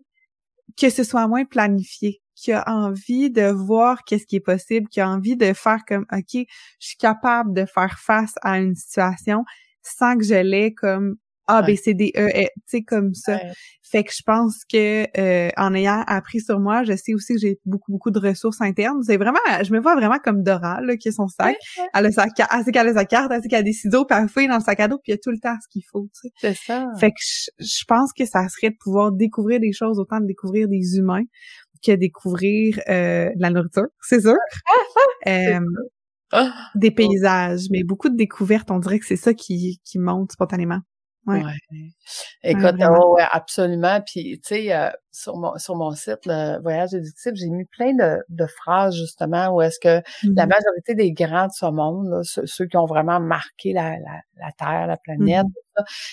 que 0.78 0.90
ce 0.90 1.02
soit 1.02 1.26
moins 1.26 1.44
planifié, 1.44 2.20
qui 2.38 2.52
a 2.52 2.62
envie 2.68 3.30
de 3.30 3.50
voir 3.50 4.04
qu'est-ce 4.04 4.24
qui 4.24 4.36
est 4.36 4.40
possible, 4.40 4.88
qui 4.88 5.00
a 5.00 5.08
envie 5.08 5.36
de 5.36 5.52
faire 5.52 5.80
comme, 5.86 6.06
OK, 6.12 6.34
je 6.34 6.86
suis 6.86 6.96
capable 6.96 7.52
de 7.52 7.64
faire 7.64 7.98
face 7.98 8.34
à 8.42 8.58
une 8.58 8.76
situation 8.76 9.44
sans 9.82 10.16
que 10.16 10.24
je 10.24 10.34
l'ai 10.34 10.72
comme 10.72 11.16
A, 11.48 11.62
B, 11.62 11.74
C, 11.74 11.94
D, 11.94 12.12
E, 12.16 12.28
tu 12.28 12.48
sais, 12.66 12.82
comme 12.82 13.14
ça. 13.14 13.40
Fait 13.82 14.04
que 14.04 14.12
je 14.14 14.22
pense 14.22 14.64
que 14.70 15.06
euh, 15.18 15.48
en 15.56 15.74
ayant 15.74 16.04
appris 16.06 16.40
sur 16.40 16.60
moi, 16.60 16.84
je 16.84 16.94
sais 16.94 17.14
aussi 17.14 17.32
que 17.32 17.40
j'ai 17.40 17.58
beaucoup, 17.64 17.90
beaucoup 17.90 18.10
de 18.10 18.18
ressources 18.18 18.60
internes. 18.60 19.02
C'est 19.02 19.16
vraiment, 19.16 19.38
je 19.62 19.72
me 19.72 19.80
vois 19.80 19.94
vraiment 19.94 20.18
comme 20.22 20.42
Dora, 20.42 20.82
là, 20.82 20.96
qui 20.98 21.08
a 21.08 21.12
son 21.12 21.26
sac. 21.26 21.56
Elle 21.94 22.06
a 22.06 22.12
sa, 22.12 22.26
elle 22.26 22.64
sait 22.64 22.70
qu'elle 22.70 22.88
a 22.88 22.92
sa 22.92 23.06
carte, 23.06 23.32
elle 23.32 23.42
sait 23.42 23.48
qu'elle 23.48 23.60
a 23.60 23.62
des 23.62 23.72
ciseaux, 23.72 24.04
puis 24.04 24.16
elle 24.20 24.28
fouille 24.28 24.46
dans 24.46 24.58
le 24.58 24.62
sac 24.62 24.78
à 24.78 24.88
dos, 24.88 24.98
puis 24.98 25.12
il 25.12 25.12
y 25.12 25.14
a 25.14 25.18
tout 25.18 25.30
le 25.30 25.38
temps 25.38 25.56
ce 25.62 25.68
qu'il 25.68 25.82
faut, 25.90 26.06
tu 26.12 26.28
sais. 26.28 26.32
C'est 26.36 26.66
ça. 26.66 26.86
Fait 27.00 27.10
que 27.10 27.16
je, 27.58 27.84
pense 27.88 28.12
que 28.12 28.26
ça 28.26 28.46
serait 28.50 28.70
de 28.70 28.76
pouvoir 28.78 29.10
découvrir 29.10 29.58
des 29.58 29.72
choses, 29.72 29.98
autant 29.98 30.20
de 30.20 30.26
découvrir 30.26 30.68
des 30.68 30.98
humains 30.98 31.24
que 31.84 31.92
découvrir 31.92 32.78
euh, 32.88 33.30
de 33.34 33.40
la 33.40 33.50
nourriture, 33.50 33.86
c'est 34.02 34.20
sûr. 34.20 34.36
euh, 35.26 35.60
ah! 36.32 36.52
des 36.74 36.90
paysages, 36.90 37.66
mais 37.70 37.84
beaucoup 37.84 38.08
de 38.08 38.16
découvertes, 38.16 38.70
on 38.70 38.78
dirait 38.78 38.98
que 38.98 39.06
c'est 39.06 39.16
ça 39.16 39.34
qui, 39.34 39.80
qui 39.84 39.98
monte 39.98 40.32
spontanément. 40.32 40.80
Ouais. 41.26 41.42
Écoute, 42.42 42.76
oh, 42.80 43.14
ouais, 43.16 43.24
absolument. 43.30 44.00
Puis, 44.00 44.40
tu 44.40 44.48
sais, 44.48 44.74
euh, 44.74 44.88
sur 45.18 45.36
mon 45.36 45.58
sur 45.58 45.74
mon 45.74 45.90
site, 45.92 46.26
le 46.26 46.60
voyage 46.62 46.94
éducatif, 46.94 47.32
j'ai 47.34 47.48
mis 47.48 47.64
plein 47.64 47.92
de, 47.94 48.22
de 48.28 48.46
phrases 48.46 48.94
justement 48.94 49.48
où 49.48 49.60
est-ce 49.60 49.80
que 49.80 50.02
la 50.34 50.46
mmh 50.46 50.48
majorité 50.48 50.94
des 50.94 51.12
grands 51.12 51.46
de 51.46 51.52
ce 51.52 51.66
monde, 51.66 52.08
là, 52.08 52.20
ceux, 52.22 52.66
qui 52.66 52.76
ont 52.76 52.86
vraiment 52.86 53.20
marqué 53.20 53.72
la, 53.72 53.90
la, 53.98 54.20
la 54.38 54.52
Terre, 54.56 54.86
la 54.86 54.96
planète, 54.96 55.46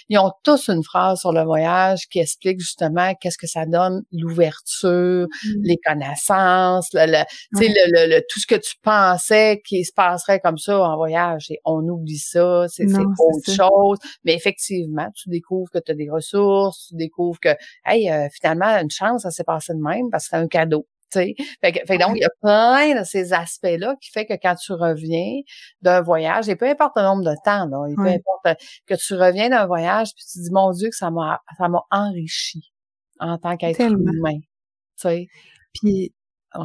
ils 0.10 0.18
ont 0.18 0.32
tous 0.44 0.70
une 0.70 0.84
phrase 0.84 1.20
sur 1.20 1.32
le 1.32 1.44
voyage 1.44 2.08
qui 2.10 2.20
explique 2.20 2.60
justement 2.60 3.14
qu'est-ce 3.16 3.38
que 3.38 3.48
ça 3.48 3.66
donne, 3.66 4.04
l'ouverture, 4.12 5.28
mmh. 5.28 5.50
les 5.64 5.78
connaissances, 5.78 6.90
le, 6.94 7.24
le, 7.54 8.16
le, 8.16 8.22
tout 8.30 8.40
ce 8.40 8.48
que 8.48 8.56
tu 8.56 8.76
pensais 8.82 9.62
qui 9.66 9.84
se 9.84 9.94
passerait 9.94 10.40
comme 10.40 10.58
ça 10.58 10.80
en 10.80 10.96
voyage. 10.98 11.48
Et 11.50 11.60
on 11.66 11.88
oublie 11.88 12.18
ça, 12.18 12.66
c'est 12.68 12.86
autre 12.86 13.52
chose. 13.52 13.98
Mais 14.24 14.34
effectivement, 14.34 15.10
tu 15.16 15.30
découvres 15.30 15.72
que 15.72 15.80
tu 15.80 15.92
as 15.92 15.96
des 15.96 16.10
ressources, 16.10 16.88
tu 16.90 16.96
découvres 16.96 17.40
que, 17.40 17.56
hey, 17.86 18.10
euh, 18.12 18.28
finalement, 18.32 18.78
une 18.78 18.92
chance, 18.96 19.24
ça 19.24 19.32
s'est 19.32 19.44
passé 19.44 19.74
de 19.74 19.80
même 19.80 20.10
parce 20.12 20.26
que 20.26 20.30
c'est 20.32 20.38
un 20.38 20.48
cadeau. 20.48 20.88
Fait, 21.14 21.36
fait 21.62 21.98
donc, 21.98 22.14
il 22.16 22.22
y 22.22 22.26
a 22.26 22.30
plein 22.42 23.00
de 23.00 23.06
ces 23.06 23.32
aspects-là 23.32 23.96
qui 24.02 24.12
fait 24.12 24.26
que 24.26 24.34
quand 24.34 24.56
tu 24.56 24.74
reviens 24.74 25.40
d'un 25.82 26.02
voyage, 26.02 26.50
et 26.50 26.56
peu 26.56 26.68
importe 26.68 26.94
le 26.98 27.04
nombre 27.04 27.24
de 27.24 27.36
temps, 27.46 27.68
là, 27.68 27.88
et 27.88 27.96
peu 27.96 28.08
importe 28.08 28.60
que 28.86 28.96
tu 28.96 29.14
reviens 29.14 29.50
d'un 29.50 29.66
voyage, 29.66 30.10
puis 30.16 30.26
tu 30.30 30.40
dis, 30.40 30.52
mon 30.52 30.72
Dieu, 30.72 30.90
que 30.90 30.96
ça 30.96 31.12
m'a 31.12 31.42
ça 31.58 31.70
m'a 31.70 31.84
enrichi 31.92 32.74
en 33.20 33.38
tant 33.38 33.56
qu'être 33.56 33.80
humain. 33.82 34.40
Puis 35.74 36.14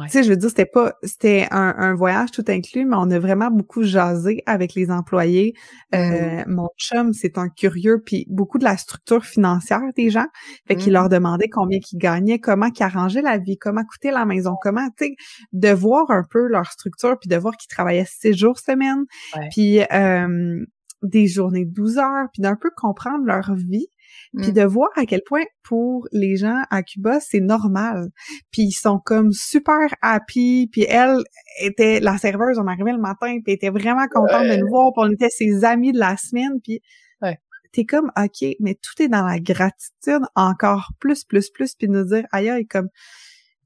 tu 0.03 0.09
sais, 0.09 0.23
je 0.23 0.29
veux 0.29 0.37
dire, 0.37 0.49
c'était 0.49 0.65
pas, 0.65 0.93
c'était 1.03 1.47
un, 1.51 1.73
un, 1.77 1.93
voyage 1.93 2.31
tout 2.31 2.43
inclus, 2.47 2.85
mais 2.85 2.95
on 2.97 3.09
a 3.11 3.19
vraiment 3.19 3.49
beaucoup 3.51 3.83
jasé 3.83 4.43
avec 4.45 4.73
les 4.73 4.91
employés. 4.91 5.53
Euh, 5.93 6.43
mon 6.47 6.69
chum, 6.77 7.13
c'est 7.13 7.37
un 7.37 7.49
curieux, 7.49 8.01
puis 8.05 8.25
beaucoup 8.29 8.57
de 8.57 8.63
la 8.63 8.77
structure 8.77 9.25
financière 9.25 9.81
des 9.95 10.09
gens. 10.09 10.27
Fait 10.67 10.75
qu'il 10.75 10.93
leur 10.93 11.05
mmh. 11.05 11.09
demandait 11.09 11.49
combien 11.49 11.79
qu'ils 11.79 11.99
gagnaient, 11.99 12.39
comment 12.39 12.69
qu'ils 12.69 12.85
arrangeaient 12.85 13.21
la 13.21 13.37
vie, 13.37 13.57
comment 13.57 13.83
coûtait 13.83 14.11
la 14.11 14.25
maison, 14.25 14.55
comment, 14.61 14.87
tu 14.97 15.05
sais, 15.05 15.15
de 15.53 15.69
voir 15.69 16.09
un 16.09 16.23
peu 16.29 16.47
leur 16.47 16.67
structure, 16.71 17.17
puis 17.19 17.29
de 17.29 17.35
voir 17.35 17.55
qu'ils 17.57 17.69
travaillaient 17.69 18.07
six 18.07 18.33
jours 18.33 18.59
semaine, 18.59 19.05
puis 19.51 19.81
euh, 19.91 20.65
des 21.03 21.27
journées 21.27 21.65
de 21.65 21.73
12 21.73 21.97
heures, 21.97 22.27
puis 22.33 22.41
d'un 22.41 22.55
peu 22.55 22.69
comprendre 22.75 23.25
leur 23.25 23.53
vie 23.55 23.87
puis 24.37 24.51
mmh. 24.51 24.53
de 24.53 24.63
voir 24.63 24.89
à 24.95 25.05
quel 25.05 25.21
point 25.25 25.43
pour 25.63 26.07
les 26.11 26.35
gens 26.35 26.61
à 26.69 26.83
Cuba 26.83 27.19
c'est 27.19 27.39
normal 27.39 28.09
puis 28.51 28.63
ils 28.63 28.71
sont 28.71 28.99
comme 28.99 29.31
super 29.31 29.87
happy 30.01 30.69
puis 30.71 30.85
elle 30.87 31.23
était 31.59 31.99
la 31.99 32.17
serveuse 32.17 32.59
on 32.59 32.67
arrivait 32.67 32.93
le 32.93 33.01
matin 33.01 33.37
puis 33.43 33.53
était 33.53 33.69
vraiment 33.69 34.07
contente 34.07 34.47
de 34.47 34.55
nous 34.57 34.69
voir 34.69 34.91
puis 34.93 35.03
on 35.05 35.11
était 35.11 35.29
ses 35.29 35.63
amis 35.65 35.91
de 35.91 35.99
la 35.99 36.17
semaine 36.17 36.61
puis 36.63 36.81
ouais. 37.21 37.37
t'es 37.71 37.85
comme 37.85 38.11
ok 38.17 38.47
mais 38.59 38.75
tout 38.75 39.01
est 39.01 39.07
dans 39.09 39.25
la 39.25 39.39
gratitude 39.39 40.23
encore 40.35 40.91
plus 40.99 41.23
plus 41.23 41.49
plus 41.49 41.75
puis 41.75 41.89
nous 41.89 42.05
dire 42.05 42.25
aïe 42.31 42.67
comme 42.67 42.89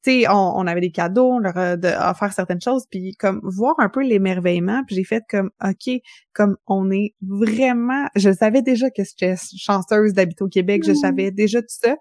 tu 0.06 0.28
on, 0.28 0.58
on, 0.58 0.68
avait 0.68 0.82
des 0.82 0.92
cadeaux, 0.92 1.34
on 1.34 1.40
leur 1.40 1.58
a 1.58 1.76
offert 2.12 2.32
certaines 2.34 2.62
choses, 2.62 2.86
puis 2.90 3.16
comme 3.16 3.40
voir 3.44 3.76
un 3.80 3.90
peu 3.90 4.02
l'émerveillement, 4.04 4.84
puis 4.86 4.96
j'ai 4.96 5.04
fait 5.04 5.24
comme, 5.30 5.50
OK, 5.64 6.02
comme 6.34 6.58
on 6.68 6.92
est 6.92 7.16
vraiment, 7.22 8.08
je 8.16 8.32
savais 8.32 8.62
déjà 8.62 8.90
que 8.90 9.04
j'étais 9.04 9.36
chanceuse 9.58 10.14
d'habiter 10.14 10.44
au 10.44 10.48
Québec, 10.48 10.84
je 10.86 10.94
savais 10.94 11.32
déjà 11.32 11.62
tout 11.62 11.68
ça, 11.70 11.96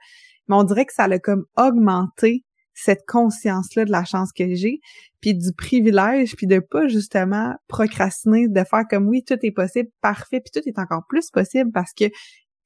mais 0.49 0.57
on 0.57 0.65
dirait 0.65 0.85
que 0.85 0.93
ça 0.93 1.05
a 1.05 1.19
comme 1.19 1.45
augmenté 1.57 2.45
cette 2.75 3.07
conscience-là 3.07 3.85
de 3.85 3.93
la 3.93 4.05
chance 4.05 4.33
que 4.33 4.55
j'ai, 4.55 4.81
puis 5.21 5.35
du 5.35 5.53
privilège, 5.53 6.35
puis 6.37 6.47
de 6.47 6.59
pas 6.59 6.89
justement 6.89 7.55
procrastiner, 7.69 8.49
de 8.49 8.65
faire 8.65 8.83
comme 8.91 9.09
oui, 9.09 9.23
tout 9.25 9.39
est 9.41 9.53
possible, 9.53 9.89
parfait, 10.01 10.41
puis 10.41 10.51
tout 10.53 10.69
est 10.69 10.79
encore 10.79 11.05
plus 11.09 11.31
possible 11.31 11.71
parce 11.73 11.93
que, 11.93 12.07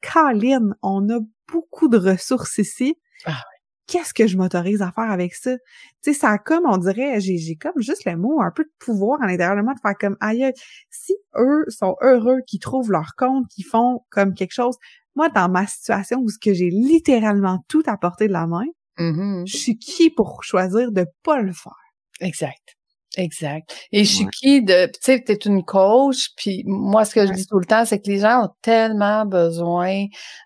Colin, 0.00 0.70
on 0.82 1.08
a 1.10 1.18
beaucoup 1.52 1.88
de 1.88 1.98
ressources 1.98 2.58
ici. 2.58 2.96
Ah 3.24 3.42
qu'est-ce 3.88 4.14
que 4.14 4.28
je 4.28 4.36
m'autorise 4.36 4.82
à 4.82 4.92
faire 4.92 5.10
avec 5.10 5.34
ça? 5.34 5.56
Tu 5.56 6.12
sais, 6.12 6.12
ça 6.12 6.30
a 6.30 6.38
comme, 6.38 6.66
on 6.66 6.76
dirait, 6.76 7.20
j'ai, 7.20 7.38
j'ai 7.38 7.56
comme 7.56 7.80
juste 7.80 8.04
le 8.04 8.16
mot, 8.16 8.40
un 8.40 8.52
peu 8.54 8.62
de 8.62 8.70
pouvoir 8.78 9.20
à 9.22 9.26
l'intérieur 9.26 9.56
de 9.56 9.62
moi 9.62 9.74
de 9.74 9.80
faire 9.80 9.96
comme, 9.98 10.16
aïe, 10.20 10.52
si 10.90 11.14
eux 11.36 11.64
sont 11.68 11.96
heureux, 12.02 12.38
qu'ils 12.46 12.60
trouvent 12.60 12.92
leur 12.92 13.14
compte, 13.16 13.48
qu'ils 13.48 13.66
font 13.66 14.04
comme 14.10 14.34
quelque 14.34 14.54
chose, 14.54 14.76
moi, 15.16 15.28
dans 15.30 15.48
ma 15.48 15.66
situation 15.66 16.20
où 16.20 16.28
ce 16.28 16.38
que 16.38 16.54
j'ai 16.54 16.70
littéralement 16.70 17.64
tout 17.66 17.82
à 17.86 17.96
portée 17.96 18.28
de 18.28 18.32
la 18.32 18.46
main, 18.46 18.66
mm-hmm. 18.98 19.46
je 19.46 19.56
suis 19.56 19.78
qui 19.78 20.10
pour 20.10 20.44
choisir 20.44 20.92
de 20.92 21.06
pas 21.24 21.40
le 21.40 21.52
faire? 21.52 21.72
Exact. 22.20 22.77
Exact. 23.18 23.74
Et 23.90 24.04
je 24.04 24.14
suis 24.14 24.26
qui 24.28 24.62
de, 24.62 24.86
tu 24.86 24.92
sais, 25.00 25.20
t'es 25.20 25.34
une 25.34 25.64
coach, 25.64 26.28
puis 26.36 26.62
moi, 26.66 27.04
ce 27.04 27.16
que 27.16 27.26
je 27.26 27.32
dis 27.32 27.46
tout 27.46 27.58
le 27.58 27.64
temps, 27.64 27.84
c'est 27.84 27.98
que 27.98 28.08
les 28.08 28.18
gens 28.18 28.44
ont 28.44 28.50
tellement 28.62 29.26
besoin 29.26 30.04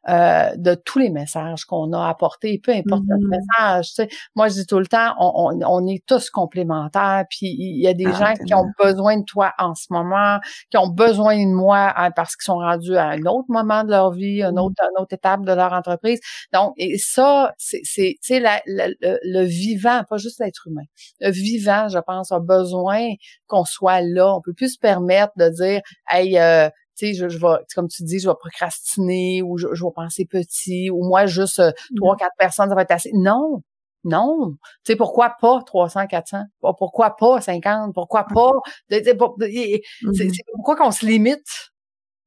euh, 0.09 0.51
de 0.57 0.75
tous 0.75 0.99
les 0.99 1.11
messages 1.11 1.67
qu'on 1.67 1.93
a 1.93 2.09
apportés, 2.09 2.59
peu 2.65 2.73
importe 2.73 3.03
le 3.07 3.19
mmh 3.19 3.29
message, 3.29 3.89
tu 3.89 3.95
sais. 3.97 4.09
Moi, 4.37 4.49
je 4.49 4.55
dis 4.55 4.67
tout 4.67 4.79
le 4.79 4.87
temps, 4.87 5.15
on, 5.21 5.53
on, 5.53 5.61
on 5.67 5.87
est 5.87 6.03
tous 6.07 6.31
complémentaires, 6.31 7.27
puis 7.29 7.55
il 7.59 7.83
y 7.83 7.87
a 7.89 7.93
des 7.93 8.07
ah, 8.07 8.13
gens 8.35 8.45
qui 8.47 8.55
ont 8.55 8.65
besoin 8.83 9.19
de 9.19 9.25
toi 9.25 9.53
en 9.59 9.75
ce 9.75 9.89
moment, 9.91 10.39
qui 10.71 10.79
ont 10.79 10.89
besoin 10.89 11.37
de 11.45 11.53
moi 11.53 11.93
hein, 11.95 12.11
parce 12.11 12.37
qu'ils 12.37 12.47
sont 12.47 12.59
rendus 12.59 12.97
à 12.97 13.09
un 13.09 13.23
autre 13.27 13.49
moment 13.51 13.85
de 13.85 13.91
leur 13.91 14.13
vie, 14.13 14.43
une 14.43 14.55
mmh. 14.55 14.59
autre, 14.59 14.83
une 14.83 15.03
autre 15.03 15.13
étape 15.13 15.45
de 15.45 15.53
leur 15.53 15.75
entreprise. 15.75 16.21
Donc, 16.55 16.73
et 16.79 16.97
ça, 16.97 17.53
c'est, 17.59 17.83
tu 17.85 18.17
sais, 18.23 18.41
le, 18.41 19.19
le 19.23 19.45
vivant, 19.45 20.05
pas 20.09 20.17
juste 20.17 20.41
l'être 20.41 20.69
humain. 20.69 20.85
Le 21.21 21.31
vivant, 21.31 21.89
je 21.91 21.99
pense, 21.99 22.33
a 22.33 22.41
besoin 22.41 22.62
besoin 22.63 23.09
qu'on 23.47 23.65
soit 23.65 24.01
là. 24.01 24.35
On 24.35 24.41
peut 24.41 24.55
plus 24.55 24.75
se 24.75 24.79
permettre 24.79 25.33
de 25.37 25.49
dire, 25.49 25.81
hey, 26.09 26.39
euh, 26.39 26.69
tu 26.97 27.07
sais, 27.07 27.15
je, 27.15 27.29
je 27.29 27.39
vais, 27.39 27.65
comme 27.75 27.89
tu 27.89 28.03
dis, 28.05 28.19
je 28.19 28.29
vais 28.29 28.35
procrastiner 28.39 29.43
ou 29.43 29.59
je, 29.59 29.67
vais 29.67 29.91
penser 29.95 30.27
petit 30.27 30.91
ou 30.91 31.05
moi 31.05 31.27
juste 31.27 31.61
euh, 31.61 31.71
mmh. 31.71 31.97
trois, 31.97 32.17
quatre 32.17 32.37
personnes, 32.39 32.69
ça 32.69 32.75
va 32.75 32.83
être 32.83 32.91
assez. 32.91 33.11
Non, 33.15 33.63
non. 34.05 34.57
Tu 34.85 34.93
sais, 34.93 34.97
pourquoi 34.97 35.35
pas 35.41 35.63
300, 35.65 36.07
400? 36.07 36.45
Pourquoi 36.61 37.17
pas 37.17 37.41
50? 37.41 37.95
Pourquoi 37.95 38.25
pas? 38.25 38.51
Mmh. 38.91 40.11
pourquoi 40.55 40.77
qu'on 40.77 40.91
se 40.91 41.07
limite? 41.07 41.73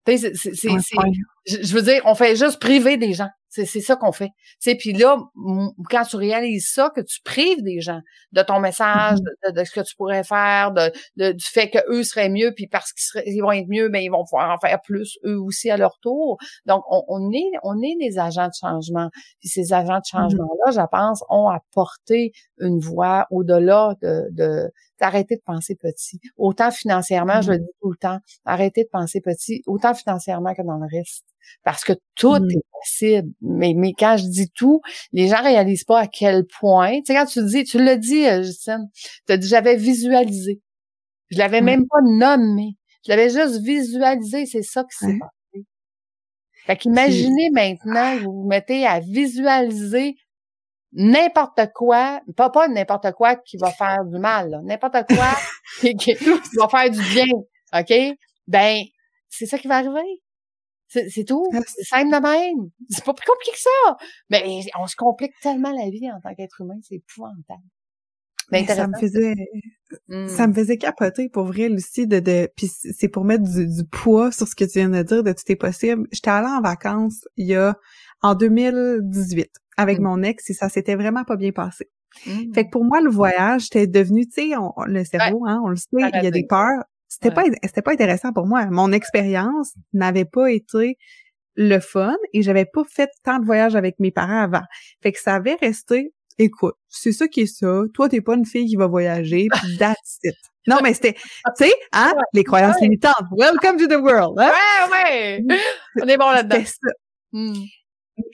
c'est, 0.08 0.34
je 1.48 1.74
veux 1.74 1.82
dire, 1.82 2.02
on 2.06 2.16
fait 2.16 2.36
juste 2.36 2.60
priver 2.60 2.98
des 2.98 3.14
gens. 3.14 3.30
C'est 3.64 3.82
ça 3.82 3.96
qu'on 3.96 4.12
fait. 4.12 4.32
Tu 4.62 4.76
puis 4.76 4.92
là, 4.92 5.18
quand 5.90 6.04
tu 6.04 6.18
réalises 6.18 6.70
ça, 6.74 6.92
que 6.94 7.02
tu 7.02 7.22
prives 7.24 7.64
des 7.64 7.80
gens 7.80 8.02
de 8.34 8.42
ton 8.42 8.60
message, 8.60 9.20
mm-hmm. 9.20 9.54
de, 9.54 9.64
ce 9.64 9.72
que 9.72 9.82
tu 9.82 9.96
pourrais 9.96 10.24
faire, 10.24 10.72
de, 10.74 11.32
du 11.32 11.46
fait 11.46 11.70
que 11.70 11.80
eux 11.90 12.04
seraient 12.04 12.30
mieux, 12.30 12.54
puis 12.54 12.68
parce 12.68 12.92
qu'ils 12.92 13.42
vont 13.42 13.52
être 13.52 13.68
mieux, 13.70 13.90
mais 13.90 14.00
ben, 14.00 14.04
ils 14.04 14.12
vont 14.12 14.24
pouvoir 14.24 14.52
en 14.52 14.58
faire 14.60 14.82
plus 14.82 15.18
eux 15.26 15.40
aussi 15.40 15.70
à 15.70 15.78
leur 15.78 15.98
tour. 16.02 16.38
Donc, 16.66 16.84
on, 16.90 17.32
est 17.32 17.52
on 17.64 17.82
est 17.82 17.96
des 18.00 18.20
agents 18.20 18.48
de 18.48 18.54
changement. 18.60 19.10
Puis 19.40 19.50
ces 19.50 19.72
agents 19.72 19.94
de 19.94 20.00
mm-hmm. 20.00 20.12
changement-là, 20.12 20.72
je 20.72 20.88
pense, 20.92 21.24
ont 21.30 21.48
apporté 21.48 22.34
une 22.60 22.80
voix 22.80 23.26
au-delà 23.32 23.96
de, 24.02 24.28
de 24.32 24.72
d'arrêter 25.00 25.36
de 25.36 25.42
penser 25.46 25.76
petit. 25.76 26.20
Autant 26.38 26.72
financièrement, 26.72 27.42
je 27.42 27.52
le 27.52 27.58
mm-hmm. 27.58 27.62
dis 27.62 27.74
tout 27.82 27.92
le 27.92 27.98
temps, 27.98 28.20
arrêter 28.46 28.84
de 28.84 28.90
penser 28.90 29.22
petit, 29.22 29.62
autant 29.68 29.94
financièrement 29.94 30.54
que 30.54 30.62
dans 30.62 30.78
le 30.78 30.88
reste 30.90 31.26
parce 31.64 31.84
que 31.84 31.94
tout 32.16 32.34
mmh. 32.36 32.52
est 32.52 32.66
possible. 32.72 33.30
Mais, 33.42 33.74
mais 33.76 33.94
quand 33.98 34.18
je 34.18 34.26
dis 34.28 34.50
tout, 34.50 34.82
les 35.12 35.28
gens 35.28 35.42
réalisent 35.42 35.84
pas 35.84 36.02
à 36.02 36.08
quel 36.08 36.46
point. 36.46 36.98
Tu 36.98 37.04
sais, 37.08 37.16
quand 37.16 37.26
tu 37.26 37.44
dis, 37.46 37.64
tu 37.64 37.84
l'as 37.84 37.98
dit, 37.98 38.26
euh, 38.28 38.44
Justine, 38.44 38.90
tu 39.28 39.34
as 39.34 39.38
dit, 39.38 39.48
j'avais 39.48 39.76
visualisé. 39.76 40.62
Je 41.32 41.38
l'avais 41.38 41.62
même 41.62 41.86
pas 41.88 42.02
nommé. 42.04 42.76
Je 43.06 43.12
l'avais 43.12 43.30
juste 43.30 43.62
visualisé. 43.62 44.46
C'est 44.46 44.64
ça 44.64 44.84
qui 44.84 44.98
s'est 44.98 45.20
passé. 45.20 45.66
Fait 46.66 46.78
qu'imaginez 46.78 47.52
maintenant, 47.52 48.18
vous 48.18 48.42
vous 48.42 48.48
mettez 48.48 48.88
à 48.88 49.00
visualiser 49.00 50.16
n'importe 50.96 51.62
quoi, 51.74 52.22
pas 52.36 52.50
pas 52.50 52.68
n'importe 52.68 53.12
quoi 53.12 53.36
qui 53.36 53.58
va 53.58 53.70
faire 53.70 54.04
du 54.06 54.18
mal, 54.18 54.62
n'importe 54.64 55.06
quoi 55.14 55.28
qui, 55.82 55.96
qui, 55.96 56.16
va 56.58 56.70
faire 56.70 56.90
du 56.90 57.02
bien, 57.14 57.26
OK? 57.74 58.18
Ben, 58.48 58.84
c'est 59.30 59.46
ça 59.46 59.58
qui 59.60 59.68
va 59.68 59.78
arriver. 59.78 60.22
C'est 61.10 61.24
tout. 61.26 61.46
C'est 61.52 61.84
simple 61.84 62.12
de 62.12 62.22
même. 62.22 62.70
C'est 62.90 63.04
pas 63.04 63.14
plus 63.14 63.26
compliqué 63.26 63.52
que 63.52 63.60
ça. 63.60 63.98
Mais 64.30 64.62
on 64.80 64.88
se 64.88 64.96
complique 64.96 65.34
tellement 65.42 65.72
la 65.72 65.90
vie 65.90 66.10
en 66.12 66.20
tant 66.22 66.34
qu'être 66.36 66.62
humain, 66.62 66.80
c'est 66.82 66.96
épouvantable. 66.96 67.64
Mais 68.52 68.66
ça 68.66 68.88
me 68.88 68.98
faisait 69.00 69.36
ça 70.28 70.48
me 70.48 70.52
mmh. 70.52 70.56
faisait 70.56 70.78
capoter 70.78 71.30
pour 71.30 71.46
vrai 71.46 71.70
Lucie 71.70 72.08
de 72.08 72.20
de 72.20 72.50
puis 72.56 72.68
c'est 72.68 73.08
pour 73.08 73.24
mettre 73.24 73.44
du, 73.44 73.68
du, 73.68 73.86
poids 73.86 74.32
sur 74.32 74.48
ce 74.48 74.56
que 74.56 74.66
tu 74.66 74.80
viens 74.80 74.90
de 74.90 75.02
dire 75.04 75.24
de 75.24 75.32
tout 75.32 75.44
est 75.48 75.56
possible. 75.56 76.08
J'étais 76.12 76.30
allée 76.30 76.48
en 76.48 76.62
vacances 76.62 77.26
il 77.38 77.48
y 77.48 77.56
a 77.56 77.76
en 78.22 78.36
2018 78.36 79.50
avec 79.78 80.00
mmh. 80.00 80.04
mon 80.04 80.24
ex 80.24 80.50
et 80.50 80.54
ça 80.54 80.70
s'était 80.70 80.96
vraiment 80.96 81.24
pas 81.24 81.38
bien 81.38 81.52
passé. 81.52 81.90
Mmh. 82.26 82.54
Fait 82.54 82.66
que 82.66 82.70
pour 82.72 82.84
moi 82.84 83.02
le 83.02 83.10
voyage 83.10 83.64
c'était 83.64 83.88
devenu 83.88 84.28
tu 84.28 84.52
sais 84.52 84.56
le 84.86 85.04
cerveau 85.04 85.46
hein, 85.48 85.62
on 85.64 85.70
le 85.70 85.76
sait, 85.76 85.88
il 85.94 86.24
y 86.24 86.28
a 86.28 86.32
des 86.32 86.46
peurs. 86.46 86.84
C'était 87.16 87.34
pas 87.34 87.44
c'était 87.64 87.82
pas 87.82 87.94
intéressant 87.94 88.34
pour 88.34 88.46
moi. 88.46 88.66
Mon 88.66 88.92
expérience 88.92 89.74
n'avait 89.94 90.26
pas 90.26 90.52
été 90.52 90.98
le 91.56 91.80
fun 91.80 92.16
et 92.34 92.42
j'avais 92.42 92.66
pas 92.66 92.84
fait 92.84 93.10
tant 93.24 93.40
de 93.40 93.46
voyages 93.46 93.76
avec 93.76 93.96
mes 94.00 94.12
parents 94.12 94.42
avant. 94.42 94.64
Fait 95.02 95.14
que 95.14 95.20
ça 95.20 95.36
avait 95.36 95.56
resté 95.56 96.12
écoute, 96.38 96.76
c'est 96.90 97.12
ça 97.12 97.28
qui 97.28 97.42
est 97.42 97.46
ça. 97.46 97.84
Toi, 97.94 98.10
t'es 98.10 98.22
pas 98.22 98.36
une 98.36 98.46
fille 98.46 98.66
qui 98.66 98.76
va 98.76 98.88
voyager, 98.88 99.48
puis 99.54 99.78
that's 99.78 100.20
it. 100.24 100.36
Non, 100.68 100.78
mais 100.84 100.94
c'était, 100.94 101.14
tu 101.14 101.22
sais, 101.56 101.74
hein, 101.94 102.14
les 102.34 102.44
croyances 102.44 102.82
limitantes. 102.82 103.26
Welcome 103.38 103.78
to 103.78 103.88
the 103.88 104.02
world. 104.02 104.38
Hein? 104.40 104.52
Ouais, 104.92 105.40
ouais. 105.40 105.58
On 106.02 106.08
est 106.08 106.18
bon 106.18 106.32
là-dedans. 106.32 106.56
C'était 106.58 106.70
ça. 106.70 106.92
Hmm. 107.32 107.54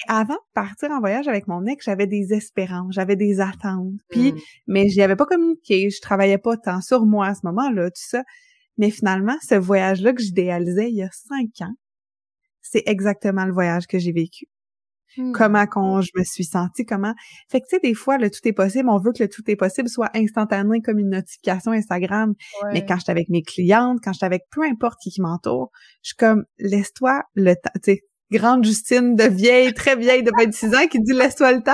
avant 0.08 0.36
de 0.36 0.40
partir 0.54 0.92
en 0.92 1.00
voyage 1.00 1.28
avec 1.28 1.48
mon 1.48 1.66
ex, 1.66 1.86
j'avais 1.86 2.06
des 2.06 2.34
espérances, 2.34 2.94
j'avais 2.94 3.16
des 3.16 3.42
attentes. 3.42 3.94
Puis, 4.10 4.32
hmm. 4.32 4.40
mais 4.68 4.90
j'y 4.90 5.02
avais 5.02 5.16
pas 5.16 5.26
communiqué, 5.26 5.90
je 5.90 6.00
travaillais 6.02 6.38
pas 6.38 6.56
tant 6.56 6.82
sur 6.82 7.06
moi 7.06 7.28
à 7.28 7.36
ce 7.36 7.42
moment-là, 7.44 7.90
tout 7.90 7.96
ça. 7.96 8.24
Mais 8.78 8.90
finalement, 8.90 9.36
ce 9.48 9.56
voyage-là 9.56 10.14
que 10.14 10.22
j'idéalisais 10.22 10.90
il 10.90 10.98
y 10.98 11.04
a 11.04 11.10
cinq 11.12 11.50
ans, 11.62 11.74
c'est 12.62 12.84
exactement 12.86 13.46
le 13.46 13.54
voyage 13.54 13.88
que 13.88 14.00
j'ai 14.00 14.12
vécu. 14.12 14.46
Hmm. 15.18 15.34
Comment 15.34 15.66
qu'on 15.68 16.00
je 16.00 16.12
me 16.16 16.24
suis 16.24 16.46
sentie, 16.46 16.86
comment. 16.86 17.14
Fait 17.50 17.60
que 17.60 17.66
tu 17.66 17.76
sais, 17.76 17.80
des 17.82 17.94
fois, 17.94 18.18
le 18.18 18.30
tout 18.30 18.40
est 18.46 18.54
possible, 18.54 18.90
on 18.90 18.98
veut 18.98 19.12
que 19.12 19.22
le 19.22 19.30
tout 19.30 19.42
est 19.48 19.58
possible 19.58 19.90
soit 19.90 20.10
instantané 20.16 20.82
comme 20.82 21.00
une 21.00 21.10
notification 21.10 21.74
Instagram. 21.74 22.34
Mais 22.72 22.86
quand 22.86 22.96
je 22.96 23.02
suis 23.02 23.12
avec 23.12 23.28
mes 23.28 23.42
clientes, 23.42 24.00
quand 24.02 24.14
je 24.14 24.18
suis 24.18 24.26
avec 24.26 24.44
peu 24.52 24.64
importe 24.64 25.00
qui, 25.02 25.10
qui 25.10 25.22
m'entoure, 25.22 25.70
je 26.02 26.10
suis 26.10 26.16
comme 26.16 26.46
laisse-toi 26.60 27.24
le 27.36 27.56
temps. 27.56 27.72
Tu 27.84 27.92
sais, 27.92 28.02
grande 28.32 28.64
Justine 28.64 29.16
de 29.16 29.26
vieille, 29.26 29.74
très 29.74 29.98
vieille 29.98 30.24
de 30.24 30.32
26 30.38 30.76
ans 30.76 30.88
qui 30.90 31.02
dit 31.02 31.14
laisse-toi 31.14 31.52
le 31.52 31.62
temps. 31.62 31.72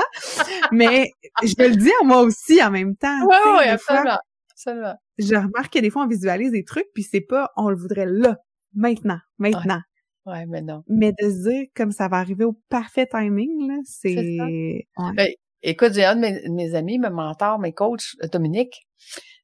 Mais 0.72 1.12
je 1.44 1.54
le 1.60 1.76
dis 1.76 1.92
à 2.02 2.06
moi 2.06 2.22
aussi 2.22 2.64
en 2.64 2.72
même 2.72 2.96
temps. 2.96 3.20
Oui, 3.22 3.36
oui, 3.60 3.68
absolument. 3.68 4.18
absolument. 4.52 4.96
Je 5.18 5.36
remarque 5.36 5.74
que 5.74 5.80
des 5.80 5.90
fois 5.90 6.04
on 6.04 6.08
visualise 6.08 6.52
des 6.52 6.64
trucs 6.64 6.88
puis 6.94 7.04
c'est 7.04 7.22
pas 7.22 7.52
on 7.56 7.70
le 7.70 7.76
voudrait 7.76 8.06
là, 8.06 8.38
maintenant, 8.74 9.20
maintenant. 9.38 9.82
Ouais, 10.26 10.46
mais 10.46 10.62
non. 10.62 10.84
Mais 10.90 11.14
de 11.14 11.30
se 11.30 11.50
dire 11.50 11.68
comme 11.74 11.92
ça 11.92 12.10
va 12.10 12.18
arriver 12.18 12.44
au 12.44 12.60
parfait 12.70 13.08
timing, 13.08 13.70
là, 13.70 13.78
c'est... 13.86 14.86
Ben, 15.16 15.30
écoute, 15.62 15.94
j'ai 15.94 16.04
un 16.04 16.16
de 16.16 16.22
mes, 16.22 16.50
mes, 16.50 16.76
amis, 16.76 17.00
mes 17.00 17.10
mentors, 17.10 17.60
mes 17.60 17.72
coachs, 17.72 18.16
Dominique. 18.34 18.88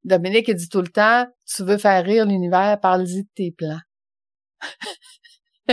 Dominique, 0.04 0.50
il 0.50 0.56
dit 0.56 0.68
tout 0.68 0.82
le 0.82 0.90
temps, 0.90 1.26
tu 1.46 1.64
veux 1.64 1.78
faire 1.78 2.04
rire 2.04 2.26
l'univers, 2.26 2.78
parle-y 2.82 3.24
de 3.24 3.30
tes 3.34 3.52
plans. 3.52 3.80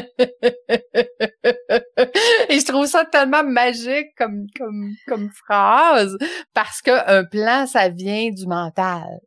Et 2.48 2.60
je 2.60 2.64
trouve 2.64 2.86
ça 2.86 3.04
tellement 3.04 3.42
magique 3.42 4.14
comme 4.16 4.46
comme 4.56 4.92
comme 5.08 5.30
phrase 5.30 6.16
parce 6.54 6.80
que 6.80 6.92
un 7.08 7.24
plan 7.24 7.66
ça 7.66 7.88
vient 7.88 8.30
du 8.30 8.46
mental. 8.46 9.18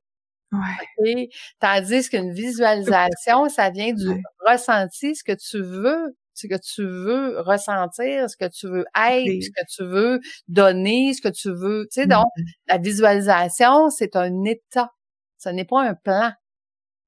Ouais. 0.54 1.30
Tandis 1.60 2.10
qu'une 2.10 2.32
visualisation, 2.32 3.50
ça 3.50 3.70
vient 3.70 3.94
du 3.94 4.22
ressenti, 4.46 5.16
ce 5.16 5.24
que 5.24 5.34
tu 5.34 5.62
veux, 5.62 6.16
ce 6.34 6.48
que 6.48 6.56
tu 6.56 6.84
veux 6.84 7.40
ressentir, 7.42 8.30
ce 8.30 8.38
que 8.38 8.50
tu 8.50 8.68
veux 8.68 8.86
être, 8.96 9.44
ce 9.44 9.50
que 9.50 9.66
tu 9.70 9.84
veux 9.84 10.20
donner, 10.48 11.14
ce 11.14 11.22
que 11.22 11.30
tu 11.30 11.50
veux. 11.52 11.88
Tu 11.92 12.02
sais, 12.02 12.08
donc, 12.08 12.26
mm-hmm. 12.38 12.44
la 12.68 12.78
visualisation, 12.78 13.90
c'est 13.90 14.16
un 14.16 14.44
état. 14.44 14.90
Ce 15.38 15.50
n'est 15.50 15.66
pas 15.66 15.82
un 15.82 15.96
plan. 15.96 16.32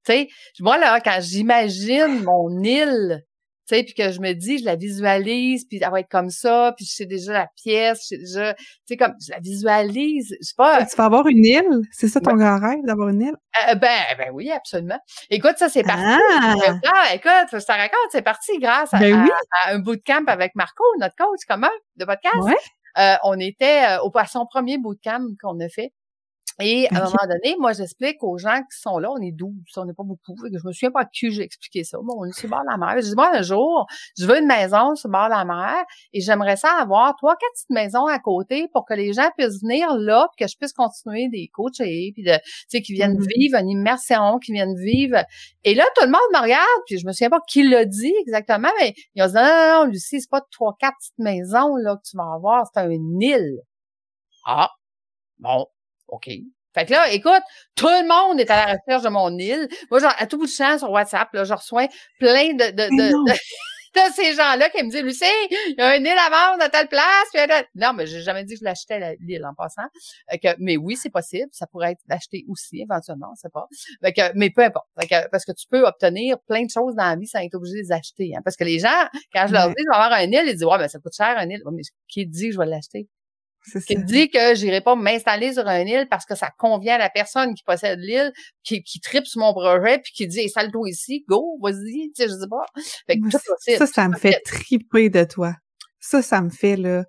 Tu 0.04 0.12
sais, 0.12 0.28
moi, 0.60 0.78
là, 0.78 1.00
quand 1.00 1.18
j'imagine 1.20 2.22
mon 2.22 2.62
île, 2.62 3.24
tu 3.68 3.74
sais, 3.74 3.82
puis 3.82 3.94
que 3.94 4.12
je 4.12 4.20
me 4.20 4.32
dis, 4.32 4.58
je 4.58 4.64
la 4.64 4.76
visualise, 4.76 5.64
puis 5.66 5.80
elle 5.82 5.90
va 5.90 6.00
être 6.00 6.08
comme 6.08 6.30
ça, 6.30 6.72
puis 6.76 6.84
je 6.84 6.92
sais 6.92 7.06
déjà 7.06 7.32
la 7.32 7.48
pièce, 7.56 8.00
je 8.02 8.06
sais 8.06 8.18
déjà, 8.18 8.54
tu 8.54 8.64
sais, 8.86 8.96
comme, 8.96 9.14
je 9.20 9.32
la 9.32 9.40
visualise, 9.40 10.36
je 10.40 10.46
sais 10.46 10.54
pas. 10.56 10.84
Tu 10.86 10.96
vas 10.96 11.04
avoir 11.04 11.26
une 11.26 11.44
île? 11.44 11.82
C'est 11.90 12.08
ça 12.08 12.20
ton 12.20 12.34
grand 12.34 12.60
rêve, 12.60 12.84
d'avoir 12.84 13.08
une 13.08 13.22
île? 13.22 13.36
Euh, 13.68 13.74
ben, 13.74 14.00
ben 14.18 14.30
oui, 14.32 14.50
absolument. 14.50 14.98
Écoute, 15.30 15.54
ça, 15.56 15.68
c'est 15.68 15.82
parti. 15.82 16.02
Ah! 16.02 16.54
ah 16.86 17.14
écoute, 17.14 17.48
je 17.52 17.58
te 17.58 17.72
raconte, 17.72 18.10
c'est 18.10 18.22
parti 18.22 18.58
grâce 18.58 18.94
à, 18.94 18.98
ben 18.98 19.26
un 19.66 19.78
bootcamp 19.80 20.24
avec 20.28 20.54
Marco, 20.54 20.84
notre 21.00 21.16
coach 21.16 21.40
commun 21.48 21.70
de 21.96 22.04
podcast. 22.04 22.42
Ouais. 22.42 22.54
Euh, 22.98 23.16
on 23.24 23.38
était 23.40 23.84
euh, 23.84 24.02
au, 24.02 24.12
à 24.14 24.26
son 24.26 24.46
premier 24.46 24.78
bootcamp 24.78 25.26
qu'on 25.40 25.58
a 25.60 25.68
fait. 25.68 25.92
Et 26.58 26.88
à 26.88 27.02
un 27.02 27.04
moment 27.04 27.26
donné, 27.28 27.56
moi, 27.58 27.72
j'explique 27.72 28.22
aux 28.22 28.38
gens 28.38 28.58
qui 28.60 28.80
sont 28.80 28.98
là, 28.98 29.10
on 29.10 29.20
est 29.20 29.32
12, 29.32 29.52
on 29.76 29.84
n'est 29.84 29.92
pas 29.92 30.04
beaucoup. 30.04 30.34
je 30.44 30.66
me 30.66 30.72
souviens 30.72 30.90
pas 30.90 31.00
à 31.00 31.04
qui 31.04 31.30
j'ai 31.30 31.42
expliqué 31.42 31.84
ça. 31.84 31.98
Bon, 32.02 32.14
on 32.16 32.24
est 32.24 32.32
sur 32.32 32.46
le 32.46 32.50
bord 32.50 32.62
de 32.62 32.70
la 32.70 32.78
mer. 32.78 32.94
Je 32.96 33.08
dis, 33.08 33.14
moi, 33.14 33.30
un 33.34 33.42
jour, 33.42 33.86
je 34.18 34.26
veux 34.26 34.38
une 34.38 34.46
maison 34.46 34.94
sur 34.94 35.08
le 35.08 35.12
bord 35.12 35.26
de 35.26 35.34
la 35.34 35.44
mer 35.44 35.84
et 36.14 36.20
j'aimerais 36.20 36.56
ça 36.56 36.70
avoir 36.80 37.14
trois, 37.16 37.36
quatre 37.36 37.52
petites 37.52 37.70
maisons 37.70 38.06
à 38.06 38.18
côté 38.18 38.68
pour 38.72 38.86
que 38.86 38.94
les 38.94 39.12
gens 39.12 39.28
puissent 39.36 39.60
venir 39.60 39.94
là 39.96 40.28
puis 40.34 40.46
que 40.46 40.50
je 40.50 40.56
puisse 40.56 40.72
continuer 40.72 41.28
des 41.28 41.48
coachés 41.52 42.12
puis 42.14 42.22
de, 42.22 42.32
tu 42.32 42.40
sais, 42.68 42.80
qui 42.80 42.94
viennent 42.94 43.18
mm-hmm. 43.18 43.38
vivre 43.38 43.58
une 43.58 43.68
immersion, 43.68 44.38
qui 44.38 44.52
viennent 44.52 44.76
vivre. 44.76 45.18
Et 45.64 45.74
là, 45.74 45.84
tout 45.94 46.06
le 46.06 46.10
monde 46.10 46.20
me 46.32 46.40
regarde 46.40 46.80
puis 46.86 46.98
je 46.98 47.06
me 47.06 47.12
souviens 47.12 47.30
pas 47.30 47.40
qui 47.46 47.68
l'a 47.68 47.84
dit 47.84 48.14
exactement, 48.22 48.70
mais 48.80 48.94
ils 49.14 49.22
ont 49.22 49.26
dit, 49.26 49.34
non, 49.34 49.42
non, 49.42 49.84
non, 49.84 49.90
Lucie, 49.90 50.20
c'est 50.22 50.30
pas 50.30 50.42
trois, 50.50 50.74
quatre 50.78 50.96
petites 50.98 51.18
maisons, 51.18 51.76
là, 51.76 51.96
que 51.96 52.08
tu 52.08 52.16
vas 52.16 52.32
avoir, 52.34 52.64
c'est 52.72 52.86
une 52.86 53.20
île. 53.20 53.60
Ah, 54.46 54.70
bon, 55.38 55.66
OK. 56.08 56.28
Fait 56.76 56.84
que 56.84 56.92
là, 56.92 57.10
écoute, 57.10 57.42
tout 57.74 57.86
le 57.86 58.06
monde 58.06 58.38
est 58.38 58.50
à 58.50 58.66
la 58.66 58.74
recherche 58.74 59.02
de 59.02 59.08
mon 59.08 59.36
île. 59.38 59.66
Moi, 59.90 59.98
genre, 59.98 60.12
à 60.18 60.26
tout 60.26 60.36
bout 60.36 60.44
de 60.44 60.50
champ 60.50 60.78
sur 60.78 60.90
WhatsApp, 60.90 61.32
là, 61.32 61.44
je 61.44 61.54
reçois 61.54 61.88
plein 62.18 62.52
de, 62.52 62.70
de, 62.70 62.82
de, 62.94 63.12
de, 63.94 64.12
ces 64.14 64.34
gens-là 64.34 64.68
qui 64.68 64.84
me 64.84 64.90
disent, 64.90 65.02
Lucie, 65.02 65.24
il 65.50 65.74
y 65.78 65.80
a 65.80 65.88
un 65.88 65.96
île 65.96 66.08
à 66.08 66.28
vendre 66.28 66.62
à 66.62 66.68
telle 66.68 66.88
place. 66.88 67.28
Puis, 67.32 67.40
non, 67.76 67.94
mais 67.94 68.06
j'ai 68.06 68.20
jamais 68.20 68.44
dit 68.44 68.52
que 68.52 68.60
je 68.60 68.64
l'achetais 68.64 69.16
l'île 69.20 69.46
en 69.46 69.54
passant. 69.54 69.88
que, 70.30 70.48
mais 70.58 70.76
oui, 70.76 70.96
c'est 70.96 71.08
possible. 71.08 71.48
Ça 71.50 71.66
pourrait 71.66 71.92
être 71.92 72.02
d'acheter 72.08 72.44
aussi, 72.46 72.82
éventuellement, 72.82 73.28
on 73.32 73.36
sait 73.36 73.48
pas. 73.48 73.66
Fait 74.04 74.12
que, 74.12 74.32
mais 74.34 74.50
peu 74.50 74.62
importe. 74.62 74.86
Fait 75.00 75.06
que, 75.06 75.30
parce 75.30 75.46
que 75.46 75.52
tu 75.52 75.66
peux 75.70 75.86
obtenir 75.86 76.36
plein 76.46 76.62
de 76.62 76.70
choses 76.70 76.94
dans 76.94 77.08
la 77.08 77.16
vie 77.16 77.26
sans 77.26 77.38
être 77.38 77.54
obligé 77.54 77.76
de 77.76 77.80
les 77.84 77.92
acheter. 77.92 78.34
Hein. 78.36 78.42
Parce 78.44 78.56
que 78.56 78.64
les 78.64 78.80
gens, 78.80 79.08
quand 79.32 79.46
je 79.46 79.54
leur 79.54 79.68
dis, 79.68 79.76
je 79.78 79.90
vais 79.90 79.96
avoir 79.96 80.12
un 80.12 80.24
île, 80.24 80.42
ils 80.44 80.52
disent, 80.52 80.64
ouais, 80.64 80.76
ben, 80.76 80.88
ça 80.88 80.98
coûte 80.98 81.14
cher 81.16 81.38
un 81.38 81.48
île. 81.48 81.62
mais 81.72 81.82
qui 82.06 82.26
dit 82.26 82.48
que 82.48 82.52
je 82.52 82.58
vais 82.58 82.66
l'acheter? 82.66 83.08
Qui 83.86 83.96
dit 83.96 84.30
que 84.30 84.54
j'irai 84.54 84.80
pas 84.80 84.94
m'installer 84.94 85.52
sur 85.52 85.66
un 85.66 85.80
île 85.80 86.06
parce 86.08 86.24
que 86.24 86.34
ça 86.34 86.50
convient 86.58 86.94
à 86.94 86.98
la 86.98 87.10
personne 87.10 87.54
qui 87.54 87.64
possède 87.64 87.98
l'île, 87.98 88.32
qui, 88.62 88.82
qui 88.82 89.00
tripe 89.00 89.26
sur 89.26 89.40
mon 89.40 89.52
projet, 89.52 89.98
puis 89.98 90.12
qui 90.12 90.26
dit 90.26 90.44
installe-toi 90.44 90.88
ici, 90.88 91.24
go, 91.28 91.58
vas-y, 91.62 92.12
tu 92.14 92.22
sais, 92.22 92.28
je 92.28 92.34
sais 92.34 92.48
pas. 92.48 92.66
ça, 93.78 93.86
ça, 93.86 94.08
me 94.08 94.16
fait 94.16 94.40
triper 94.44 95.10
de 95.10 95.24
toi. 95.24 95.54
Ça, 95.98 96.22
ça 96.22 96.40
me 96.40 96.50
fait 96.50 96.76
là. 96.76 97.04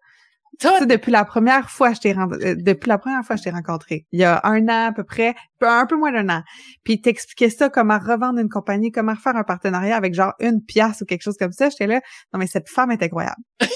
Ça, 0.59 0.85
depuis 0.85 1.11
la 1.11 1.23
première 1.23 1.69
fois 1.69 1.93
je 1.93 1.99
t'ai 1.99 2.17
euh, 2.17 2.55
depuis 2.57 2.87
la 2.87 2.97
première 2.97 3.23
fois 3.23 3.35
je 3.35 3.43
t'ai 3.43 3.51
rencontré, 3.51 4.07
il 4.11 4.19
y 4.19 4.23
a 4.23 4.41
un 4.43 4.63
an 4.67 4.87
à 4.87 4.91
peu 4.91 5.03
près, 5.03 5.35
un 5.61 5.85
peu 5.85 5.95
moins 5.95 6.11
d'un 6.11 6.29
an. 6.29 6.41
Puis 6.83 6.99
t'expliquais 6.99 7.51
ça, 7.51 7.69
comment 7.69 7.99
revendre 7.99 8.39
une 8.39 8.49
compagnie, 8.49 8.91
comment 8.91 9.15
faire 9.15 9.35
un 9.35 9.43
partenariat 9.43 9.95
avec 9.95 10.15
genre 10.15 10.33
une 10.39 10.63
pièce 10.63 11.01
ou 11.01 11.05
quelque 11.05 11.21
chose 11.21 11.37
comme 11.37 11.51
ça. 11.51 11.69
J'étais 11.69 11.85
là, 11.85 12.01
non 12.33 12.39
mais 12.39 12.47
cette 12.47 12.69
femme 12.69 12.89
est 12.89 13.03
incroyable. 13.03 13.41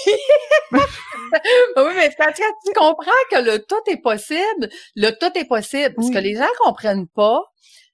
oui, 0.72 1.92
mais 1.96 2.10
quand 2.18 2.32
tu 2.32 2.72
comprends 2.74 3.10
que 3.30 3.38
le 3.38 3.58
tout 3.58 3.82
est 3.86 4.00
possible, 4.00 4.68
le 4.96 5.10
tout 5.10 5.36
est 5.38 5.44
possible. 5.44 5.94
Ce 6.02 6.10
que 6.10 6.18
les 6.18 6.36
gens 6.36 6.48
comprennent 6.64 7.08
pas, 7.08 7.42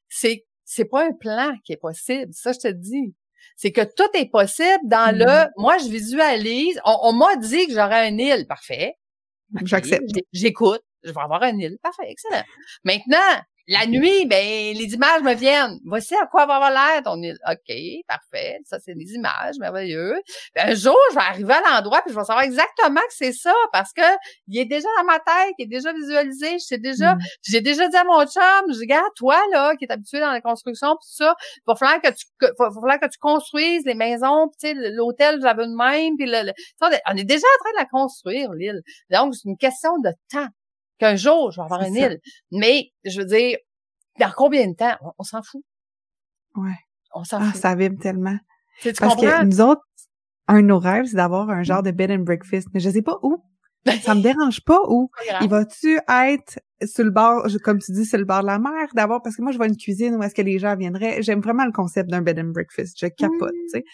c'est 0.09 0.45
c'est 0.65 0.85
pas 0.85 1.07
un 1.07 1.13
plan 1.13 1.53
qui 1.65 1.73
est 1.73 1.79
possible. 1.79 2.33
Ça, 2.33 2.53
je 2.53 2.59
te 2.59 2.69
dis. 2.69 3.15
C'est 3.57 3.73
que 3.73 3.81
tout 3.81 4.09
est 4.15 4.31
possible 4.31 4.85
dans 4.85 5.17
le. 5.17 5.25
Mm-hmm. 5.25 5.51
Moi, 5.57 5.79
je 5.79 5.89
visualise. 5.89 6.81
On, 6.85 7.13
m'a 7.13 7.37
dit 7.37 7.67
que 7.67 7.73
j'aurais 7.73 8.09
un 8.09 8.19
île. 8.19 8.47
Parfait. 8.47 8.95
J'accepte. 9.65 10.05
J'écoute. 10.33 10.83
Je 11.03 11.11
vais 11.11 11.21
avoir 11.21 11.43
un 11.43 11.57
île. 11.59 11.79
Parfait. 11.83 12.05
Excellent. 12.09 12.45
Maintenant, 12.85 13.43
la 13.69 13.87
nuit, 13.87 14.27
ben, 14.27 14.75
les 14.75 14.95
images 14.95 15.23
me 15.23 15.35
viennent. 15.35 15.79
Voici 15.85 16.15
à 16.15 16.27
quoi 16.27 16.47
va 16.47 16.57
avoir 16.57 16.71
l'air 16.71 17.03
ton 17.03 17.21
île. 17.23 17.37
OK, 17.47 17.75
parfait. 18.07 18.59
Ça, 18.65 18.79
c'est 18.81 18.95
des 18.95 19.13
images, 19.13 19.57
merveilleux. 19.61 20.15
Ben, 20.55 20.71
un 20.71 20.75
jour, 20.75 20.97
je 21.11 21.15
vais 21.17 21.21
arriver 21.21 21.53
à 21.53 21.61
l'endroit 21.61 22.01
puis 22.03 22.15
je 22.15 22.19
vais 22.19 22.25
savoir 22.25 22.45
exactement 22.45 23.01
que 23.01 23.15
c'est 23.15 23.33
ça 23.33 23.53
parce 23.73 23.93
que 23.93 24.03
il 24.47 24.59
est 24.59 24.65
déjà 24.65 24.89
dans 24.99 25.05
ma 25.05 25.19
tête, 25.19 25.55
il 25.59 25.65
est 25.65 25.67
déjà 25.67 25.93
visualisé. 25.93 26.53
Je 26.55 26.65
sais 26.65 26.79
déjà, 26.79 27.15
mm. 27.15 27.19
j'ai 27.43 27.61
déjà 27.61 27.87
dit 27.89 27.97
à 27.97 28.05
mon 28.05 28.25
chum, 28.25 28.73
je 28.73 28.81
regarde, 28.81 29.13
toi, 29.17 29.39
là, 29.53 29.77
qui 29.77 29.85
est 29.85 29.93
habitué 29.93 30.21
dans 30.21 30.33
la 30.33 30.41
construction 30.41 30.97
pis 30.97 31.07
tout 31.07 31.25
ça, 31.25 31.35
il 31.57 31.63
va 31.67 31.77
falloir 31.77 32.01
que 32.01 32.09
tu, 32.09 32.25
va 32.59 32.71
falloir 32.71 32.99
que 32.99 33.09
tu 33.09 33.19
construises 33.19 33.85
les 33.85 33.95
maisons 33.95 34.49
tu 34.61 34.69
sais, 34.69 34.75
l'hôtel, 34.75 35.41
j'avais 35.43 35.67
de 35.67 35.77
même 35.77 36.17
puis 36.17 36.27
le, 36.27 36.53
on 36.81 37.17
est 37.17 37.25
déjà 37.25 37.47
en 37.47 37.65
train 37.65 37.73
de 37.73 37.79
la 37.79 37.87
construire, 37.87 38.53
l'île. 38.53 38.81
Donc, 39.11 39.35
c'est 39.35 39.49
une 39.49 39.59
question 39.59 39.99
de 39.99 40.11
temps 40.33 40.49
qu'un 40.99 41.17
jour, 41.17 41.51
je 41.51 41.61
vais 41.61 41.65
avoir 41.65 41.83
une 41.83 41.95
île. 41.95 42.21
Mais, 42.51 42.91
je 43.05 43.21
veux 43.21 43.27
dire, 43.27 43.59
dans 44.19 44.31
combien 44.37 44.67
de 44.69 44.75
temps? 44.75 44.97
On, 45.19 45.23
s'en 45.23 45.43
fout. 45.43 45.63
Ouais. 46.57 46.77
On 47.15 47.25
s'en 47.25 47.39
ah, 47.41 47.53
fout. 47.53 47.61
ça 47.61 47.75
vibre 47.75 48.01
tellement. 48.01 48.39
Parce 48.83 49.17
que 49.17 49.45
nous 49.45 49.61
autres, 49.61 49.83
un 50.49 50.63
de 50.63 50.67
nos 50.67 50.79
rêves, 50.79 51.07
c'est 51.07 51.17
d'avoir 51.17 51.51
un 51.51 51.63
genre 51.63 51.83
de 51.83 51.91
bed 51.91 52.11
and 52.11 52.21
breakfast. 52.21 52.69
Mais 52.73 52.81
je 52.81 52.91
sais 52.91 53.03
pas 53.03 53.19
où. 53.23 53.43
ça 54.03 54.15
me 54.15 54.21
dérange 54.21 54.61
pas 54.65 54.81
ou 54.89 55.11
il 55.41 55.49
va-tu 55.49 55.99
être 56.09 56.59
sur 56.85 57.05
le 57.05 57.11
bord, 57.11 57.47
comme 57.63 57.79
tu 57.79 57.93
dis, 57.93 58.05
sur 58.05 58.19
le 58.19 58.25
bord 58.25 58.43
de 58.43 58.47
la 58.47 58.59
mer 58.59 58.89
d'abord 58.95 59.23
parce 59.23 59.37
que 59.37 59.43
moi 59.43 59.53
je 59.53 59.57
vois 59.57 59.67
une 59.67 59.77
cuisine 59.77 60.17
où 60.17 60.23
est-ce 60.23 60.35
que 60.35 60.43
les 60.43 60.59
gens 60.59 60.77
viendraient. 60.77 61.23
J'aime 61.23 61.41
vraiment 61.41 61.65
le 61.65 61.73
concept 61.73 62.11
d'un 62.11 62.21
bed 62.21 62.39
and 62.39 62.51
breakfast. 62.53 62.99
Je 63.01 63.07
capote, 63.07 63.53
tu 63.53 63.69
sais. 63.69 63.85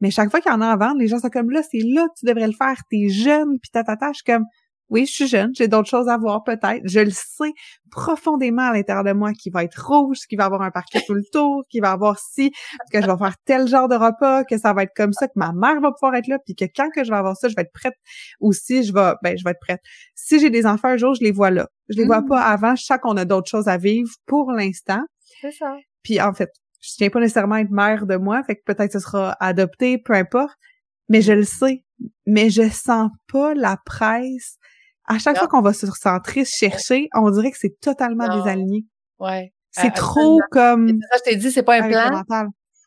Mais 0.00 0.10
chaque 0.10 0.30
fois 0.30 0.40
qu'il 0.40 0.50
y 0.50 0.54
en 0.54 0.60
a 0.60 0.68
à 0.68 0.76
vendre, 0.76 0.98
les 0.98 1.08
gens 1.08 1.18
sont 1.18 1.28
comme 1.28 1.50
là, 1.50 1.62
c'est 1.62 1.82
là 1.82 2.06
que 2.08 2.20
tu 2.20 2.26
devrais 2.26 2.46
le 2.46 2.54
faire. 2.54 2.80
T'es 2.90 3.08
jeune, 3.08 3.58
puis 3.60 3.70
ta 3.70 3.82
je 3.86 4.14
suis 4.14 4.24
comme 4.24 4.46
oui, 4.90 5.06
je 5.06 5.12
suis 5.12 5.26
jeune, 5.28 5.52
j'ai 5.54 5.68
d'autres 5.68 5.88
choses 5.88 6.08
à 6.08 6.16
voir 6.16 6.42
peut-être. 6.42 6.82
Je 6.84 7.00
le 7.00 7.10
sais 7.10 7.52
profondément 7.90 8.62
à 8.62 8.72
l'intérieur 8.72 9.04
de 9.04 9.12
moi 9.12 9.32
qu'il 9.32 9.52
va 9.52 9.64
être 9.64 9.86
rouge, 9.86 10.18
qu'il 10.28 10.36
va 10.36 10.44
avoir 10.44 10.62
un 10.62 10.70
parquet 10.70 11.00
tout 11.06 11.14
le 11.14 11.22
tour, 11.32 11.62
qu'il 11.68 11.80
va 11.80 11.92
avoir 11.92 12.18
si, 12.18 12.50
que 12.92 13.00
je 13.00 13.06
vais 13.06 13.16
faire 13.16 13.34
tel 13.44 13.68
genre 13.68 13.88
de 13.88 13.94
repas, 13.94 14.44
que 14.44 14.58
ça 14.58 14.72
va 14.72 14.82
être 14.82 14.92
comme 14.94 15.12
ça, 15.12 15.28
que 15.28 15.32
ma 15.36 15.52
mère 15.52 15.80
va 15.80 15.92
pouvoir 15.92 16.14
être 16.16 16.26
là, 16.26 16.38
puis 16.44 16.54
que 16.54 16.64
quand 16.74 16.90
que 16.90 17.04
je 17.04 17.10
vais 17.10 17.16
avoir 17.16 17.36
ça, 17.36 17.48
je 17.48 17.54
vais 17.54 17.62
être 17.62 17.72
prête. 17.72 17.94
Ou 18.40 18.52
si 18.52 18.82
je 18.82 18.92
vais, 18.92 19.12
ben 19.22 19.38
je 19.38 19.44
vais 19.44 19.52
être 19.52 19.60
prête. 19.60 19.80
Si 20.14 20.40
j'ai 20.40 20.50
des 20.50 20.66
enfants 20.66 20.88
un 20.88 20.96
jour, 20.96 21.14
je 21.14 21.22
les 21.22 21.32
vois 21.32 21.50
là. 21.50 21.68
Je 21.88 21.96
les 21.96 22.04
vois 22.04 22.22
pas 22.22 22.40
mm. 22.40 22.52
avant. 22.52 22.76
Je 22.76 22.84
sens 22.84 22.98
qu'on 23.00 23.16
a 23.16 23.24
d'autres 23.24 23.48
choses 23.48 23.68
à 23.68 23.76
vivre 23.76 24.10
pour 24.26 24.50
l'instant. 24.52 25.02
C'est 25.40 25.52
ça. 25.52 25.76
Puis 26.02 26.20
en 26.20 26.32
fait, 26.32 26.50
je 26.80 26.90
tiens 26.96 27.10
pas 27.10 27.20
nécessairement 27.20 27.56
à 27.56 27.60
être 27.60 27.70
mère 27.70 28.06
de 28.06 28.16
moi, 28.16 28.42
fait 28.42 28.56
que 28.56 28.62
peut-être 28.64 28.92
ce 28.92 28.98
sera 28.98 29.36
adopté, 29.38 29.98
peu 29.98 30.14
importe. 30.14 30.56
Mais 31.08 31.22
je 31.22 31.32
le 31.32 31.44
sais. 31.44 31.84
Mais 32.26 32.48
je 32.48 32.68
sens 32.70 33.10
pas 33.30 33.52
la 33.54 33.76
presse 33.84 34.56
à 35.06 35.18
chaque 35.18 35.38
fois 35.38 35.48
qu'on 35.48 35.62
va 35.62 35.72
se 35.72 35.86
centrer, 35.86 36.44
se 36.44 36.56
chercher, 36.56 37.08
on 37.14 37.30
dirait 37.30 37.50
que 37.50 37.58
c'est 37.58 37.80
totalement 37.80 38.28
désaligné. 38.28 38.84
Ouais. 39.18 39.52
C'est 39.70 39.92
trop 39.92 40.40
comme. 40.50 40.88
ça, 40.88 41.18
je 41.18 41.30
t'ai 41.30 41.36
dit, 41.36 41.50
c'est 41.50 41.62
pas 41.62 41.82
un 41.82 41.88
plan. 41.88 42.22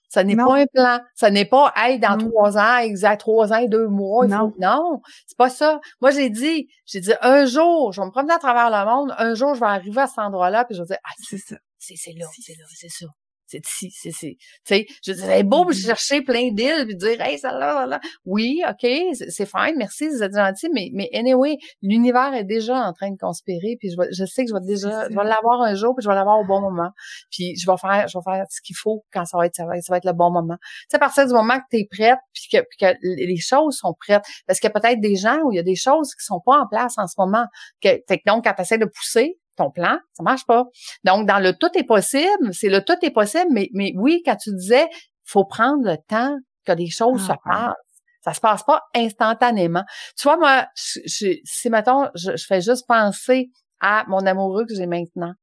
Ça 0.09 0.23
n'est 0.23 0.35
pas 0.35 0.59
un 0.59 0.65
plan. 0.71 0.99
Ça 1.15 1.31
n'est 1.31 1.45
pas, 1.45 1.73
hey, 1.75 1.97
dans 1.97 2.17
mm. 2.17 2.29
trois 2.29 2.57
ans, 2.57 2.77
exact, 2.77 3.19
trois 3.19 3.51
ans 3.51 3.57
et 3.57 3.67
deux 3.67 3.87
mois. 3.87 4.27
non. 4.27 4.53
Non, 4.59 5.01
c'est 5.25 5.37
pas 5.37 5.49
ça. 5.49 5.79
Moi, 6.01 6.11
j'ai 6.11 6.29
dit, 6.29 6.67
j'ai 6.85 6.99
dit, 6.99 7.13
un 7.21 7.45
jour, 7.45 7.91
je 7.93 8.01
vais 8.01 8.05
me 8.05 8.11
promener 8.11 8.33
à 8.33 8.39
travers 8.39 8.69
le 8.69 8.89
monde, 8.89 9.15
un 9.17 9.33
jour, 9.33 9.55
je 9.55 9.59
vais 9.59 9.65
arriver 9.65 10.01
à 10.01 10.07
cet 10.07 10.19
endroit-là, 10.19 10.65
puis 10.65 10.75
je 10.75 10.81
vais 10.81 10.87
dire, 10.87 10.97
ah, 11.03 11.13
c'est 11.17 11.37
ça. 11.37 11.55
C'est 11.79 11.95
là, 12.13 12.25
c'est 12.39 12.53
là, 12.53 12.65
c'est 12.69 12.89
ça 12.89 13.07
c'est 13.53 13.87
ici, 13.87 13.91
c'est, 13.93 14.11
c'est, 14.11 14.35
tu 14.37 14.47
sais, 14.65 14.85
je 15.05 15.13
dirais, 15.13 15.43
beau 15.43 15.65
mm-hmm. 15.65 15.85
chercher 15.85 16.21
plein 16.21 16.51
d'îles 16.51 16.85
puis 16.85 16.95
dire, 16.95 17.21
hey, 17.21 17.37
ça 17.37 17.51
là, 17.51 17.85
là, 17.85 17.99
Oui, 18.25 18.61
ok, 18.67 18.87
c'est, 19.13 19.45
fine, 19.45 19.75
merci, 19.77 20.07
vous 20.07 20.23
êtes 20.23 20.33
gentil, 20.33 20.69
mais, 20.73 20.89
mais 20.93 21.09
anyway, 21.13 21.57
l'univers 21.81 22.33
est 22.33 22.43
déjà 22.43 22.75
en 22.75 22.93
train 22.93 23.11
de 23.11 23.17
conspirer 23.17 23.77
puis 23.79 23.89
je, 23.89 23.95
je 24.11 24.25
sais 24.25 24.43
que 24.43 24.49
je 24.49 24.53
vais 24.53 24.65
déjà, 24.65 25.09
je 25.09 25.15
vais 25.15 25.23
l'avoir 25.23 25.61
un 25.61 25.75
jour 25.75 25.95
puis 25.95 26.03
je 26.03 26.09
vais 26.09 26.15
l'avoir 26.15 26.39
au 26.39 26.45
bon 26.45 26.61
moment. 26.61 26.89
Puis 27.31 27.55
je 27.57 27.69
vais 27.69 27.77
faire, 27.77 28.07
je 28.07 28.17
vais 28.17 28.23
faire 28.23 28.45
ce 28.49 28.61
qu'il 28.61 28.75
faut 28.75 29.03
quand 29.11 29.25
ça 29.25 29.37
va 29.37 29.45
être, 29.45 29.55
ça 29.55 29.65
va 29.65 29.77
être, 29.77 30.05
le 30.05 30.13
bon 30.13 30.31
moment. 30.31 30.57
Tu 30.61 30.85
sais, 30.89 30.97
à 30.97 30.99
partir 30.99 31.25
du 31.27 31.33
moment 31.33 31.57
que 31.59 31.65
tu 31.71 31.77
es 31.77 31.87
prête 31.89 32.19
puis 32.33 32.47
que, 32.51 32.65
puis 32.69 32.77
que 32.79 32.93
les 33.01 33.37
choses 33.37 33.77
sont 33.77 33.93
prêtes, 33.99 34.23
parce 34.47 34.59
qu'il 34.59 34.69
y 34.69 34.71
a 34.75 34.79
peut-être 34.79 34.99
des 34.99 35.15
gens 35.15 35.39
où 35.43 35.51
il 35.51 35.55
y 35.55 35.59
a 35.59 35.63
des 35.63 35.75
choses 35.75 36.13
qui 36.13 36.25
sont 36.25 36.41
pas 36.45 36.59
en 36.59 36.67
place 36.67 36.97
en 36.97 37.07
ce 37.07 37.15
moment. 37.17 37.45
Que 37.81 37.99
donc, 38.27 38.43
quand 38.43 38.53
tu 38.53 38.61
essaies 38.61 38.77
de 38.77 38.85
pousser, 38.85 39.37
ton 39.55 39.71
plan, 39.71 39.97
ça 40.13 40.23
marche 40.23 40.45
pas. 40.45 40.65
Donc, 41.03 41.27
dans 41.27 41.39
le 41.39 41.53
tout 41.53 41.69
est 41.75 41.83
possible, 41.83 42.53
c'est 42.53 42.69
le 42.69 42.83
tout 42.83 42.97
est 43.01 43.11
possible, 43.11 43.47
mais, 43.51 43.69
mais 43.73 43.93
oui, 43.95 44.21
quand 44.25 44.35
tu 44.35 44.51
disais, 44.55 44.87
faut 45.23 45.45
prendre 45.45 45.83
le 45.83 45.97
temps 46.07 46.37
que 46.65 46.71
des 46.73 46.89
choses 46.89 47.25
se 47.25 47.31
ah, 47.31 47.37
passent. 47.43 47.75
Ça 48.21 48.33
se 48.33 48.39
passe 48.39 48.63
pas 48.63 48.81
instantanément. 48.95 49.83
Tu 50.17 50.23
vois, 50.23 50.37
moi, 50.37 50.65
je, 50.75 51.35
si, 51.43 51.69
mettons, 51.69 52.09
je, 52.15 52.31
fais 52.37 52.61
juste 52.61 52.87
penser 52.87 53.49
à 53.81 54.05
mon 54.07 54.25
amoureux 54.25 54.65
que 54.65 54.73
j'ai 54.73 54.85
maintenant. 54.85 55.33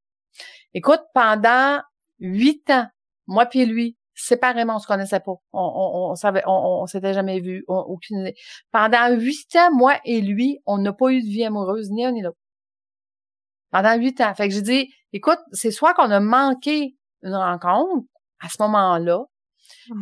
Écoute, 0.73 1.03
pendant 1.13 1.81
huit 2.21 2.71
ans, 2.71 2.87
moi 3.27 3.45
puis 3.45 3.67
lui, 3.67 3.99
séparément, 4.15 4.77
on 4.77 4.79
se 4.79 4.87
connaissait 4.87 5.21
pas. 5.21 5.35
On, 5.53 5.61
on, 5.61 6.11
on 6.11 6.15
savait, 6.15 6.43
on, 6.47 6.83
on 6.83 6.87
s'était 6.87 7.13
jamais 7.13 7.41
vu, 7.41 7.65
aucune 7.69 8.33
Pendant 8.71 9.15
huit 9.15 9.55
ans, 9.57 9.75
moi 9.75 9.99
et 10.07 10.23
lui, 10.23 10.59
on 10.65 10.79
n'a 10.79 10.95
pas 10.95 11.11
eu 11.11 11.21
de 11.21 11.29
vie 11.29 11.45
amoureuse, 11.45 11.91
ni 11.91 12.07
un 12.07 12.13
ni 12.13 12.23
l'autre 12.23 12.39
pendant 13.71 13.95
huit 13.97 14.21
ans. 14.21 14.35
Fait 14.35 14.49
que 14.49 14.55
j'ai 14.55 14.63
dit, 14.63 14.95
écoute, 15.13 15.39
c'est 15.53 15.71
soit 15.71 15.95
qu'on 15.95 16.11
a 16.11 16.21
manqué 16.21 16.97
une 17.23 17.35
rencontre 17.35 18.07
à 18.41 18.49
ce 18.49 18.57
moment-là, 18.61 19.25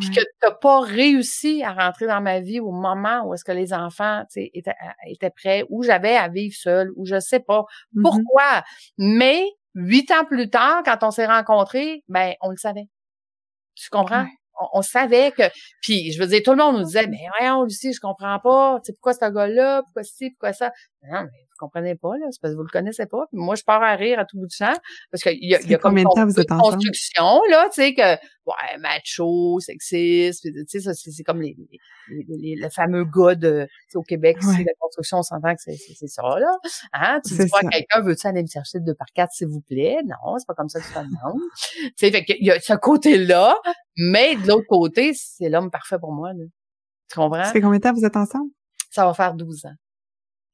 puis 0.00 0.10
que 0.10 0.20
t'as 0.40 0.52
pas 0.52 0.80
réussi 0.80 1.62
à 1.62 1.72
rentrer 1.72 2.06
dans 2.06 2.20
ma 2.20 2.40
vie 2.40 2.60
au 2.60 2.70
moment 2.70 3.22
où 3.24 3.34
est-ce 3.34 3.44
que 3.44 3.52
les 3.52 3.72
enfants 3.72 4.24
étaient, 4.36 4.74
étaient 5.06 5.30
prêts, 5.30 5.64
ou 5.70 5.82
j'avais 5.82 6.16
à 6.16 6.28
vivre 6.28 6.54
seule, 6.56 6.90
ou 6.96 7.04
je 7.04 7.18
sais 7.20 7.40
pas 7.40 7.64
mm-hmm. 7.94 8.02
pourquoi. 8.02 8.64
Mais 8.96 9.44
huit 9.74 10.10
ans 10.10 10.24
plus 10.24 10.50
tard, 10.50 10.82
quand 10.84 11.02
on 11.02 11.10
s'est 11.10 11.26
rencontrés, 11.26 12.02
ben 12.08 12.34
on 12.40 12.50
le 12.50 12.56
savait. 12.56 12.88
Tu 13.74 13.90
comprends? 13.90 14.26
On, 14.72 14.82
savait 14.82 15.30
que. 15.30 15.44
Puis 15.82 16.12
je 16.12 16.20
veux 16.20 16.26
dire, 16.26 16.40
tout 16.44 16.50
le 16.50 16.56
monde 16.56 16.78
nous 16.78 16.84
disait, 16.84 17.06
mais 17.06 17.26
voyons, 17.38 17.62
Lucie, 17.62 17.92
je 17.92 18.00
comprends 18.00 18.40
pas. 18.40 18.80
Tu 18.80 18.86
sais, 18.86 18.92
pourquoi 18.94 19.12
ce 19.12 19.32
gars-là, 19.32 19.82
pourquoi 19.84 20.02
ci, 20.02 20.30
pourquoi 20.30 20.52
ça? 20.52 20.72
Non, 21.02 21.22
mais 21.22 21.47
comprenez 21.58 21.94
pas, 21.94 22.16
là, 22.18 22.26
c'est 22.30 22.40
parce 22.40 22.54
que 22.54 22.56
vous 22.56 22.64
le 22.64 22.70
connaissez 22.70 23.06
pas. 23.06 23.26
moi, 23.32 23.54
je 23.54 23.64
pars 23.64 23.82
à 23.82 23.94
rire 23.94 24.18
à 24.18 24.24
tout 24.24 24.38
bout 24.38 24.46
de 24.46 24.52
champ, 24.52 24.74
parce 25.10 25.22
qu'il 25.22 25.44
y 25.44 25.54
a, 25.54 25.60
y 25.62 25.74
a 25.74 25.78
comme 25.78 25.98
une 25.98 26.04
construction, 26.04 27.40
là, 27.50 27.68
tu 27.72 27.82
sais, 27.82 27.94
que, 27.94 28.14
ouais, 28.46 28.78
macho, 28.78 29.60
sexiste, 29.60 30.44
tu 30.44 30.64
sais, 30.66 30.80
ça, 30.80 30.94
c'est 30.94 31.22
comme 31.24 31.42
les, 31.42 31.56
les, 32.08 32.56
le 32.56 32.68
fameux 32.70 33.04
gars 33.04 33.34
de, 33.34 33.66
au 33.94 34.02
Québec, 34.02 34.38
c'est 34.40 34.64
la 34.64 34.72
construction, 34.78 35.18
on 35.18 35.22
s'entend 35.22 35.54
que 35.54 35.60
c'est 35.62 36.06
ça, 36.06 36.22
là. 36.22 36.56
Hein? 36.92 37.20
Tu 37.26 37.34
dis 37.34 37.48
pas 37.48 37.60
quelqu'un, 37.60 38.00
veut-tu 38.02 38.26
aller 38.26 38.42
me 38.42 38.48
chercher 38.48 38.80
deux 38.80 38.94
par 38.94 39.08
quatre, 39.14 39.32
s'il 39.32 39.48
vous 39.48 39.60
plaît? 39.60 39.98
Non, 40.04 40.38
c'est 40.38 40.46
pas 40.46 40.54
comme 40.54 40.68
ça 40.68 40.80
que 40.80 40.86
tu 40.86 40.92
te 40.92 40.98
demandes. 40.98 41.42
tu 41.82 41.92
sais, 41.96 42.10
fait 42.10 42.24
qu'il 42.24 42.44
y 42.44 42.50
a 42.50 42.60
ce 42.60 42.74
côté-là, 42.74 43.56
mais 43.96 44.36
de 44.36 44.46
l'autre 44.46 44.66
côté, 44.68 45.12
c'est 45.14 45.48
l'homme 45.48 45.70
parfait 45.70 45.98
pour 45.98 46.12
moi, 46.12 46.32
là. 46.32 46.44
Tu 47.10 47.18
comprends? 47.18 47.44
Ça 47.44 47.52
fait 47.52 47.60
combien 47.60 47.78
de 47.78 47.82
temps 47.82 47.92
vous 47.92 48.04
êtes 48.04 48.16
ensemble? 48.16 48.50
Ça 48.90 49.06
va 49.06 49.14
faire 49.14 49.34
12 49.34 49.64
ans. 49.66 49.74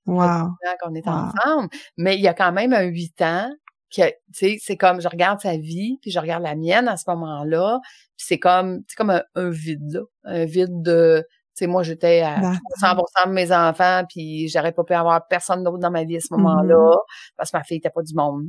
Wow. 0.07 0.51
qu'on 0.83 0.95
est 0.95 1.09
ensemble. 1.09 1.69
Mais 1.97 2.17
il 2.17 2.21
y 2.21 2.29
a 2.29 2.35
quand 2.35 2.53
même 2.53 2.73
un 2.73 2.83
huit 2.83 3.21
ans 3.23 3.51
que, 3.95 4.09
tu 4.09 4.15
sais, 4.33 4.57
c'est 4.61 4.77
comme, 4.77 5.01
je 5.01 5.09
regarde 5.09 5.41
sa 5.41 5.57
vie, 5.57 5.99
puis 6.03 6.11
je 6.11 6.19
regarde 6.19 6.43
la 6.43 6.57
mienne 6.57 6.89
à 6.89 6.97
ce 6.97 7.05
moment-là, 7.09 7.81
c'est 8.17 8.39
comme, 8.39 8.83
c'est 8.89 8.97
comme 8.97 9.11
un, 9.11 9.51
vide, 9.51 9.93
là. 9.93 10.01
Un 10.25 10.45
vide 10.45 10.83
de, 10.83 11.25
tu 11.29 11.51
sais, 11.55 11.67
moi, 11.67 11.83
j'étais 11.85 12.21
à 12.23 12.41
100% 12.81 13.29
de 13.29 13.33
mes 13.33 13.53
enfants, 13.53 14.03
puis 14.09 14.49
j'aurais 14.49 14.73
pas 14.73 14.83
pu 14.83 14.95
avoir 14.95 15.27
personne 15.29 15.63
d'autre 15.63 15.79
dans 15.79 15.91
ma 15.91 16.05
vie 16.05 16.17
à 16.17 16.21
ce 16.21 16.35
moment-là, 16.35 16.75
mm-hmm. 16.75 17.35
parce 17.37 17.51
que 17.51 17.57
ma 17.57 17.65
fille 17.65 17.77
était 17.77 17.91
pas 17.91 18.03
du 18.03 18.15
monde. 18.15 18.47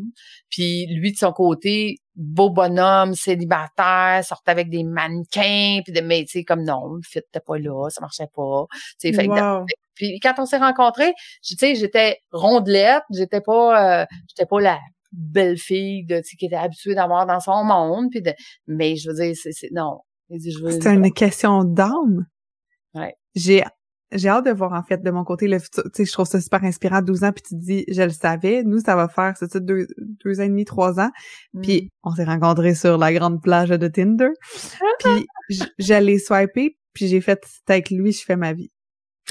Puis 0.49 0.87
lui, 0.87 1.11
de 1.11 1.17
son 1.17 1.31
côté, 1.31 1.97
beau 2.15 2.49
bonhomme, 2.49 3.13
célibataire, 3.13 4.23
sortait 4.23 4.51
avec 4.51 4.69
des 4.69 4.83
mannequins, 4.83 5.81
puis 5.83 5.93
de, 5.93 6.01
mais 6.01 6.21
tu 6.21 6.39
sais, 6.39 6.43
comme 6.43 6.63
non, 6.63 6.99
fit 7.03 7.21
pas 7.45 7.57
là, 7.57 7.89
ça 7.89 8.01
marchait 8.01 8.27
pas. 8.33 8.65
Tu 8.99 9.13
sais, 9.13 9.27
puis 9.95 10.19
quand 10.19 10.33
on 10.37 10.45
s'est 10.45 10.57
rencontrés, 10.57 11.13
tu 11.41 11.55
sais, 11.55 11.75
j'étais 11.75 12.17
rondelette, 12.31 13.03
j'étais 13.13 13.41
pas, 13.41 14.01
euh, 14.01 14.05
j'étais 14.29 14.45
pas 14.45 14.59
la 14.59 14.79
belle 15.11 15.57
fille 15.57 16.05
de, 16.05 16.21
qui 16.37 16.45
était 16.45 16.55
habituée 16.55 16.95
d'avoir 16.95 17.25
dans 17.25 17.39
son 17.39 17.63
monde, 17.63 18.07
puis 18.11 18.21
de, 18.21 18.33
mais 18.67 18.95
je 18.97 19.09
veux 19.09 19.15
dire, 19.15 19.33
c'est, 19.35 19.71
non. 19.71 19.99
C'est 20.29 20.85
une 20.87 21.13
question 21.13 21.63
d'âme. 21.63 22.25
Ouais. 22.93 23.15
J'ai 23.35 23.63
j'ai 24.15 24.29
hâte 24.29 24.45
de 24.45 24.51
voir 24.51 24.73
en 24.73 24.83
fait 24.83 25.03
de 25.03 25.11
mon 25.11 25.23
côté 25.23 25.47
le 25.47 25.59
futur. 25.59 25.83
Tu 25.83 25.89
sais, 25.93 26.05
je 26.05 26.11
trouve 26.11 26.27
ça 26.27 26.41
super 26.41 26.63
inspirant, 26.63 27.01
12 27.01 27.23
ans, 27.23 27.31
puis 27.31 27.43
tu 27.43 27.55
te 27.55 27.59
dis, 27.59 27.85
je 27.87 28.01
le 28.01 28.09
savais. 28.09 28.63
Nous, 28.63 28.79
ça 28.79 28.95
va 28.95 29.07
faire, 29.07 29.33
c'est 29.37 29.63
deux, 29.63 29.87
deux 30.23 30.39
ans 30.39 30.43
et 30.43 30.49
demi, 30.49 30.65
trois 30.65 30.99
ans. 30.99 31.11
Puis 31.61 31.83
mm. 31.83 31.87
on 32.03 32.15
s'est 32.15 32.23
rencontrés 32.23 32.75
sur 32.75 32.97
la 32.97 33.13
grande 33.13 33.41
plage 33.41 33.69
de 33.69 33.87
Tinder. 33.87 34.29
puis 34.99 35.59
j'allais 35.77 36.17
swiper, 36.17 36.77
puis 36.93 37.07
j'ai 37.07 37.21
fait, 37.21 37.45
avec 37.67 37.89
lui, 37.89 38.11
je 38.11 38.23
fais 38.23 38.37
ma 38.37 38.53
vie. 38.53 38.71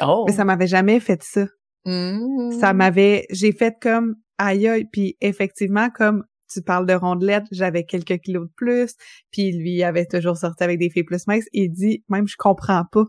Oh. 0.02 0.24
Mais 0.26 0.32
ça 0.32 0.44
m'avait 0.44 0.66
jamais 0.66 1.00
fait 1.00 1.22
ça. 1.22 1.46
Ça 1.86 2.72
mmh. 2.72 2.76
m'avait, 2.76 3.26
j'ai 3.30 3.52
fait 3.52 3.74
comme 3.80 4.14
aïe 4.38 4.66
aïe, 4.66 4.86
puis 4.90 5.16
effectivement 5.20 5.90
comme 5.90 6.24
tu 6.50 6.62
parles 6.62 6.86
de 6.86 6.94
rondelette, 6.94 7.44
j'avais 7.50 7.84
quelques 7.84 8.20
kilos 8.20 8.48
de 8.48 8.52
plus, 8.56 8.94
puis 9.30 9.52
lui 9.52 9.82
avait 9.82 10.06
toujours 10.06 10.36
sorti 10.36 10.64
avec 10.64 10.78
des 10.78 10.88
filles 10.88 11.04
plus 11.04 11.26
minces. 11.26 11.44
Il 11.52 11.70
dit 11.70 12.02
même 12.08 12.26
je 12.26 12.36
comprends 12.38 12.84
pas 12.90 13.04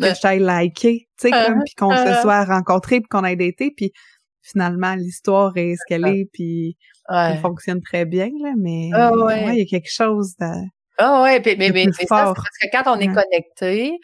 que 0.00 0.14
je 0.14 0.20
t'aille 0.20 0.40
liker, 0.40 1.08
tu 1.18 1.28
sais 1.28 1.30
comme 1.30 1.62
puis 1.64 1.74
qu'on 1.74 1.90
se 1.90 1.96
uh-huh. 1.96 2.22
soit 2.22 2.44
rencontrés 2.44 3.00
puis 3.00 3.08
qu'on 3.08 3.24
ait 3.24 3.36
daté, 3.36 3.72
puis 3.76 3.92
finalement 4.42 4.94
l'histoire 4.94 5.56
est 5.56 5.74
ce 5.76 5.82
qu'elle 5.88 6.06
est, 6.06 6.28
puis 6.32 6.76
elle 7.08 7.38
fonctionne 7.38 7.80
très 7.82 8.04
bien 8.04 8.30
là, 8.42 8.52
mais 8.58 8.90
ah 8.94 9.10
il 9.52 9.58
y 9.58 9.62
a 9.62 9.66
quelque 9.66 9.90
chose 9.90 10.34
de 10.40 10.46
ah 11.02 11.22
ouais, 11.22 11.40
mais, 11.56 11.70
mais, 11.70 11.86
ça, 11.92 12.34
parce 12.36 12.58
que 12.60 12.68
quand 12.70 12.94
on 12.94 13.00
est 13.00 13.06
connecté 13.06 13.98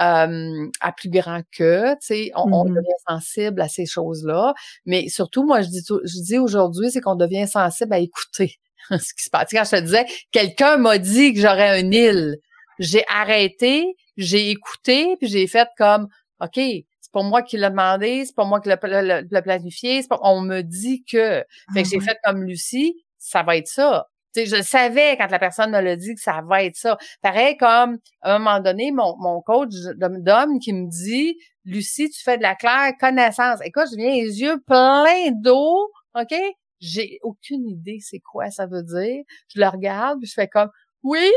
euh, 0.00 0.66
à 0.80 0.90
plus 0.90 1.08
grand 1.08 1.42
que, 1.56 1.92
tu 1.92 1.98
sais, 2.00 2.32
on, 2.34 2.52
on, 2.52 2.64
mmh 2.64 2.70
devient 2.70 3.00
sensible 3.08 3.60
à 3.60 3.68
ces 3.68 3.86
choses-là. 3.86 4.54
Mais 4.84 5.08
surtout, 5.08 5.44
moi, 5.44 5.62
je 5.62 5.68
dis, 5.68 5.84
je 5.86 6.24
dis 6.24 6.38
aujourd'hui, 6.38 6.90
c'est 6.90 7.00
qu'on 7.00 7.14
devient 7.14 7.46
sensible 7.46 7.92
à 7.92 8.00
écouter 8.00 8.56
ce 8.90 9.14
qui 9.14 9.22
se 9.22 9.30
passe. 9.30 9.46
Quand 9.52 9.62
je 9.64 9.70
te 9.70 9.80
disais, 9.80 10.06
quelqu'un 10.32 10.76
m'a 10.76 10.98
dit 10.98 11.34
que 11.34 11.40
j'aurais 11.40 11.80
une 11.80 11.92
île, 11.92 12.36
j'ai 12.80 13.04
arrêté, 13.08 13.94
j'ai 14.16 14.50
écouté, 14.50 15.16
puis 15.18 15.28
j'ai 15.28 15.46
fait 15.46 15.68
comme, 15.78 16.08
ok, 16.40 16.56
c'est 16.56 17.12
pas 17.12 17.22
moi 17.22 17.42
qui 17.42 17.56
l'ai 17.56 17.70
demandé, 17.70 18.24
c'est 18.26 18.34
pas 18.34 18.44
moi 18.44 18.60
qui 18.60 18.68
l'ai 18.68 19.42
planifié, 19.42 20.02
pas, 20.08 20.18
on 20.22 20.40
me 20.40 20.62
dit 20.62 21.04
que. 21.04 21.44
Fait 21.72 21.82
que 21.82 21.86
ah 21.86 21.90
j'ai 21.92 22.00
fait 22.00 22.16
comme 22.24 22.42
Lucie, 22.42 22.96
ça 23.18 23.42
va 23.42 23.56
être 23.56 23.68
ça 23.68 24.06
sais, 24.32 24.46
je 24.46 24.62
savais 24.62 25.16
quand 25.16 25.30
la 25.30 25.38
personne 25.38 25.70
me 25.70 25.80
l'a 25.80 25.96
dit 25.96 26.14
que 26.14 26.20
ça 26.20 26.40
va 26.46 26.64
être 26.64 26.76
ça. 26.76 26.96
Pareil 27.22 27.56
comme, 27.56 27.98
à 28.22 28.36
un 28.36 28.38
moment 28.38 28.60
donné, 28.60 28.92
mon, 28.92 29.16
mon 29.18 29.40
coach 29.40 29.70
d'homme 29.96 30.58
qui 30.60 30.72
me 30.72 30.88
dit, 30.88 31.36
Lucie, 31.64 32.10
tu 32.10 32.22
fais 32.22 32.38
de 32.38 32.42
la 32.42 32.54
claire 32.54 32.92
connaissance. 32.98 33.60
Écoute, 33.64 33.86
je 33.90 33.96
viens 33.96 34.10
les 34.10 34.40
yeux 34.40 34.60
pleins 34.66 35.30
d'eau, 35.32 35.90
OK? 36.14 36.34
J'ai 36.80 37.18
aucune 37.22 37.68
idée 37.68 37.98
c'est 38.00 38.20
quoi 38.20 38.50
ça 38.50 38.66
veut 38.66 38.82
dire. 38.82 39.22
Je 39.54 39.60
le 39.60 39.68
regarde, 39.68 40.18
puis 40.20 40.28
je 40.28 40.34
fais 40.34 40.48
comme, 40.48 40.70
oui, 41.02 41.30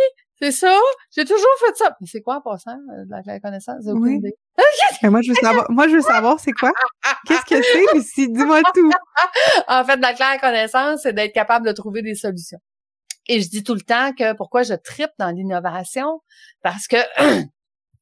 c'est 0.44 0.52
ça, 0.52 0.78
j'ai 1.16 1.24
toujours 1.24 1.56
fait 1.66 1.76
ça. 1.78 1.96
Mais 2.02 2.08
c'est 2.08 2.22
quoi 2.22 2.38
en 2.38 2.42
passant, 2.42 2.72
euh, 2.72 3.06
de 3.06 3.10
la 3.10 3.24
claire 3.24 3.40
connaissance? 3.42 3.88
Aucune 3.88 4.18
idée. 4.18 4.34
moi, 5.04 5.22
je 5.22 5.30
veux 5.30 5.36
savoir, 5.36 5.72
moi, 5.72 5.88
je 5.88 5.96
veux 5.96 6.02
savoir 6.02 6.38
c'est 6.40 6.52
quoi. 6.52 6.72
Qu'est-ce 7.26 7.46
que 7.46 7.62
c'est, 7.62 7.96
Lucie? 7.96 8.30
Dis-moi 8.30 8.62
tout. 8.74 8.92
en 9.70 9.86
fait, 9.86 9.98
la 9.98 10.14
claire 10.14 10.42
connaissance, 10.42 11.02
c'est 11.04 11.14
d'être 11.14 11.34
capable 11.34 11.66
de 11.66 11.72
trouver 11.72 12.02
des 12.02 12.16
solutions. 12.16 12.60
Et 13.28 13.40
je 13.40 13.50
dis 13.50 13.64
tout 13.64 13.74
le 13.74 13.82
temps 13.82 14.12
que 14.12 14.34
pourquoi 14.36 14.64
je 14.64 14.74
tripe 14.74 15.12
dans 15.18 15.30
l'innovation, 15.30 16.22
parce 16.62 16.88
que 16.88 16.98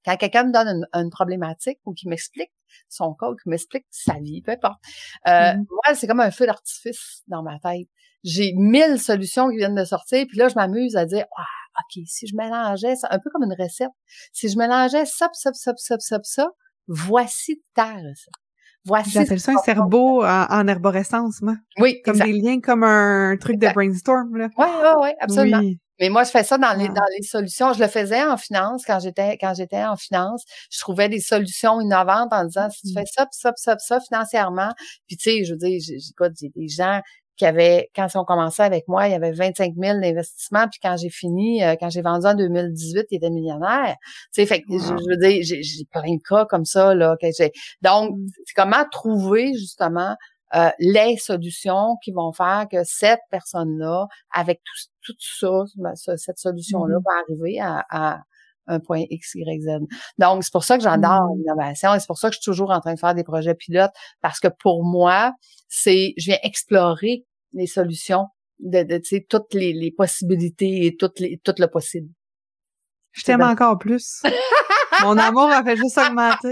quand 0.06 0.18
quelqu'un 0.18 0.46
me 0.46 0.52
donne 0.52 0.88
une, 0.94 1.10
problématique 1.12 1.78
ou 1.86 1.94
qui 1.94 2.08
m'explique 2.08 2.52
son 2.90 3.14
cas 3.14 3.28
ou 3.28 3.36
qui 3.36 3.50
m'explique 3.50 3.86
sa 3.92 4.16
vie, 4.16 4.42
peu 4.42 4.54
importe, 4.54 4.80
euh, 5.28 5.32
mm-hmm. 5.32 5.66
moi, 5.70 5.96
c'est 5.96 6.08
comme 6.08 6.22
un 6.22 6.32
feu 6.32 6.48
d'artifice 6.48 7.22
dans 7.28 7.44
ma 7.44 7.60
tête. 7.60 7.88
J'ai 8.24 8.54
mille 8.54 9.00
solutions 9.00 9.50
qui 9.50 9.58
viennent 9.58 9.76
de 9.76 9.86
sortir, 9.86 10.26
puis 10.28 10.40
là, 10.40 10.48
je 10.48 10.56
m'amuse 10.56 10.96
à 10.96 11.06
dire, 11.06 11.26
ah, 11.38 11.46
OK, 11.80 12.04
si 12.06 12.28
je 12.28 12.36
mélangeais, 12.36 12.96
c'est 12.96 13.08
un 13.10 13.20
peu 13.20 13.30
comme 13.32 13.44
une 13.44 13.56
recette, 13.58 13.92
si 14.34 14.50
je 14.50 14.58
mélangeais 14.58 15.06
ça, 15.06 15.30
ça, 15.34 15.52
ça, 15.54 15.74
ça, 15.78 15.96
ça, 16.00 16.20
ça, 16.24 16.48
voici 16.88 17.62
ta 17.74 17.94
recette. 17.94 18.34
Voici. 18.84 19.12
J'appelle 19.12 19.40
ça 19.40 19.54
un 19.54 19.64
cerveau 19.64 20.24
en, 20.24 20.46
en, 20.50 20.68
arborescence, 20.68 21.42
moi. 21.42 21.56
Oui, 21.78 22.02
Comme 22.04 22.18
des 22.18 22.34
liens, 22.34 22.60
comme 22.60 22.84
un 22.84 23.38
truc 23.38 23.58
de 23.58 23.72
brainstorm, 23.72 24.36
là. 24.36 24.50
Oui, 24.58 24.66
oui, 24.68 24.90
oui, 25.02 25.10
absolument. 25.20 25.62
Mais 26.02 26.10
moi, 26.10 26.24
je 26.24 26.32
fais 26.32 26.44
ça 26.44 26.58
dans 26.58 26.74
les, 26.74 26.88
ah. 26.90 26.94
dans 26.94 27.06
les 27.16 27.22
solutions. 27.22 27.74
Je 27.74 27.80
le 27.80 27.88
faisais 27.88 28.24
en 28.24 28.36
finance 28.36 28.84
quand 28.86 29.00
j'étais, 29.00 29.38
quand 29.40 29.54
j'étais 29.54 29.84
en 29.84 29.96
finance. 29.96 30.44
Je 30.72 30.80
trouvais 30.80 31.10
des 31.10 31.20
solutions 31.20 31.80
innovantes 31.80 32.34
en 32.34 32.44
disant, 32.46 32.70
si 32.72 32.88
tu 32.88 32.94
fais 32.94 33.06
ça, 33.06 33.28
ça, 33.30 33.54
ça, 33.56 33.76
ça, 33.78 34.00
financièrement. 34.00 34.72
Puis, 35.08 35.16
tu 35.18 35.30
sais, 35.30 35.44
je 35.46 35.54
veux 35.54 35.60
dire, 35.60 35.80
j'ai 35.80 36.50
des 36.50 36.68
gens 36.68 37.02
qui 37.42 37.48
avaient, 37.48 37.90
quand 37.96 38.06
ils 38.14 38.18
ont 38.20 38.24
commencé 38.24 38.62
avec 38.62 38.88
moi, 38.88 39.08
il 39.08 39.14
y 39.14 39.16
avait 39.16 39.32
25 39.32 39.74
000 39.76 40.00
d'investissement, 40.00 40.68
puis 40.68 40.80
quand 40.80 40.96
j'ai 40.96 41.10
fini, 41.10 41.64
euh, 41.64 41.76
quand 41.80 41.90
j'ai 41.90 42.04
vendu 42.04 42.28
en 42.28 42.36
2018, 42.36 43.08
ils 43.10 43.16
étaient 43.16 43.32
millionnaires. 43.32 43.96
Tu 44.32 44.42
sais, 44.42 44.46
fait 44.46 44.62
que, 44.62 44.68
je, 44.78 45.10
veux 45.10 45.18
dire, 45.18 45.42
j'ai 45.42 45.86
plein 45.86 46.18
de 46.18 46.22
cas 46.22 46.46
comme 46.46 46.66
ça, 46.66 46.94
là. 46.94 47.16
Que 47.20 47.26
Donc, 47.82 48.16
mm. 48.16 48.28
c'est 48.46 48.54
comment 48.56 48.86
trouver, 48.92 49.56
justement, 49.56 50.16
euh, 50.54 50.70
les 50.78 51.18
solutions 51.18 51.98
qui 52.04 52.12
vont 52.12 52.32
faire 52.32 52.68
que 52.72 52.84
cette 52.84 53.22
personne-là, 53.32 54.06
avec 54.32 54.62
tout, 55.04 55.14
tout 55.14 55.16
ça, 55.20 56.16
cette 56.18 56.38
solution-là 56.38 56.98
mm-hmm. 56.98 57.04
va 57.04 57.22
arriver 57.28 57.60
à, 57.90 58.20
un 58.68 58.80
point 58.80 59.04
X, 59.10 59.34
Y, 59.34 59.62
Z. 59.64 59.80
Donc, 60.20 60.44
c'est 60.44 60.54
pour 60.54 60.64
ça 60.64 60.78
que 60.78 60.84
j'adore 60.84 61.34
mm. 61.34 61.40
l'innovation 61.40 61.96
et 61.96 62.00
c'est 62.00 62.06
pour 62.06 62.20
ça 62.20 62.30
que 62.30 62.36
je 62.36 62.40
suis 62.40 62.52
toujours 62.52 62.70
en 62.70 62.82
train 62.82 62.94
de 62.94 63.00
faire 63.00 63.16
des 63.16 63.24
projets 63.24 63.56
pilotes 63.56 63.94
parce 64.22 64.40
que 64.40 64.48
pour 64.48 64.84
moi, 64.84 65.34
c'est, 65.68 66.14
je 66.18 66.26
viens 66.26 66.38
explorer 66.44 67.26
les 67.54 67.68
solutions 67.68 68.28
de, 68.60 68.84
de 68.84 68.98
tu 68.98 69.16
sais, 69.16 69.26
toutes 69.28 69.54
les, 69.54 69.74
les, 69.74 69.92
possibilités 69.92 70.86
et 70.86 70.96
toutes 70.96 71.20
les, 71.20 71.40
tout 71.44 71.56
le 71.58 71.68
possible. 71.68 72.10
Je 73.12 73.24
t'aime 73.24 73.42
encore 73.42 73.78
plus. 73.78 74.22
Mon 75.04 75.18
amour 75.18 75.50
a 75.50 75.64
fait 75.64 75.76
juste 75.76 75.98
augmenter. 75.98 76.52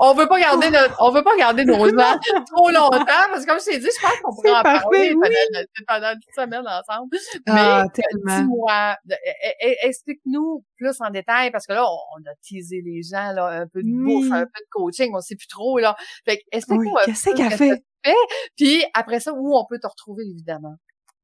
On 0.00 0.14
veut 0.14 0.26
pas 0.26 0.40
garder 0.40 0.70
notre, 0.70 0.96
on 1.00 1.10
veut 1.10 1.22
pas 1.22 1.36
garder 1.36 1.64
nos 1.64 1.88
gens 1.98 2.18
trop 2.52 2.70
longtemps 2.70 3.04
parce 3.06 3.44
que 3.44 3.50
comme 3.50 3.60
je 3.60 3.64
t'ai 3.64 3.78
dit, 3.78 3.88
je 3.94 4.00
pense 4.00 4.20
qu'on 4.22 4.34
pourrait 4.34 4.58
en 4.58 4.62
parler 4.62 5.14
pendant, 5.14 5.64
pendant 5.86 6.12
une 6.12 6.34
semaine 6.34 6.66
ensemble. 6.66 7.16
Ah, 7.46 7.84
Mais 7.94 8.36
dis-moi, 8.36 8.96
e, 9.10 9.14
e, 9.14 9.86
explique-nous 9.86 10.64
plus 10.76 11.00
en 11.00 11.10
détail 11.10 11.50
parce 11.50 11.66
que 11.66 11.72
là, 11.72 11.84
on 11.84 12.20
a 12.28 12.34
teasé 12.46 12.82
les 12.84 13.02
gens 13.02 13.32
là, 13.32 13.62
un 13.62 13.66
peu 13.66 13.82
de 13.82 14.04
bouffe, 14.04 14.30
un 14.32 14.44
peu 14.44 14.60
de 14.60 14.68
coaching, 14.70 15.10
on 15.14 15.20
sait 15.20 15.36
plus 15.36 15.48
trop 15.48 15.78
là. 15.78 15.96
Fait 16.24 16.42
explique-nous 16.52 16.94
qu'est-ce 17.04 17.30
qu'elle 17.30 17.52
fait? 17.52 17.82
Puis 18.56 18.84
après 18.94 19.20
ça, 19.20 19.32
où 19.32 19.56
on 19.56 19.64
peut 19.68 19.78
te 19.78 19.86
retrouver 19.86 20.24
évidemment? 20.24 20.76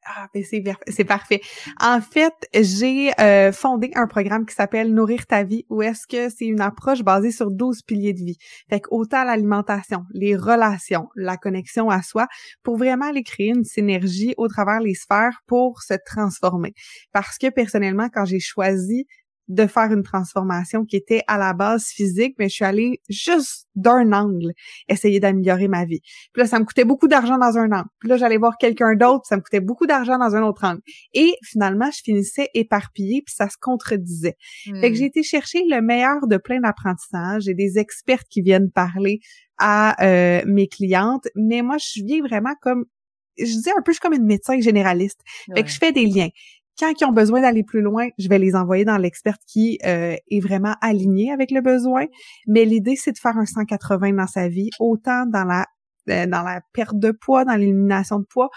Ah, 0.06 0.28
ben 0.34 0.44
c'est, 0.44 0.62
c'est 0.88 1.04
parfait. 1.04 1.40
En 1.80 2.02
fait, 2.02 2.34
j'ai 2.52 3.10
euh, 3.20 3.52
fondé 3.52 3.90
un 3.94 4.06
programme 4.06 4.44
qui 4.44 4.54
s'appelle 4.54 4.92
Nourrir 4.92 5.26
ta 5.26 5.44
vie, 5.44 5.64
où 5.70 5.80
est-ce 5.80 6.06
que 6.06 6.28
c'est 6.28 6.44
une 6.44 6.60
approche 6.60 7.02
basée 7.02 7.30
sur 7.30 7.50
12 7.50 7.80
piliers 7.82 8.12
de 8.12 8.18
vie. 8.18 8.36
Fait 8.68 8.82
autant 8.90 9.24
l'alimentation, 9.24 10.04
les 10.12 10.36
relations, 10.36 11.08
la 11.16 11.38
connexion 11.38 11.88
à 11.88 12.02
soi, 12.02 12.26
pour 12.62 12.76
vraiment 12.76 13.06
aller 13.08 13.22
créer 13.22 13.48
une 13.48 13.64
synergie 13.64 14.34
au 14.36 14.46
travers 14.46 14.80
les 14.80 14.94
sphères 14.94 15.40
pour 15.46 15.80
se 15.80 15.94
transformer. 16.04 16.74
Parce 17.12 17.38
que 17.38 17.48
personnellement, 17.48 18.10
quand 18.12 18.26
j'ai 18.26 18.40
choisi 18.40 19.06
de 19.48 19.66
faire 19.66 19.92
une 19.92 20.02
transformation 20.02 20.84
qui 20.84 20.96
était 20.96 21.22
à 21.26 21.36
la 21.38 21.52
base 21.52 21.86
physique, 21.86 22.34
mais 22.38 22.48
je 22.48 22.54
suis 22.54 22.64
allée 22.64 23.00
juste 23.08 23.68
d'un 23.74 24.12
angle 24.12 24.52
essayer 24.88 25.20
d'améliorer 25.20 25.68
ma 25.68 25.84
vie. 25.84 26.00
Puis 26.32 26.42
là, 26.42 26.46
ça 26.46 26.58
me 26.58 26.64
coûtait 26.64 26.84
beaucoup 26.84 27.08
d'argent 27.08 27.36
dans 27.36 27.58
un 27.58 27.70
angle. 27.72 27.88
Puis 27.98 28.08
là, 28.08 28.16
j'allais 28.16 28.38
voir 28.38 28.56
quelqu'un 28.58 28.94
d'autre, 28.94 29.26
ça 29.26 29.36
me 29.36 29.42
coûtait 29.42 29.60
beaucoup 29.60 29.86
d'argent 29.86 30.18
dans 30.18 30.34
un 30.34 30.42
autre 30.42 30.64
angle. 30.64 30.80
Et 31.12 31.34
finalement, 31.42 31.90
je 31.90 32.00
finissais 32.02 32.48
éparpillée, 32.54 33.22
puis 33.24 33.34
ça 33.34 33.48
se 33.48 33.56
contredisait. 33.60 34.36
Fait 34.64 34.72
que 34.72 34.88
hmm. 34.88 34.94
j'ai 34.94 35.04
été 35.04 35.22
chercher 35.22 35.62
le 35.68 35.82
meilleur 35.82 36.26
de 36.26 36.36
plein 36.36 36.60
d'apprentissages. 36.60 37.42
J'ai 37.42 37.54
des 37.54 37.78
experts 37.78 38.24
qui 38.30 38.40
viennent 38.40 38.70
parler 38.70 39.20
à 39.58 40.02
euh, 40.04 40.42
mes 40.46 40.68
clientes, 40.68 41.28
mais 41.36 41.62
moi, 41.62 41.76
je 41.78 42.02
viens 42.04 42.22
vraiment 42.22 42.54
comme 42.60 42.86
je 43.36 43.44
dis 43.44 43.70
un 43.70 43.82
peu, 43.82 43.90
je 43.90 43.94
suis 43.94 44.00
comme 44.00 44.12
une 44.12 44.26
médecin 44.26 44.60
généraliste. 44.60 45.20
Fait 45.54 45.64
que 45.64 45.68
je 45.68 45.76
fais 45.76 45.90
des 45.90 46.06
liens 46.06 46.28
quand 46.78 46.92
ils 47.00 47.04
ont 47.04 47.12
besoin 47.12 47.40
d'aller 47.40 47.62
plus 47.62 47.80
loin, 47.80 48.08
je 48.18 48.28
vais 48.28 48.38
les 48.38 48.54
envoyer 48.54 48.84
dans 48.84 48.96
l'expert 48.96 49.36
qui 49.46 49.78
euh, 49.84 50.16
est 50.30 50.40
vraiment 50.40 50.74
aligné 50.80 51.32
avec 51.32 51.50
le 51.50 51.60
besoin. 51.60 52.06
Mais 52.46 52.64
l'idée, 52.64 52.96
c'est 52.96 53.12
de 53.12 53.18
faire 53.18 53.36
un 53.36 53.46
180 53.46 54.12
dans 54.12 54.26
sa 54.26 54.48
vie, 54.48 54.70
autant 54.80 55.26
dans 55.26 55.44
la 55.44 55.66
euh, 56.10 56.26
dans 56.26 56.42
la 56.42 56.60
perte 56.74 56.98
de 56.98 57.12
poids, 57.12 57.46
dans 57.46 57.54
l'élimination 57.54 58.18
de 58.18 58.26
poids, 58.26 58.50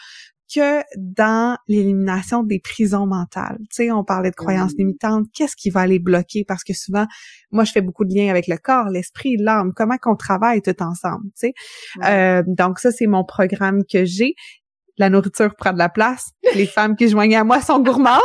que 0.54 0.82
dans 0.98 1.58
l'élimination 1.68 2.44
des 2.44 2.60
prisons 2.60 3.06
mentales. 3.06 3.58
Tu 3.70 3.84
sais, 3.84 3.92
on 3.92 4.04
parlait 4.04 4.32
de 4.32 4.36
croyances 4.36 4.74
limitantes. 4.78 5.28
Qu'est-ce 5.34 5.56
qui 5.56 5.70
va 5.70 5.88
les 5.88 6.00
bloquer? 6.00 6.46
Parce 6.46 6.64
que 6.64 6.74
souvent, 6.74 7.06
moi, 7.52 7.64
je 7.64 7.72
fais 7.72 7.82
beaucoup 7.82 8.06
de 8.06 8.14
liens 8.14 8.30
avec 8.30 8.48
le 8.48 8.58
corps, 8.58 8.90
l'esprit, 8.90 9.36
l'âme, 9.38 9.74
comment 9.76 9.98
qu'on 9.98 10.16
travaille 10.16 10.62
tout 10.62 10.82
ensemble, 10.82 11.26
tu 11.40 11.48
sais? 11.48 11.54
Euh, 12.04 12.44
donc, 12.48 12.80
ça, 12.80 12.92
c'est 12.92 13.08
mon 13.08 13.26
programme 13.26 13.82
que 13.90 14.06
j'ai 14.06 14.36
la 14.98 15.10
nourriture 15.10 15.56
prend 15.56 15.74
de 15.74 15.78
la 15.78 15.90
place. 15.90 16.32
Les 16.56 16.66
femmes 16.68 16.96
qui 16.96 17.08
joignent 17.08 17.38
à 17.38 17.44
moi 17.44 17.62
sont 17.62 17.80
gourmandes. 17.80 18.22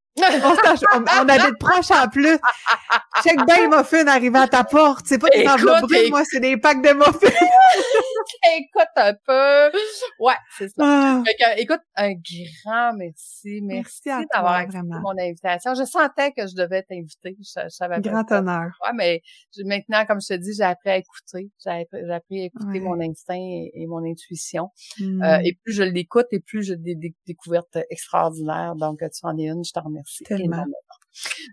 On, 0.95 1.05
on 1.25 1.29
habite 1.29 1.59
proche 1.59 1.91
en 1.91 2.09
plus. 2.09 2.39
Check 3.23 3.45
bien 3.47 3.57
les 3.59 3.69
muffins 3.69 4.07
arrivés 4.07 4.39
à 4.39 4.49
ta 4.49 4.65
porte. 4.65 5.07
C'est 5.07 5.19
pas 5.19 5.29
des 5.29 5.47
enveloppes 5.47 5.89
brunes, 5.89 6.11
moi, 6.11 6.23
c'est 6.25 6.41
des 6.41 6.57
packs 6.57 6.83
de 6.83 6.93
muffins. 6.93 7.29
écoute 8.59 8.89
un 8.97 9.15
peu. 9.15 9.79
Ouais, 10.19 10.35
c'est 10.57 10.69
ça. 10.69 10.75
Ah. 10.83 11.23
écoute, 11.57 11.81
un 11.97 12.13
grand 12.13 12.95
merci. 12.97 13.61
Merci, 13.63 14.09
d'avoir 14.33 14.55
accepté 14.55 14.87
mon 14.87 15.19
invitation. 15.19 15.75
Je 15.75 15.85
sentais 15.85 16.33
que 16.33 16.47
je 16.47 16.55
devais 16.55 16.83
t'inviter. 16.83 17.37
Je, 17.39 17.61
je 17.69 18.01
grand 18.01 18.31
honneur. 18.33 18.71
Ouais, 18.85 18.93
mais 18.95 19.23
maintenant, 19.65 20.05
comme 20.07 20.21
je 20.21 20.29
te 20.29 20.35
dis, 20.35 20.53
j'ai 20.57 20.65
appris 20.65 20.91
à 20.91 20.97
écouter. 20.97 21.51
J'ai 21.65 21.87
appris, 22.13 22.43
à 22.43 22.45
écouter 22.45 22.81
mon 22.81 23.01
instinct 23.01 23.35
et, 23.35 23.87
mon 23.87 24.05
intuition. 24.05 24.71
Euh, 25.01 25.05
hmm. 25.05 25.45
et 25.45 25.59
plus 25.65 25.73
je 25.73 25.83
l'écoute 25.83 26.27
et 26.31 26.41
plus 26.41 26.63
j'ai 26.63 26.77
des, 26.77 26.97
découvertes 27.27 27.79
extraordinaires. 27.91 28.75
Donc, 28.77 28.99
tu 28.99 29.21
en 29.23 29.37
es 29.39 29.49
une. 29.49 29.65
Je 29.65 29.73
t'en 29.73 29.83
remercie 29.83 30.10
Tellement. 30.25 30.65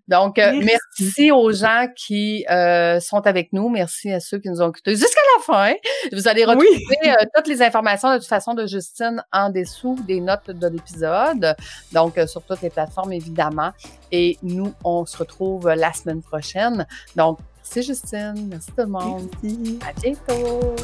Donc, 0.08 0.40
euh, 0.40 0.62
merci. 0.64 1.32
aux 1.32 1.52
gens 1.52 1.88
qui 1.96 2.46
euh, 2.50 3.00
sont 3.00 3.26
avec 3.26 3.54
nous. 3.54 3.70
Merci 3.70 4.12
à 4.12 4.20
ceux 4.20 4.40
qui 4.40 4.50
nous 4.50 4.62
ont 4.62 4.70
écoutés 4.70 4.92
jusqu'à 4.96 5.20
la 5.38 5.44
fin. 5.44 5.74
Vous 6.12 6.28
allez 6.28 6.46
retrouver 6.46 6.98
euh, 7.06 7.26
toutes 7.36 7.48
les 7.48 7.62
informations 7.62 8.14
de 8.14 8.18
toute 8.18 8.28
façon 8.28 8.54
de 8.54 8.66
Justine 8.66 9.24
en 9.32 9.50
dessous 9.50 9.98
des 10.08 10.22
notes 10.22 10.52
de 10.52 10.68
l'épisode. 10.68 11.56
Donc, 11.92 12.20
sur 12.28 12.44
toutes 12.44 12.62
les 12.62 12.70
plateformes, 12.70 13.14
évidemment. 13.14 13.72
Et 14.12 14.38
nous, 14.44 14.74
on 14.84 15.06
se 15.06 15.18
retrouve 15.18 15.70
la 15.70 15.92
semaine 15.94 16.22
prochaine. 16.22 16.86
Donc, 17.16 17.40
merci 17.58 17.84
Justine. 17.84 18.48
Merci 18.50 18.72
tout 18.72 18.84
le 18.84 18.88
monde. 18.88 19.30
Merci. 19.42 19.80
À 19.88 19.94
bientôt. 19.94 20.76